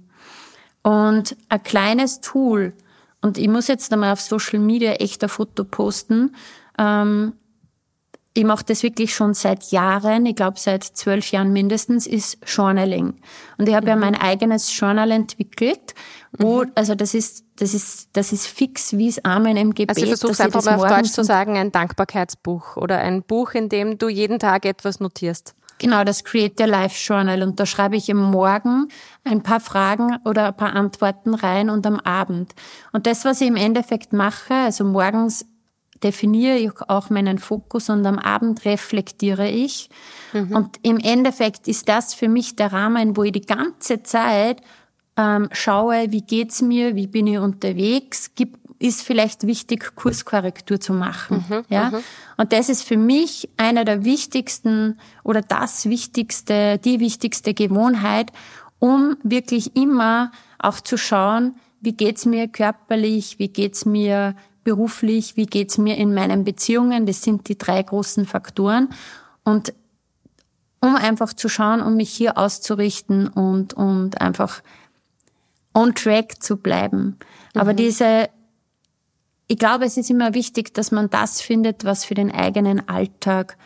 Und 0.83 1.35
ein 1.49 1.63
kleines 1.63 2.21
Tool, 2.21 2.73
und 3.25 3.39
ich 3.39 3.47
muss 3.47 3.67
jetzt 3.67 3.91
einmal 3.91 4.13
auf 4.13 4.21
Social 4.21 4.59
Media 4.59 4.91
echt 4.93 5.23
ein 5.23 5.29
Foto 5.29 5.63
posten. 5.63 6.35
Ähm, 6.77 7.33
ich 8.35 8.43
mache 8.43 8.63
das 8.65 8.83
wirklich 8.83 9.15
schon 9.15 9.33
seit 9.33 9.71
Jahren, 9.71 10.27
ich 10.27 10.35
glaube 10.35 10.59
seit 10.59 10.83
zwölf 10.83 11.31
Jahren 11.31 11.51
mindestens, 11.51 12.05
ist 12.05 12.37
Journaling. 12.45 13.15
Und 13.57 13.67
ich 13.67 13.73
habe 13.73 13.85
mhm. 13.85 13.89
ja 13.89 13.95
mein 13.95 14.13
eigenes 14.13 14.77
Journal 14.77 15.09
entwickelt, 15.09 15.95
wo, 16.37 16.65
mhm. 16.65 16.71
also 16.75 16.93
das 16.93 17.15
ist, 17.15 17.45
das 17.55 17.73
ist, 17.73 18.09
das 18.13 18.31
ist 18.31 18.45
fix 18.45 18.95
wie 18.95 19.07
es 19.07 19.25
Amen 19.25 19.57
im 19.57 19.73
Gebet. 19.73 19.89
Also 19.89 20.01
du 20.01 20.07
versuchst 20.09 20.41
einfach 20.41 20.63
mal 20.63 20.75
auf 20.75 20.87
Deutsch 20.87 21.11
zu 21.11 21.23
sagen, 21.23 21.57
ein 21.57 21.71
Dankbarkeitsbuch 21.71 22.77
oder 22.77 22.99
ein 22.99 23.23
Buch, 23.23 23.53
in 23.53 23.69
dem 23.69 23.97
du 23.97 24.07
jeden 24.07 24.37
Tag 24.37 24.65
etwas 24.65 24.99
notierst. 24.99 25.55
Genau, 25.77 26.03
das 26.03 26.23
Create 26.23 26.59
Your 26.59 26.67
Life 26.67 26.95
Journal. 26.97 27.43
Und 27.43 27.59
da 27.59 27.65
schreibe 27.65 27.97
ich 27.97 28.07
im 28.09 28.21
Morgen 28.21 28.87
ein 29.23 29.43
paar 29.43 29.59
Fragen 29.59 30.17
oder 30.23 30.47
ein 30.47 30.57
paar 30.57 30.73
Antworten 30.73 31.33
rein 31.33 31.69
und 31.69 31.85
am 31.85 31.99
Abend. 31.99 32.53
Und 32.93 33.07
das, 33.07 33.25
was 33.25 33.41
ich 33.41 33.47
im 33.47 33.57
Endeffekt 33.57 34.13
mache, 34.13 34.53
also 34.53 34.85
morgens 34.85 35.45
definiere 36.03 36.57
ich 36.57 36.71
auch 36.87 37.09
meinen 37.09 37.39
Fokus 37.39 37.89
und 37.89 38.05
am 38.05 38.19
Abend 38.19 38.63
reflektiere 38.65 39.49
ich. 39.49 39.89
Mhm. 40.33 40.55
Und 40.55 40.79
im 40.81 40.99
Endeffekt 40.99 41.67
ist 41.67 41.89
das 41.89 42.13
für 42.13 42.27
mich 42.27 42.55
der 42.55 42.71
Rahmen, 42.71 43.17
wo 43.17 43.23
ich 43.23 43.31
die 43.31 43.41
ganze 43.41 44.03
Zeit 44.03 44.61
ähm, 45.17 45.49
schaue, 45.51 46.11
wie 46.11 46.21
geht's 46.21 46.61
mir, 46.61 46.95
wie 46.95 47.07
bin 47.07 47.27
ich 47.27 47.39
unterwegs, 47.39 48.31
gibt, 48.35 48.59
ist 48.79 49.01
vielleicht 49.01 49.47
wichtig, 49.47 49.95
Kurskorrektur 49.95 50.79
zu 50.79 50.93
machen. 50.93 51.45
Mhm, 51.47 51.63
ja? 51.69 51.91
Mhm. 51.91 52.03
Und 52.37 52.53
das 52.53 52.69
ist 52.69 52.83
für 52.83 52.97
mich 52.97 53.49
einer 53.57 53.85
der 53.85 54.03
wichtigsten 54.03 54.99
oder 55.23 55.41
das 55.41 55.89
wichtigste, 55.89 56.77
die 56.77 56.99
wichtigste 56.99 57.53
Gewohnheit, 57.53 58.31
um 58.79 59.17
wirklich 59.23 59.75
immer 59.75 60.31
auch 60.59 60.79
zu 60.81 60.97
schauen, 60.97 61.55
wie 61.81 61.93
geht's 61.93 62.25
mir 62.25 62.47
körperlich, 62.47 63.39
wie 63.39 63.47
geht's 63.47 63.85
mir 63.85 64.35
beruflich, 64.63 65.37
wie 65.37 65.45
geht's 65.45 65.77
mir 65.77 65.97
in 65.97 66.13
meinen 66.13 66.43
Beziehungen. 66.43 67.05
Das 67.05 67.21
sind 67.21 67.47
die 67.47 67.57
drei 67.57 67.81
großen 67.81 68.25
Faktoren. 68.25 68.89
Und 69.43 69.73
um 70.81 70.95
einfach 70.95 71.33
zu 71.33 71.49
schauen, 71.49 71.81
um 71.81 71.95
mich 71.95 72.09
hier 72.09 72.37
auszurichten 72.37 73.27
und, 73.27 73.73
und 73.73 74.21
einfach 74.21 74.61
on 75.73 75.93
track 75.93 76.41
zu 76.41 76.57
bleiben. 76.57 77.17
Mhm. 77.53 77.61
Aber 77.61 77.73
diese, 77.73 78.29
ich 79.47 79.57
glaube, 79.57 79.85
es 79.85 79.97
ist 79.97 80.09
immer 80.09 80.33
wichtig, 80.33 80.73
dass 80.73 80.91
man 80.91 81.09
das 81.09 81.41
findet, 81.41 81.85
was 81.85 82.05
für 82.05 82.15
den 82.15 82.31
eigenen 82.31 82.87
Alltag 82.87 83.57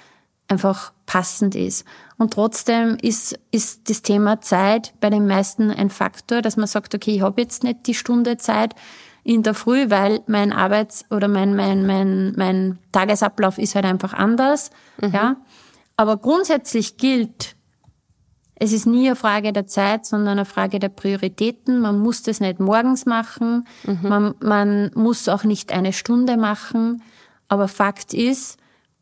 einfach 0.48 0.94
passend 1.06 1.56
ist. 1.56 1.86
Und 2.18 2.34
trotzdem 2.34 2.98
ist, 3.02 3.40
ist 3.52 3.90
das 3.90 4.02
Thema 4.02 4.42
Zeit 4.42 4.94
bei 5.00 5.10
den 5.10 5.26
meisten 5.26 5.72
ein 5.72 5.90
Faktor, 5.90 6.42
dass 6.42 6.58
man 6.58 6.68
sagt, 6.68 6.94
okay, 6.96 7.16
ich 7.16 7.22
habe 7.22 7.42
jetzt 7.42 7.64
nicht 7.64 7.88
die 7.88 7.94
Stunde 7.94 8.38
Zeit 8.38 8.76
in 9.24 9.44
der 9.44 9.54
Früh, 9.54 9.90
weil 9.90 10.22
mein 10.28 10.52
Arbeits- 10.52 11.06
oder 11.12 11.28
mein, 11.28 11.56
mein, 11.56 11.86
mein, 11.86 12.34
mein 12.36 12.80
Tagesablauf 12.92 13.58
ist 13.58 13.76
halt 13.76 13.86
einfach 13.86 14.14
anders. 14.14 14.72
Mhm. 15.02 15.12
Ja. 15.14 15.36
Aber 15.96 16.18
grundsätzlich 16.18 16.98
gilt, 16.98 17.56
es 18.60 18.74
ist 18.74 18.86
nie 18.86 19.08
eine 19.08 19.16
Frage 19.16 19.54
der 19.54 19.68
Zeit, 19.68 20.06
sondern 20.06 20.40
eine 20.40 20.46
Frage 20.46 20.80
der 20.80 20.90
Prioritäten. 20.90 21.80
Man 21.80 22.00
muss 22.00 22.24
das 22.24 22.42
nicht 22.42 22.60
morgens 22.60 23.06
machen. 23.06 23.66
Mhm. 23.86 24.10
Man, 24.10 24.36
man 24.42 24.92
muss 24.96 25.30
auch 25.30 25.46
nicht 25.46 25.72
eine 25.72 25.94
Stunde 25.94 26.36
machen. 26.36 27.02
Aber 27.48 27.70
Fakt 27.70 28.14
ist, 28.14 28.58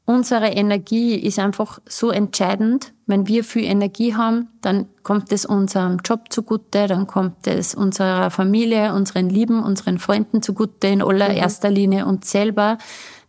unsere 0.06 0.48
Energie 0.48 1.16
ist 1.16 1.40
einfach 1.40 1.80
so 1.88 2.12
entscheidend. 2.12 2.94
Wenn 3.08 3.28
wir 3.28 3.44
viel 3.44 3.66
Energie 3.66 4.16
haben, 4.16 4.48
dann 4.62 4.86
kommt 5.02 5.32
es 5.32 5.46
unserem 5.46 5.98
Job 6.06 6.32
zugute, 6.32 6.86
dann 6.88 7.08
kommt 7.08 7.48
es 7.48 7.74
unserer 7.74 8.30
Familie, 8.30 8.94
unseren 8.94 9.30
Lieben, 9.30 9.64
unseren 9.64 9.98
Freunden 9.98 10.42
zugute, 10.44 10.88
in 10.88 11.02
allererster 11.02 11.70
mhm. 11.70 11.76
Linie 11.76 12.06
uns 12.06 12.30
selber. 12.30 12.78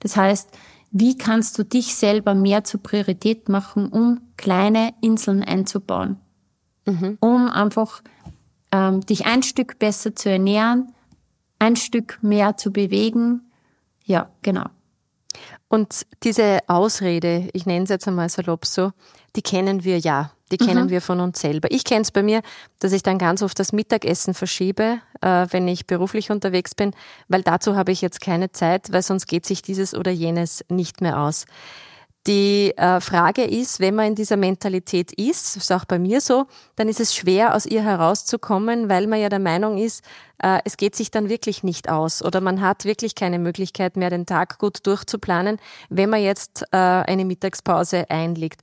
Das 0.00 0.16
heißt, 0.16 0.50
wie 0.90 1.16
kannst 1.16 1.58
du 1.58 1.64
dich 1.64 1.94
selber 1.94 2.34
mehr 2.34 2.64
zur 2.64 2.82
Priorität 2.82 3.48
machen, 3.48 3.88
um 3.88 4.20
kleine 4.36 4.94
Inseln 5.00 5.42
einzubauen? 5.42 6.16
Mhm. 6.86 7.18
Um 7.20 7.48
einfach 7.48 8.02
ähm, 8.72 9.04
dich 9.04 9.26
ein 9.26 9.42
Stück 9.42 9.78
besser 9.78 10.14
zu 10.14 10.30
ernähren, 10.30 10.94
ein 11.58 11.76
Stück 11.76 12.18
mehr 12.22 12.56
zu 12.56 12.72
bewegen. 12.72 13.42
Ja, 14.04 14.30
genau. 14.42 14.66
Und 15.68 16.06
diese 16.22 16.60
Ausrede, 16.66 17.50
ich 17.52 17.66
nenne 17.66 17.84
es 17.84 17.90
jetzt 17.90 18.08
einmal 18.08 18.28
salopp 18.30 18.64
so, 18.64 18.92
die 19.36 19.42
kennen 19.42 19.84
wir 19.84 19.98
ja. 19.98 20.32
Die 20.50 20.56
kennen 20.56 20.86
mhm. 20.86 20.90
wir 20.90 21.00
von 21.00 21.20
uns 21.20 21.40
selber. 21.40 21.70
Ich 21.70 21.84
kenne 21.84 22.02
es 22.02 22.10
bei 22.10 22.22
mir, 22.22 22.42
dass 22.78 22.92
ich 22.92 23.02
dann 23.02 23.18
ganz 23.18 23.42
oft 23.42 23.58
das 23.58 23.72
Mittagessen 23.72 24.34
verschiebe, 24.34 25.00
äh, 25.20 25.46
wenn 25.50 25.68
ich 25.68 25.86
beruflich 25.86 26.30
unterwegs 26.30 26.74
bin, 26.74 26.92
weil 27.28 27.42
dazu 27.42 27.76
habe 27.76 27.92
ich 27.92 28.00
jetzt 28.00 28.20
keine 28.20 28.52
Zeit, 28.52 28.92
weil 28.92 29.02
sonst 29.02 29.26
geht 29.26 29.46
sich 29.46 29.62
dieses 29.62 29.94
oder 29.94 30.10
jenes 30.10 30.64
nicht 30.68 31.00
mehr 31.00 31.20
aus. 31.20 31.44
Die 32.26 32.76
äh, 32.76 33.00
Frage 33.00 33.44
ist, 33.44 33.80
wenn 33.80 33.94
man 33.94 34.08
in 34.08 34.14
dieser 34.14 34.36
Mentalität 34.36 35.12
ist, 35.12 35.56
ist 35.56 35.72
auch 35.72 35.86
bei 35.86 35.98
mir 35.98 36.20
so, 36.20 36.46
dann 36.76 36.88
ist 36.88 37.00
es 37.00 37.14
schwer, 37.14 37.54
aus 37.54 37.64
ihr 37.64 37.82
herauszukommen, 37.82 38.90
weil 38.90 39.06
man 39.06 39.18
ja 39.18 39.30
der 39.30 39.38
Meinung 39.38 39.78
ist, 39.78 40.04
äh, 40.42 40.58
es 40.66 40.76
geht 40.76 40.94
sich 40.94 41.10
dann 41.10 41.30
wirklich 41.30 41.62
nicht 41.62 41.88
aus 41.88 42.22
oder 42.22 42.42
man 42.42 42.60
hat 42.60 42.84
wirklich 42.84 43.14
keine 43.14 43.38
Möglichkeit 43.38 43.96
mehr, 43.96 44.10
den 44.10 44.26
Tag 44.26 44.58
gut 44.58 44.86
durchzuplanen, 44.86 45.58
wenn 45.88 46.10
man 46.10 46.20
jetzt 46.20 46.64
äh, 46.70 46.76
eine 46.76 47.24
Mittagspause 47.24 48.10
einlegt. 48.10 48.60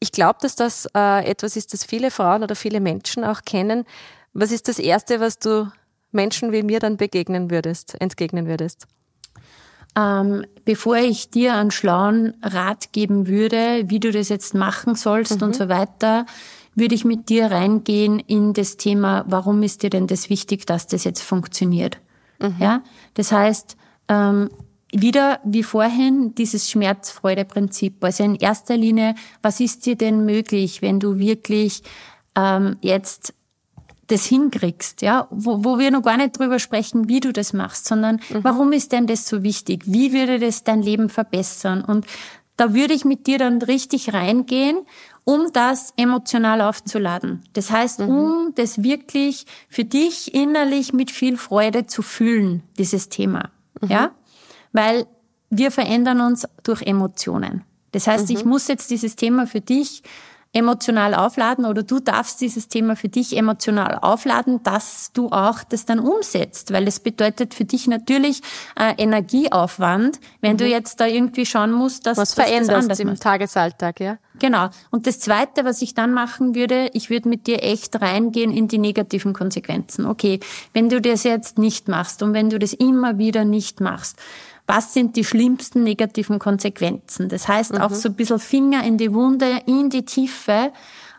Ich 0.00 0.12
glaube, 0.12 0.38
dass 0.40 0.56
das 0.56 0.88
äh, 0.96 1.24
etwas 1.24 1.56
ist, 1.56 1.72
das 1.72 1.84
viele 1.84 2.10
Frauen 2.10 2.42
oder 2.42 2.56
viele 2.56 2.80
Menschen 2.80 3.22
auch 3.22 3.42
kennen. 3.42 3.84
Was 4.32 4.50
ist 4.50 4.68
das 4.68 4.78
Erste, 4.78 5.20
was 5.20 5.38
du 5.38 5.70
Menschen 6.10 6.52
wie 6.52 6.62
mir 6.62 6.80
dann 6.80 6.96
begegnen 6.96 7.50
würdest, 7.50 8.00
entgegnen 8.00 8.46
würdest? 8.46 8.86
Ähm, 9.96 10.44
bevor 10.64 10.96
ich 10.96 11.30
dir 11.30 11.54
einen 11.54 11.70
schlauen 11.70 12.34
Rat 12.42 12.92
geben 12.92 13.26
würde, 13.26 13.84
wie 13.86 14.00
du 14.00 14.10
das 14.10 14.28
jetzt 14.28 14.54
machen 14.54 14.94
sollst 14.94 15.40
mhm. 15.40 15.48
und 15.48 15.56
so 15.56 15.68
weiter, 15.68 16.26
würde 16.74 16.94
ich 16.94 17.04
mit 17.04 17.28
dir 17.28 17.50
reingehen 17.50 18.20
in 18.20 18.52
das 18.52 18.76
Thema, 18.76 19.24
warum 19.26 19.62
ist 19.62 19.82
dir 19.82 19.90
denn 19.90 20.06
das 20.06 20.30
wichtig, 20.30 20.66
dass 20.66 20.86
das 20.86 21.04
jetzt 21.04 21.22
funktioniert? 21.22 21.98
Mhm. 22.38 22.56
Ja, 22.58 22.82
das 23.14 23.32
heißt, 23.32 23.76
ähm, 24.08 24.50
wieder 24.92 25.40
wie 25.44 25.62
vorhin 25.62 26.34
dieses 26.34 26.70
Schmerzfreude-Prinzip. 26.70 28.02
Also 28.02 28.24
in 28.24 28.34
erster 28.34 28.76
Linie, 28.76 29.14
was 29.42 29.60
ist 29.60 29.86
dir 29.86 29.96
denn 29.96 30.24
möglich, 30.24 30.82
wenn 30.82 31.00
du 31.00 31.18
wirklich 31.18 31.82
ähm, 32.36 32.76
jetzt 32.80 33.34
das 34.08 34.24
hinkriegst, 34.24 35.02
ja, 35.02 35.28
wo, 35.30 35.64
wo 35.64 35.78
wir 35.78 35.90
noch 35.90 36.02
gar 36.02 36.16
nicht 36.16 36.38
drüber 36.38 36.58
sprechen, 36.58 37.08
wie 37.08 37.20
du 37.20 37.32
das 37.32 37.52
machst, 37.52 37.86
sondern 37.86 38.20
mhm. 38.28 38.42
warum 38.42 38.72
ist 38.72 38.92
denn 38.92 39.06
das 39.06 39.28
so 39.28 39.42
wichtig? 39.42 39.82
Wie 39.86 40.12
würde 40.12 40.38
das 40.38 40.64
dein 40.64 40.82
Leben 40.82 41.08
verbessern? 41.08 41.84
Und 41.84 42.06
da 42.56 42.74
würde 42.74 42.92
ich 42.92 43.04
mit 43.04 43.26
dir 43.26 43.38
dann 43.38 43.62
richtig 43.62 44.12
reingehen, 44.12 44.78
um 45.24 45.52
das 45.52 45.92
emotional 45.96 46.60
aufzuladen. 46.60 47.42
Das 47.52 47.70
heißt, 47.70 48.00
mhm. 48.00 48.08
um 48.08 48.52
das 48.54 48.82
wirklich 48.82 49.46
für 49.68 49.84
dich 49.84 50.34
innerlich 50.34 50.92
mit 50.92 51.10
viel 51.10 51.36
Freude 51.36 51.86
zu 51.86 52.02
fühlen, 52.02 52.64
dieses 52.78 53.08
Thema, 53.08 53.50
mhm. 53.80 53.88
ja, 53.88 54.10
weil 54.72 55.06
wir 55.50 55.70
verändern 55.70 56.20
uns 56.20 56.46
durch 56.62 56.82
Emotionen. 56.82 57.64
Das 57.92 58.06
heißt, 58.06 58.30
ich 58.30 58.44
mhm. 58.44 58.50
muss 58.50 58.68
jetzt 58.68 58.90
dieses 58.90 59.16
Thema 59.16 59.46
für 59.46 59.60
dich 59.60 60.02
emotional 60.52 61.14
aufladen 61.14 61.64
oder 61.64 61.84
du 61.84 62.00
darfst 62.00 62.40
dieses 62.40 62.66
Thema 62.66 62.96
für 62.96 63.08
dich 63.08 63.36
emotional 63.36 63.98
aufladen, 64.00 64.62
dass 64.64 65.12
du 65.12 65.28
auch 65.28 65.62
das 65.62 65.84
dann 65.84 66.00
umsetzt, 66.00 66.72
weil 66.72 66.88
es 66.88 66.98
bedeutet 66.98 67.54
für 67.54 67.64
dich 67.64 67.86
natürlich 67.86 68.42
äh, 68.76 68.94
Energieaufwand, 68.98 70.18
wenn 70.40 70.54
mhm. 70.54 70.58
du 70.58 70.66
jetzt 70.66 70.98
da 70.98 71.06
irgendwie 71.06 71.46
schauen 71.46 71.70
musst, 71.70 72.06
dass 72.06 72.18
was 72.18 72.34
veränderst 72.34 72.90
das 72.90 72.98
im 72.98 73.08
machst. 73.08 73.22
Tagesalltag, 73.22 74.00
ja? 74.00 74.18
Genau. 74.40 74.70
Und 74.90 75.06
das 75.06 75.20
Zweite, 75.20 75.64
was 75.64 75.82
ich 75.82 75.94
dann 75.94 76.12
machen 76.12 76.54
würde, 76.54 76.90
ich 76.94 77.10
würde 77.10 77.28
mit 77.28 77.46
dir 77.46 77.62
echt 77.62 78.00
reingehen 78.00 78.50
in 78.50 78.66
die 78.66 78.78
negativen 78.78 79.34
Konsequenzen. 79.34 80.06
Okay, 80.06 80.40
wenn 80.72 80.88
du 80.88 81.00
das 81.00 81.22
jetzt 81.22 81.58
nicht 81.58 81.86
machst 81.86 82.22
und 82.22 82.32
wenn 82.32 82.50
du 82.50 82.58
das 82.58 82.72
immer 82.72 83.18
wieder 83.18 83.44
nicht 83.44 83.80
machst, 83.80 84.18
was 84.70 84.94
sind 84.94 85.16
die 85.16 85.24
schlimmsten 85.24 85.82
negativen 85.82 86.38
Konsequenzen. 86.38 87.28
Das 87.28 87.48
heißt 87.48 87.72
mhm. 87.72 87.80
auch 87.80 87.90
so 87.90 88.08
ein 88.08 88.14
bisschen 88.14 88.38
Finger 88.38 88.84
in 88.84 88.98
die 88.98 89.12
Wunde, 89.12 89.62
in 89.66 89.90
die 89.90 90.04
Tiefe. 90.04 90.72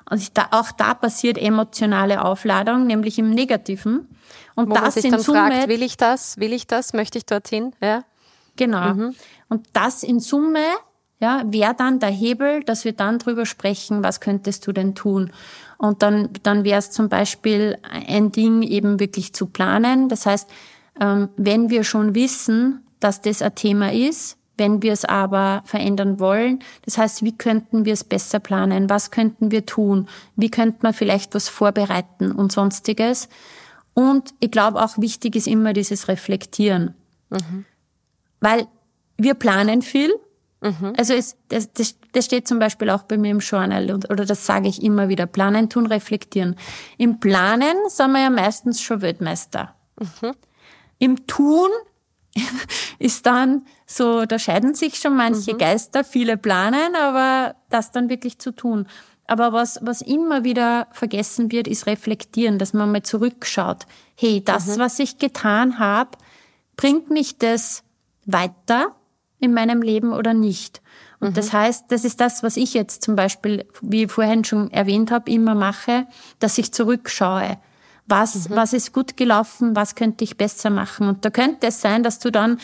Und 0.10 0.38
da, 0.38 0.48
auch 0.52 0.72
da 0.72 0.94
passiert 0.94 1.38
emotionale 1.38 2.24
Aufladung, 2.24 2.88
nämlich 2.88 3.20
im 3.20 3.30
Negativen. 3.30 4.08
Und 4.56 4.70
Wo 4.70 4.74
das 4.74 4.82
man 4.82 4.92
sich 4.92 5.06
in 5.06 5.12
dann 5.12 5.22
Summe, 5.22 5.52
fragt, 5.52 5.68
will 5.68 5.84
ich 5.84 5.98
das, 5.98 6.38
will 6.38 6.54
ich 6.54 6.68
das, 6.68 6.94
möchte 6.94 7.18
ich 7.18 7.26
dorthin? 7.26 7.74
Ja. 7.82 8.04
Genau. 8.56 8.94
Mhm. 8.94 9.16
Und 9.50 9.68
das 9.74 10.04
in 10.04 10.20
Summe 10.20 10.64
ja, 11.20 11.44
wäre 11.46 11.76
dann 11.76 12.00
der 12.00 12.10
Hebel, 12.10 12.64
dass 12.64 12.84
wir 12.84 12.94
dann 12.94 13.20
drüber 13.20 13.46
sprechen, 13.46 14.04
was 14.04 14.22
könntest 14.22 14.66
du 14.66 14.72
denn 14.72 14.96
tun? 14.96 15.32
Und 15.78 16.02
dann, 16.02 16.30
dann 16.44 16.64
wäre 16.64 16.80
es 16.80 16.92
zum 16.92 17.10
Beispiel 17.10 17.78
ein 17.84 18.32
Ding 18.32 18.64
eben 18.64 19.00
wirklich 19.00 19.34
zu 19.34 19.46
planen. 19.46 20.10
Das 20.10 20.26
heißt, 20.26 20.50
ähm, 21.00 21.30
wenn 21.38 21.70
wir 21.70 21.84
schon 21.84 22.16
wissen, 22.16 22.86
dass 23.02 23.22
das 23.22 23.42
ein 23.42 23.54
Thema 23.56 23.92
ist, 23.92 24.38
wenn 24.58 24.82
wir 24.82 24.94
es 24.94 25.06
aber 25.06 25.64
verändern 25.66 26.20
wollen. 26.20 26.60
Das 26.86 26.98
heißt, 26.98 27.24
wie 27.24 27.36
könnten 27.36 27.84
wir 27.84 27.94
es 27.94 28.04
besser 28.04 28.40
planen? 28.40 28.90
Was 28.90 29.12
könnten 29.12 29.52
wir 29.52 29.66
tun? 29.66 30.08
Wie 30.36 30.52
könnte 30.52 30.80
man 30.84 30.94
vielleicht 30.94 31.34
was 31.36 31.50
vorbereiten 31.50 32.32
und 32.32 32.52
sonstiges? 32.52 33.28
Und 33.94 34.34
ich 34.40 34.52
glaube 34.52 34.82
auch 34.82 34.98
wichtig 34.98 35.36
ist 35.36 35.48
immer 35.48 35.74
dieses 35.74 36.08
Reflektieren. 36.08 36.94
Mhm. 37.30 37.66
Weil 38.40 38.68
wir 39.18 39.34
planen 39.34 39.82
viel. 39.82 40.14
Mhm. 40.62 40.94
Also 40.98 41.14
es, 41.14 41.38
das, 41.50 41.74
das, 41.74 41.96
das 42.12 42.26
steht 42.26 42.48
zum 42.48 42.60
Beispiel 42.60 42.92
auch 42.92 43.04
bei 43.04 43.18
mir 43.18 43.32
im 43.32 43.40
Journal 43.40 43.92
oder 44.10 44.26
das 44.26 44.46
sage 44.46 44.68
ich 44.68 44.84
immer 44.84 45.10
wieder. 45.10 45.26
Planen, 45.26 45.70
tun, 45.70 45.88
reflektieren. 45.88 46.56
Im 46.98 47.20
Planen 47.20 47.76
sind 47.88 48.12
wir 48.12 48.22
ja 48.22 48.30
meistens 48.30 48.80
schon 48.82 49.02
Weltmeister. 49.02 49.74
Mhm. 50.00 50.34
Im 51.00 51.26
Tun 51.26 51.70
ist 53.00 53.26
dann 53.26 53.66
so, 53.86 54.26
da 54.26 54.40
scheiden 54.40 54.74
sich 54.74 54.96
schon 54.96 55.16
manche 55.16 55.54
mhm. 55.54 55.58
Geister, 55.58 56.04
viele 56.04 56.38
planen, 56.38 56.96
aber 56.96 57.56
das 57.70 57.92
dann 57.92 58.10
wirklich 58.10 58.40
zu 58.40 58.52
tun. 58.52 58.88
Aber 59.28 59.54
was, 59.54 59.80
was 59.82 60.02
immer 60.02 60.44
wieder 60.44 60.88
vergessen 60.92 61.52
wird, 61.52 61.68
ist 61.68 61.86
reflektieren, 61.86 62.58
dass 62.58 62.74
man 62.74 62.92
mal 62.92 63.04
zurückschaut. 63.04 63.86
Hey, 64.16 64.44
das, 64.44 64.68
mhm. 64.68 64.80
was 64.80 65.00
ich 65.00 65.20
getan 65.20 65.80
habe, 65.80 66.18
bringt 66.76 67.10
mich 67.10 67.38
das 67.38 67.84
weiter? 68.26 68.96
in 69.42 69.54
meinem 69.54 69.82
Leben 69.82 70.14
oder 70.14 70.34
nicht? 70.34 70.82
Und 71.20 71.32
mhm. 71.32 71.34
das 71.34 71.52
heißt, 71.52 71.86
das 71.90 72.06
ist 72.06 72.22
das, 72.22 72.44
was 72.44 72.56
ich 72.56 72.74
jetzt 72.74 73.04
zum 73.04 73.18
Beispiel, 73.18 73.66
wie 73.82 74.04
ich 74.04 74.12
vorhin 74.12 74.46
schon 74.46 74.72
erwähnt 74.72 75.12
habe, 75.12 75.30
immer 75.30 75.56
mache, 75.56 76.08
dass 76.40 76.58
ich 76.58 76.72
zurückschaue. 76.72 77.58
Was, 78.08 78.50
mhm. 78.50 78.56
was 78.56 78.74
ist 78.74 78.94
gut 78.94 79.18
gelaufen? 79.18 79.76
Was 79.76 79.96
könnte 79.96 80.24
ich 80.24 80.38
besser 80.38 80.70
machen? 80.70 81.08
Und 81.08 81.26
da 81.26 81.30
könnte 81.30 81.68
es 81.68 81.82
sein, 81.82 82.04
dass 82.04 82.20
du 82.20 82.32
dann 82.32 82.60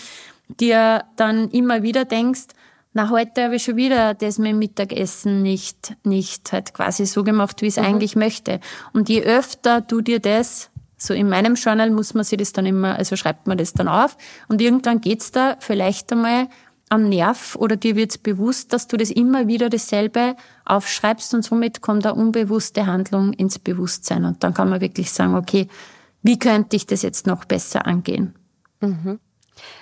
dir 0.48 1.04
dann 1.16 1.50
immer 1.50 1.84
wieder 1.84 2.06
denkst, 2.06 2.48
na, 2.94 3.10
heute 3.12 3.44
habe 3.44 3.58
ich 3.58 3.64
schon 3.64 3.76
wieder 3.76 4.16
das 4.16 4.40
mit 4.40 4.52
dem 4.52 4.60
Mittagessen 4.60 5.44
nicht, 5.44 5.96
nicht 6.04 6.52
halt 6.52 6.74
quasi 6.74 7.06
so 7.06 7.24
gemacht, 7.24 7.62
wie 7.62 7.68
ich 7.68 7.78
es 7.78 7.82
mhm. 7.82 7.90
eigentlich 7.90 8.16
möchte. 8.16 8.60
Und 8.92 9.08
je 9.08 9.22
öfter 9.22 9.82
du 9.82 10.02
dir 10.02 10.20
das, 10.20 10.72
so 10.98 11.14
in 11.14 11.30
meinem 11.30 11.54
Journal 11.54 11.92
muss 11.92 12.16
man 12.16 12.24
sich 12.24 12.40
das 12.40 12.54
dann 12.54 12.66
immer, 12.66 12.96
also 12.96 13.16
schreibt 13.16 13.46
man 13.46 13.58
das 13.58 13.74
dann 13.74 13.88
auf 13.88 14.18
und 14.48 14.62
irgendwann 14.62 15.00
geht's 15.00 15.32
da 15.32 15.58
vielleicht 15.60 16.12
einmal 16.12 16.48
am 16.90 17.10
Nerv 17.10 17.56
oder 17.56 17.76
dir 17.76 17.96
wird's 17.96 18.18
bewusst, 18.18 18.72
dass 18.74 18.88
du 18.88 18.98
das 18.98 19.10
immer 19.10 19.48
wieder 19.48 19.70
dasselbe 19.70 20.36
aufschreibst 20.66 21.34
und 21.34 21.44
somit 21.44 21.82
kommt 21.82 22.06
eine 22.06 22.16
unbewusste 22.16 22.86
Handlung 22.86 23.34
ins 23.34 23.60
Bewusstsein 23.60 24.26
und 24.26 24.44
dann 24.44 24.54
kann 24.54 24.70
man 24.70 24.82
wirklich 24.82 25.12
sagen, 25.12 25.36
okay, 25.36 25.68
wie 26.24 26.40
könnte 26.40 26.76
ich 26.76 26.86
das 26.86 27.02
jetzt 27.02 27.28
noch 27.28 27.46
besser 27.46 27.86
angehen? 27.86 28.36
Mhm. 28.82 29.20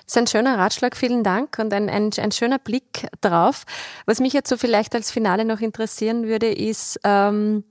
Das 0.05 0.15
ist 0.15 0.17
ein 0.17 0.27
schöner 0.27 0.57
Ratschlag, 0.57 0.95
vielen 0.95 1.23
Dank 1.23 1.59
und 1.59 1.73
ein, 1.73 1.89
ein, 1.89 2.11
ein, 2.17 2.31
schöner 2.31 2.59
Blick 2.59 3.07
drauf. 3.21 3.65
Was 4.05 4.19
mich 4.19 4.33
jetzt 4.33 4.49
so 4.49 4.57
vielleicht 4.57 4.95
als 4.95 5.11
Finale 5.11 5.43
noch 5.43 5.59
interessieren 5.59 6.27
würde, 6.27 6.47
ist, 6.47 6.99
ähm, 7.03 7.65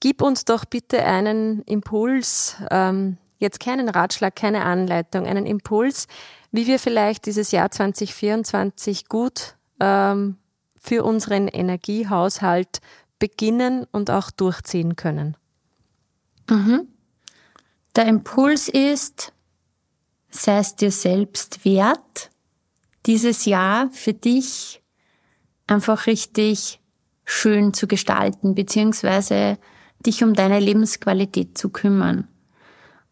gib 0.00 0.22
uns 0.22 0.44
doch 0.44 0.64
bitte 0.64 1.04
einen 1.04 1.62
Impuls, 1.62 2.56
ähm, 2.70 3.18
jetzt 3.40 3.58
keinen 3.58 3.88
Ratschlag, 3.88 4.36
keine 4.36 4.62
Anleitung, 4.62 5.26
einen 5.26 5.46
Impuls, 5.46 6.06
wie 6.52 6.66
wir 6.66 6.78
vielleicht 6.78 7.26
dieses 7.26 7.50
Jahr 7.50 7.70
2024 7.70 9.08
gut 9.08 9.56
ähm, 9.80 10.36
für 10.80 11.04
unseren 11.04 11.48
Energiehaushalt 11.48 12.80
beginnen 13.18 13.86
und 13.90 14.10
auch 14.10 14.30
durchziehen 14.30 14.94
können. 14.94 15.36
Mhm. 16.48 16.88
Der 17.96 18.06
Impuls 18.06 18.68
ist, 18.68 19.32
sei 20.30 20.58
es 20.58 20.76
dir 20.76 20.92
selbst 20.92 21.64
wert, 21.64 22.30
dieses 23.06 23.46
Jahr 23.46 23.90
für 23.90 24.14
dich 24.14 24.82
einfach 25.66 26.06
richtig 26.06 26.80
schön 27.24 27.72
zu 27.72 27.86
gestalten, 27.86 28.54
beziehungsweise 28.54 29.58
dich 30.04 30.24
um 30.24 30.34
deine 30.34 30.58
Lebensqualität 30.58 31.56
zu 31.56 31.70
kümmern. 31.70 32.26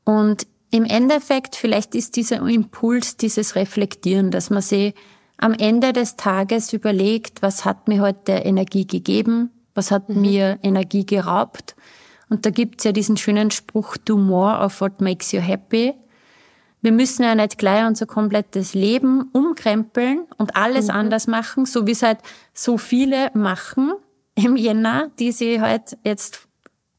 Und 0.08 0.46
im 0.70 0.86
Endeffekt, 0.86 1.54
vielleicht 1.54 1.94
ist 1.94 2.16
dieser 2.16 2.36
Impuls, 2.48 3.18
dieses 3.18 3.56
Reflektieren, 3.56 4.30
dass 4.30 4.48
man 4.48 4.62
sich 4.62 4.94
am 5.36 5.52
Ende 5.52 5.92
des 5.92 6.16
Tages 6.16 6.72
überlegt, 6.72 7.42
was 7.42 7.66
hat 7.66 7.88
mir 7.88 8.00
heute 8.00 8.32
Energie 8.32 8.86
gegeben, 8.86 9.50
was 9.74 9.90
hat 9.90 10.08
mhm. 10.08 10.22
mir 10.22 10.58
Energie 10.62 11.04
geraubt. 11.04 11.76
Und 12.30 12.46
da 12.46 12.50
gibt's 12.50 12.84
ja 12.84 12.92
diesen 12.92 13.18
schönen 13.18 13.50
Spruch, 13.50 13.98
do 13.98 14.16
more 14.16 14.58
of 14.64 14.80
what 14.80 15.02
makes 15.02 15.32
you 15.32 15.40
happy. 15.40 15.92
Wir 16.80 16.92
müssen 16.92 17.22
ja 17.22 17.34
nicht 17.34 17.58
gleich 17.58 17.86
unser 17.86 18.06
komplettes 18.06 18.72
Leben 18.72 19.28
umkrempeln 19.34 20.24
und 20.38 20.56
alles 20.56 20.86
mhm. 20.86 20.94
anders 20.94 21.26
machen, 21.26 21.66
so 21.66 21.86
wie 21.86 21.92
es 21.92 22.02
halt 22.02 22.20
so 22.54 22.78
viele 22.78 23.30
machen 23.34 23.92
im 24.34 24.56
Jänner, 24.56 25.10
die 25.18 25.32
sie 25.32 25.60
halt 25.60 25.98
jetzt 26.02 26.48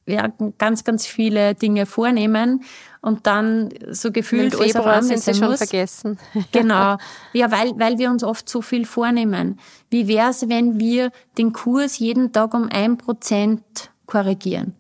ja, 0.10 0.28
ganz, 0.58 0.84
ganz 0.84 1.06
viele 1.06 1.56
Dinge 1.56 1.86
vornehmen 1.86 2.64
und 3.02 3.28
dann 3.28 3.70
so 3.90 4.12
gefühlt 4.12 4.54
Im 4.54 4.60
Februar 4.60 5.02
sind 5.02 5.20
sie 5.20 5.34
schon 5.34 5.52
muss. 5.52 5.60
vergessen. 5.60 6.20
genau. 6.52 6.98
Ja, 7.34 7.52
weil, 7.52 7.72
weil 7.78 7.98
wir 7.98 8.10
uns 8.10 8.24
oft 8.24 8.50
so 8.50 8.62
viel 8.62 8.86
vornehmen. 8.86 9.60
Wie 9.90 10.08
wäre 10.08 10.30
es, 10.30 10.50
wenn 10.50 10.80
wir 10.80 11.12
den 11.38 11.54
Kurs 11.54 12.00
jeden 12.00 12.32
Tag 12.32 12.54
um 12.54 12.68
ein 12.70 12.98
Prozent 12.98 13.92
korrigieren? 14.06 14.76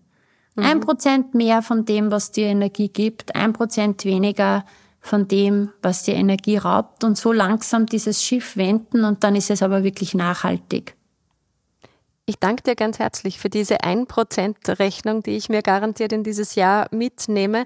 Ein 0.55 0.77
mhm. 0.77 0.81
Prozent 0.81 1.33
mehr 1.33 1.61
von 1.61 1.85
dem, 1.85 2.11
was 2.11 2.31
dir 2.31 2.47
Energie 2.47 2.89
gibt, 2.89 3.35
ein 3.35 3.53
Prozent 3.53 4.03
weniger 4.03 4.65
von 4.99 5.27
dem, 5.27 5.69
was 5.81 6.03
dir 6.03 6.15
Energie 6.15 6.57
raubt 6.57 7.05
und 7.05 7.17
so 7.17 7.31
langsam 7.31 7.85
dieses 7.85 8.21
Schiff 8.21 8.57
wenden 8.57 9.05
und 9.05 9.23
dann 9.23 9.35
ist 9.35 9.49
es 9.49 9.63
aber 9.63 9.83
wirklich 9.83 10.13
nachhaltig. 10.13 10.95
Ich 12.29 12.37
danke 12.37 12.61
dir 12.61 12.75
ganz 12.75 12.99
herzlich 12.99 13.39
für 13.39 13.49
diese 13.49 13.77
1% 13.77 14.77
Rechnung, 14.77 15.23
die 15.23 15.35
ich 15.35 15.49
mir 15.49 15.63
garantiert 15.63 16.13
in 16.13 16.23
dieses 16.23 16.53
Jahr 16.53 16.87
mitnehme 16.91 17.65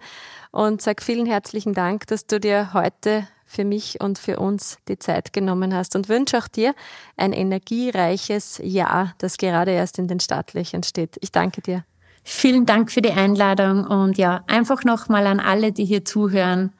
und 0.51 0.82
sage 0.82 1.03
vielen 1.03 1.26
herzlichen 1.26 1.74
Dank, 1.74 2.07
dass 2.07 2.28
du 2.28 2.39
dir 2.39 2.72
heute 2.74 3.28
für 3.45 3.66
mich 3.66 3.99
und 3.99 4.18
für 4.18 4.39
uns 4.39 4.78
die 4.88 4.97
Zeit 4.97 5.34
genommen 5.34 5.76
hast 5.76 5.97
und 5.97 6.07
wünsche 6.07 6.38
auch 6.38 6.47
dir 6.47 6.76
ein 7.18 7.34
energiereiches 7.34 8.61
Jahr, 8.64 9.14
das 9.18 9.36
gerade 9.36 9.72
erst 9.72 9.99
in 9.99 10.07
den 10.07 10.22
Startlöchern 10.22 10.84
steht. 10.84 11.18
Ich 11.20 11.34
danke 11.34 11.61
dir. 11.61 11.84
Vielen 12.24 12.66
Dank 12.66 12.89
für 12.89 13.01
die 13.01 13.11
Einladung 13.11 13.86
und 13.86 14.18
ja, 14.18 14.45
einfach 14.47 14.86
nochmal 14.86 15.28
an 15.28 15.41
alle, 15.41 15.74
die 15.74 15.84
hier 15.84 16.05
zuhören. 16.05 16.72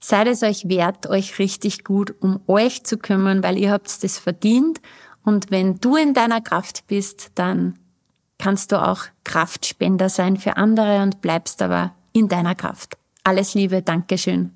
Seid 0.00 0.28
es 0.28 0.42
euch 0.42 0.68
wert, 0.68 1.06
euch 1.06 1.38
richtig 1.38 1.82
gut 1.82 2.14
um 2.20 2.40
euch 2.46 2.84
zu 2.84 2.98
kümmern, 2.98 3.42
weil 3.42 3.56
ihr 3.56 3.70
habt 3.70 4.04
das 4.04 4.18
verdient 4.18 4.82
und 5.24 5.50
wenn 5.50 5.78
du 5.80 5.96
in 5.96 6.14
deiner 6.14 6.40
Kraft 6.40 6.86
bist, 6.86 7.32
dann 7.34 7.78
kannst 8.38 8.72
du 8.72 8.82
auch 8.82 9.04
Kraftspender 9.24 10.08
sein 10.08 10.36
für 10.36 10.56
andere 10.56 11.02
und 11.02 11.20
bleibst 11.20 11.62
aber 11.62 11.92
in 12.12 12.28
deiner 12.28 12.54
Kraft. 12.54 12.96
Alles 13.22 13.54
Liebe, 13.54 13.82
Dankeschön. 13.82 14.52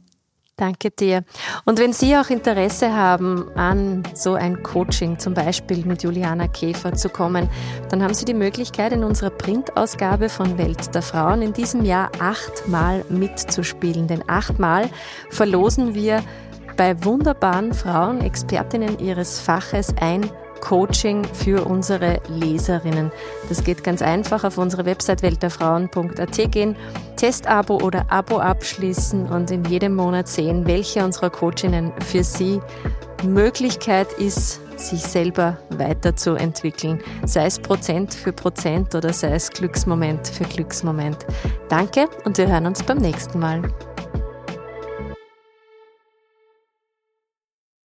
Danke 0.57 0.93
dir. 0.93 1.25
Und 1.65 1.81
wenn 1.81 1.93
Sie 1.93 2.17
auch 2.17 2.31
Interesse 2.31 2.95
haben, 2.95 3.51
an 3.57 4.05
so 4.15 4.35
ein 4.35 4.63
Coaching 4.63 5.19
zum 5.19 5.35
Beispiel 5.35 5.85
mit 5.85 6.05
Juliana 6.05 6.47
Käfer 6.47 6.95
zu 6.95 7.09
kommen, 7.09 7.49
dann 7.89 8.05
haben 8.05 8.15
Sie 8.15 8.25
die 8.25 8.35
Möglichkeit, 8.35 8.93
in 8.93 9.03
unserer 9.03 9.31
Printausgabe 9.31 10.29
von 10.29 10.57
Welt 10.57 10.95
der 10.95 11.03
Frauen 11.03 11.43
in 11.43 11.53
diesem 11.53 11.85
Jahr 11.85 12.13
achtmal 12.21 13.05
mitzuspielen. 13.09 14.07
Denn 14.07 14.23
achtmal 14.29 14.89
verlosen 15.31 15.95
wir 15.95 16.23
bei 16.77 17.05
wunderbaren 17.05 17.75
Frauen, 17.75 18.21
Expertinnen 18.21 19.01
ihres 19.01 19.41
Faches 19.41 19.93
ein 20.01 20.31
Coaching 20.65 21.25
für 21.25 21.65
unsere 21.67 22.21
Leserinnen. 22.29 23.13
Das 23.49 23.63
geht 23.63 23.85
ganz 23.85 24.03
einfach 24.03 24.45
auf 24.45 24.59
unsere 24.59 24.85
Website 24.87 25.23
welterfrauen.at 25.23 26.51
gehen, 26.51 26.75
Testabo 27.17 27.77
oder 27.77 28.07
Abo 28.09 28.39
abschließen 28.39 29.29
und 29.29 29.51
in 29.51 29.65
jedem 29.67 29.95
Monat 29.95 30.27
sehen, 30.27 30.67
welche 30.67 31.05
unserer 31.05 31.31
Coachinnen 31.31 31.93
für 32.01 32.25
Sie 32.25 32.61
Möglichkeit 33.23 34.13
ist, 34.15 34.61
sich 34.79 35.01
selber 35.01 35.59
weiterzuentwickeln, 35.71 37.01
sei 37.25 37.47
es 37.47 37.59
Prozent 37.59 38.13
für 38.13 38.33
Prozent 38.33 38.95
oder 38.95 39.13
sei 39.13 39.35
es 39.35 39.51
Glücksmoment 39.51 40.29
für 40.29 40.45
Glücksmoment. 40.45 41.19
Danke 41.69 42.09
und 42.25 42.39
wir 42.39 42.49
hören 42.49 42.67
uns 42.67 42.83
beim 42.83 42.99
nächsten 42.99 43.39
Mal. 43.39 43.63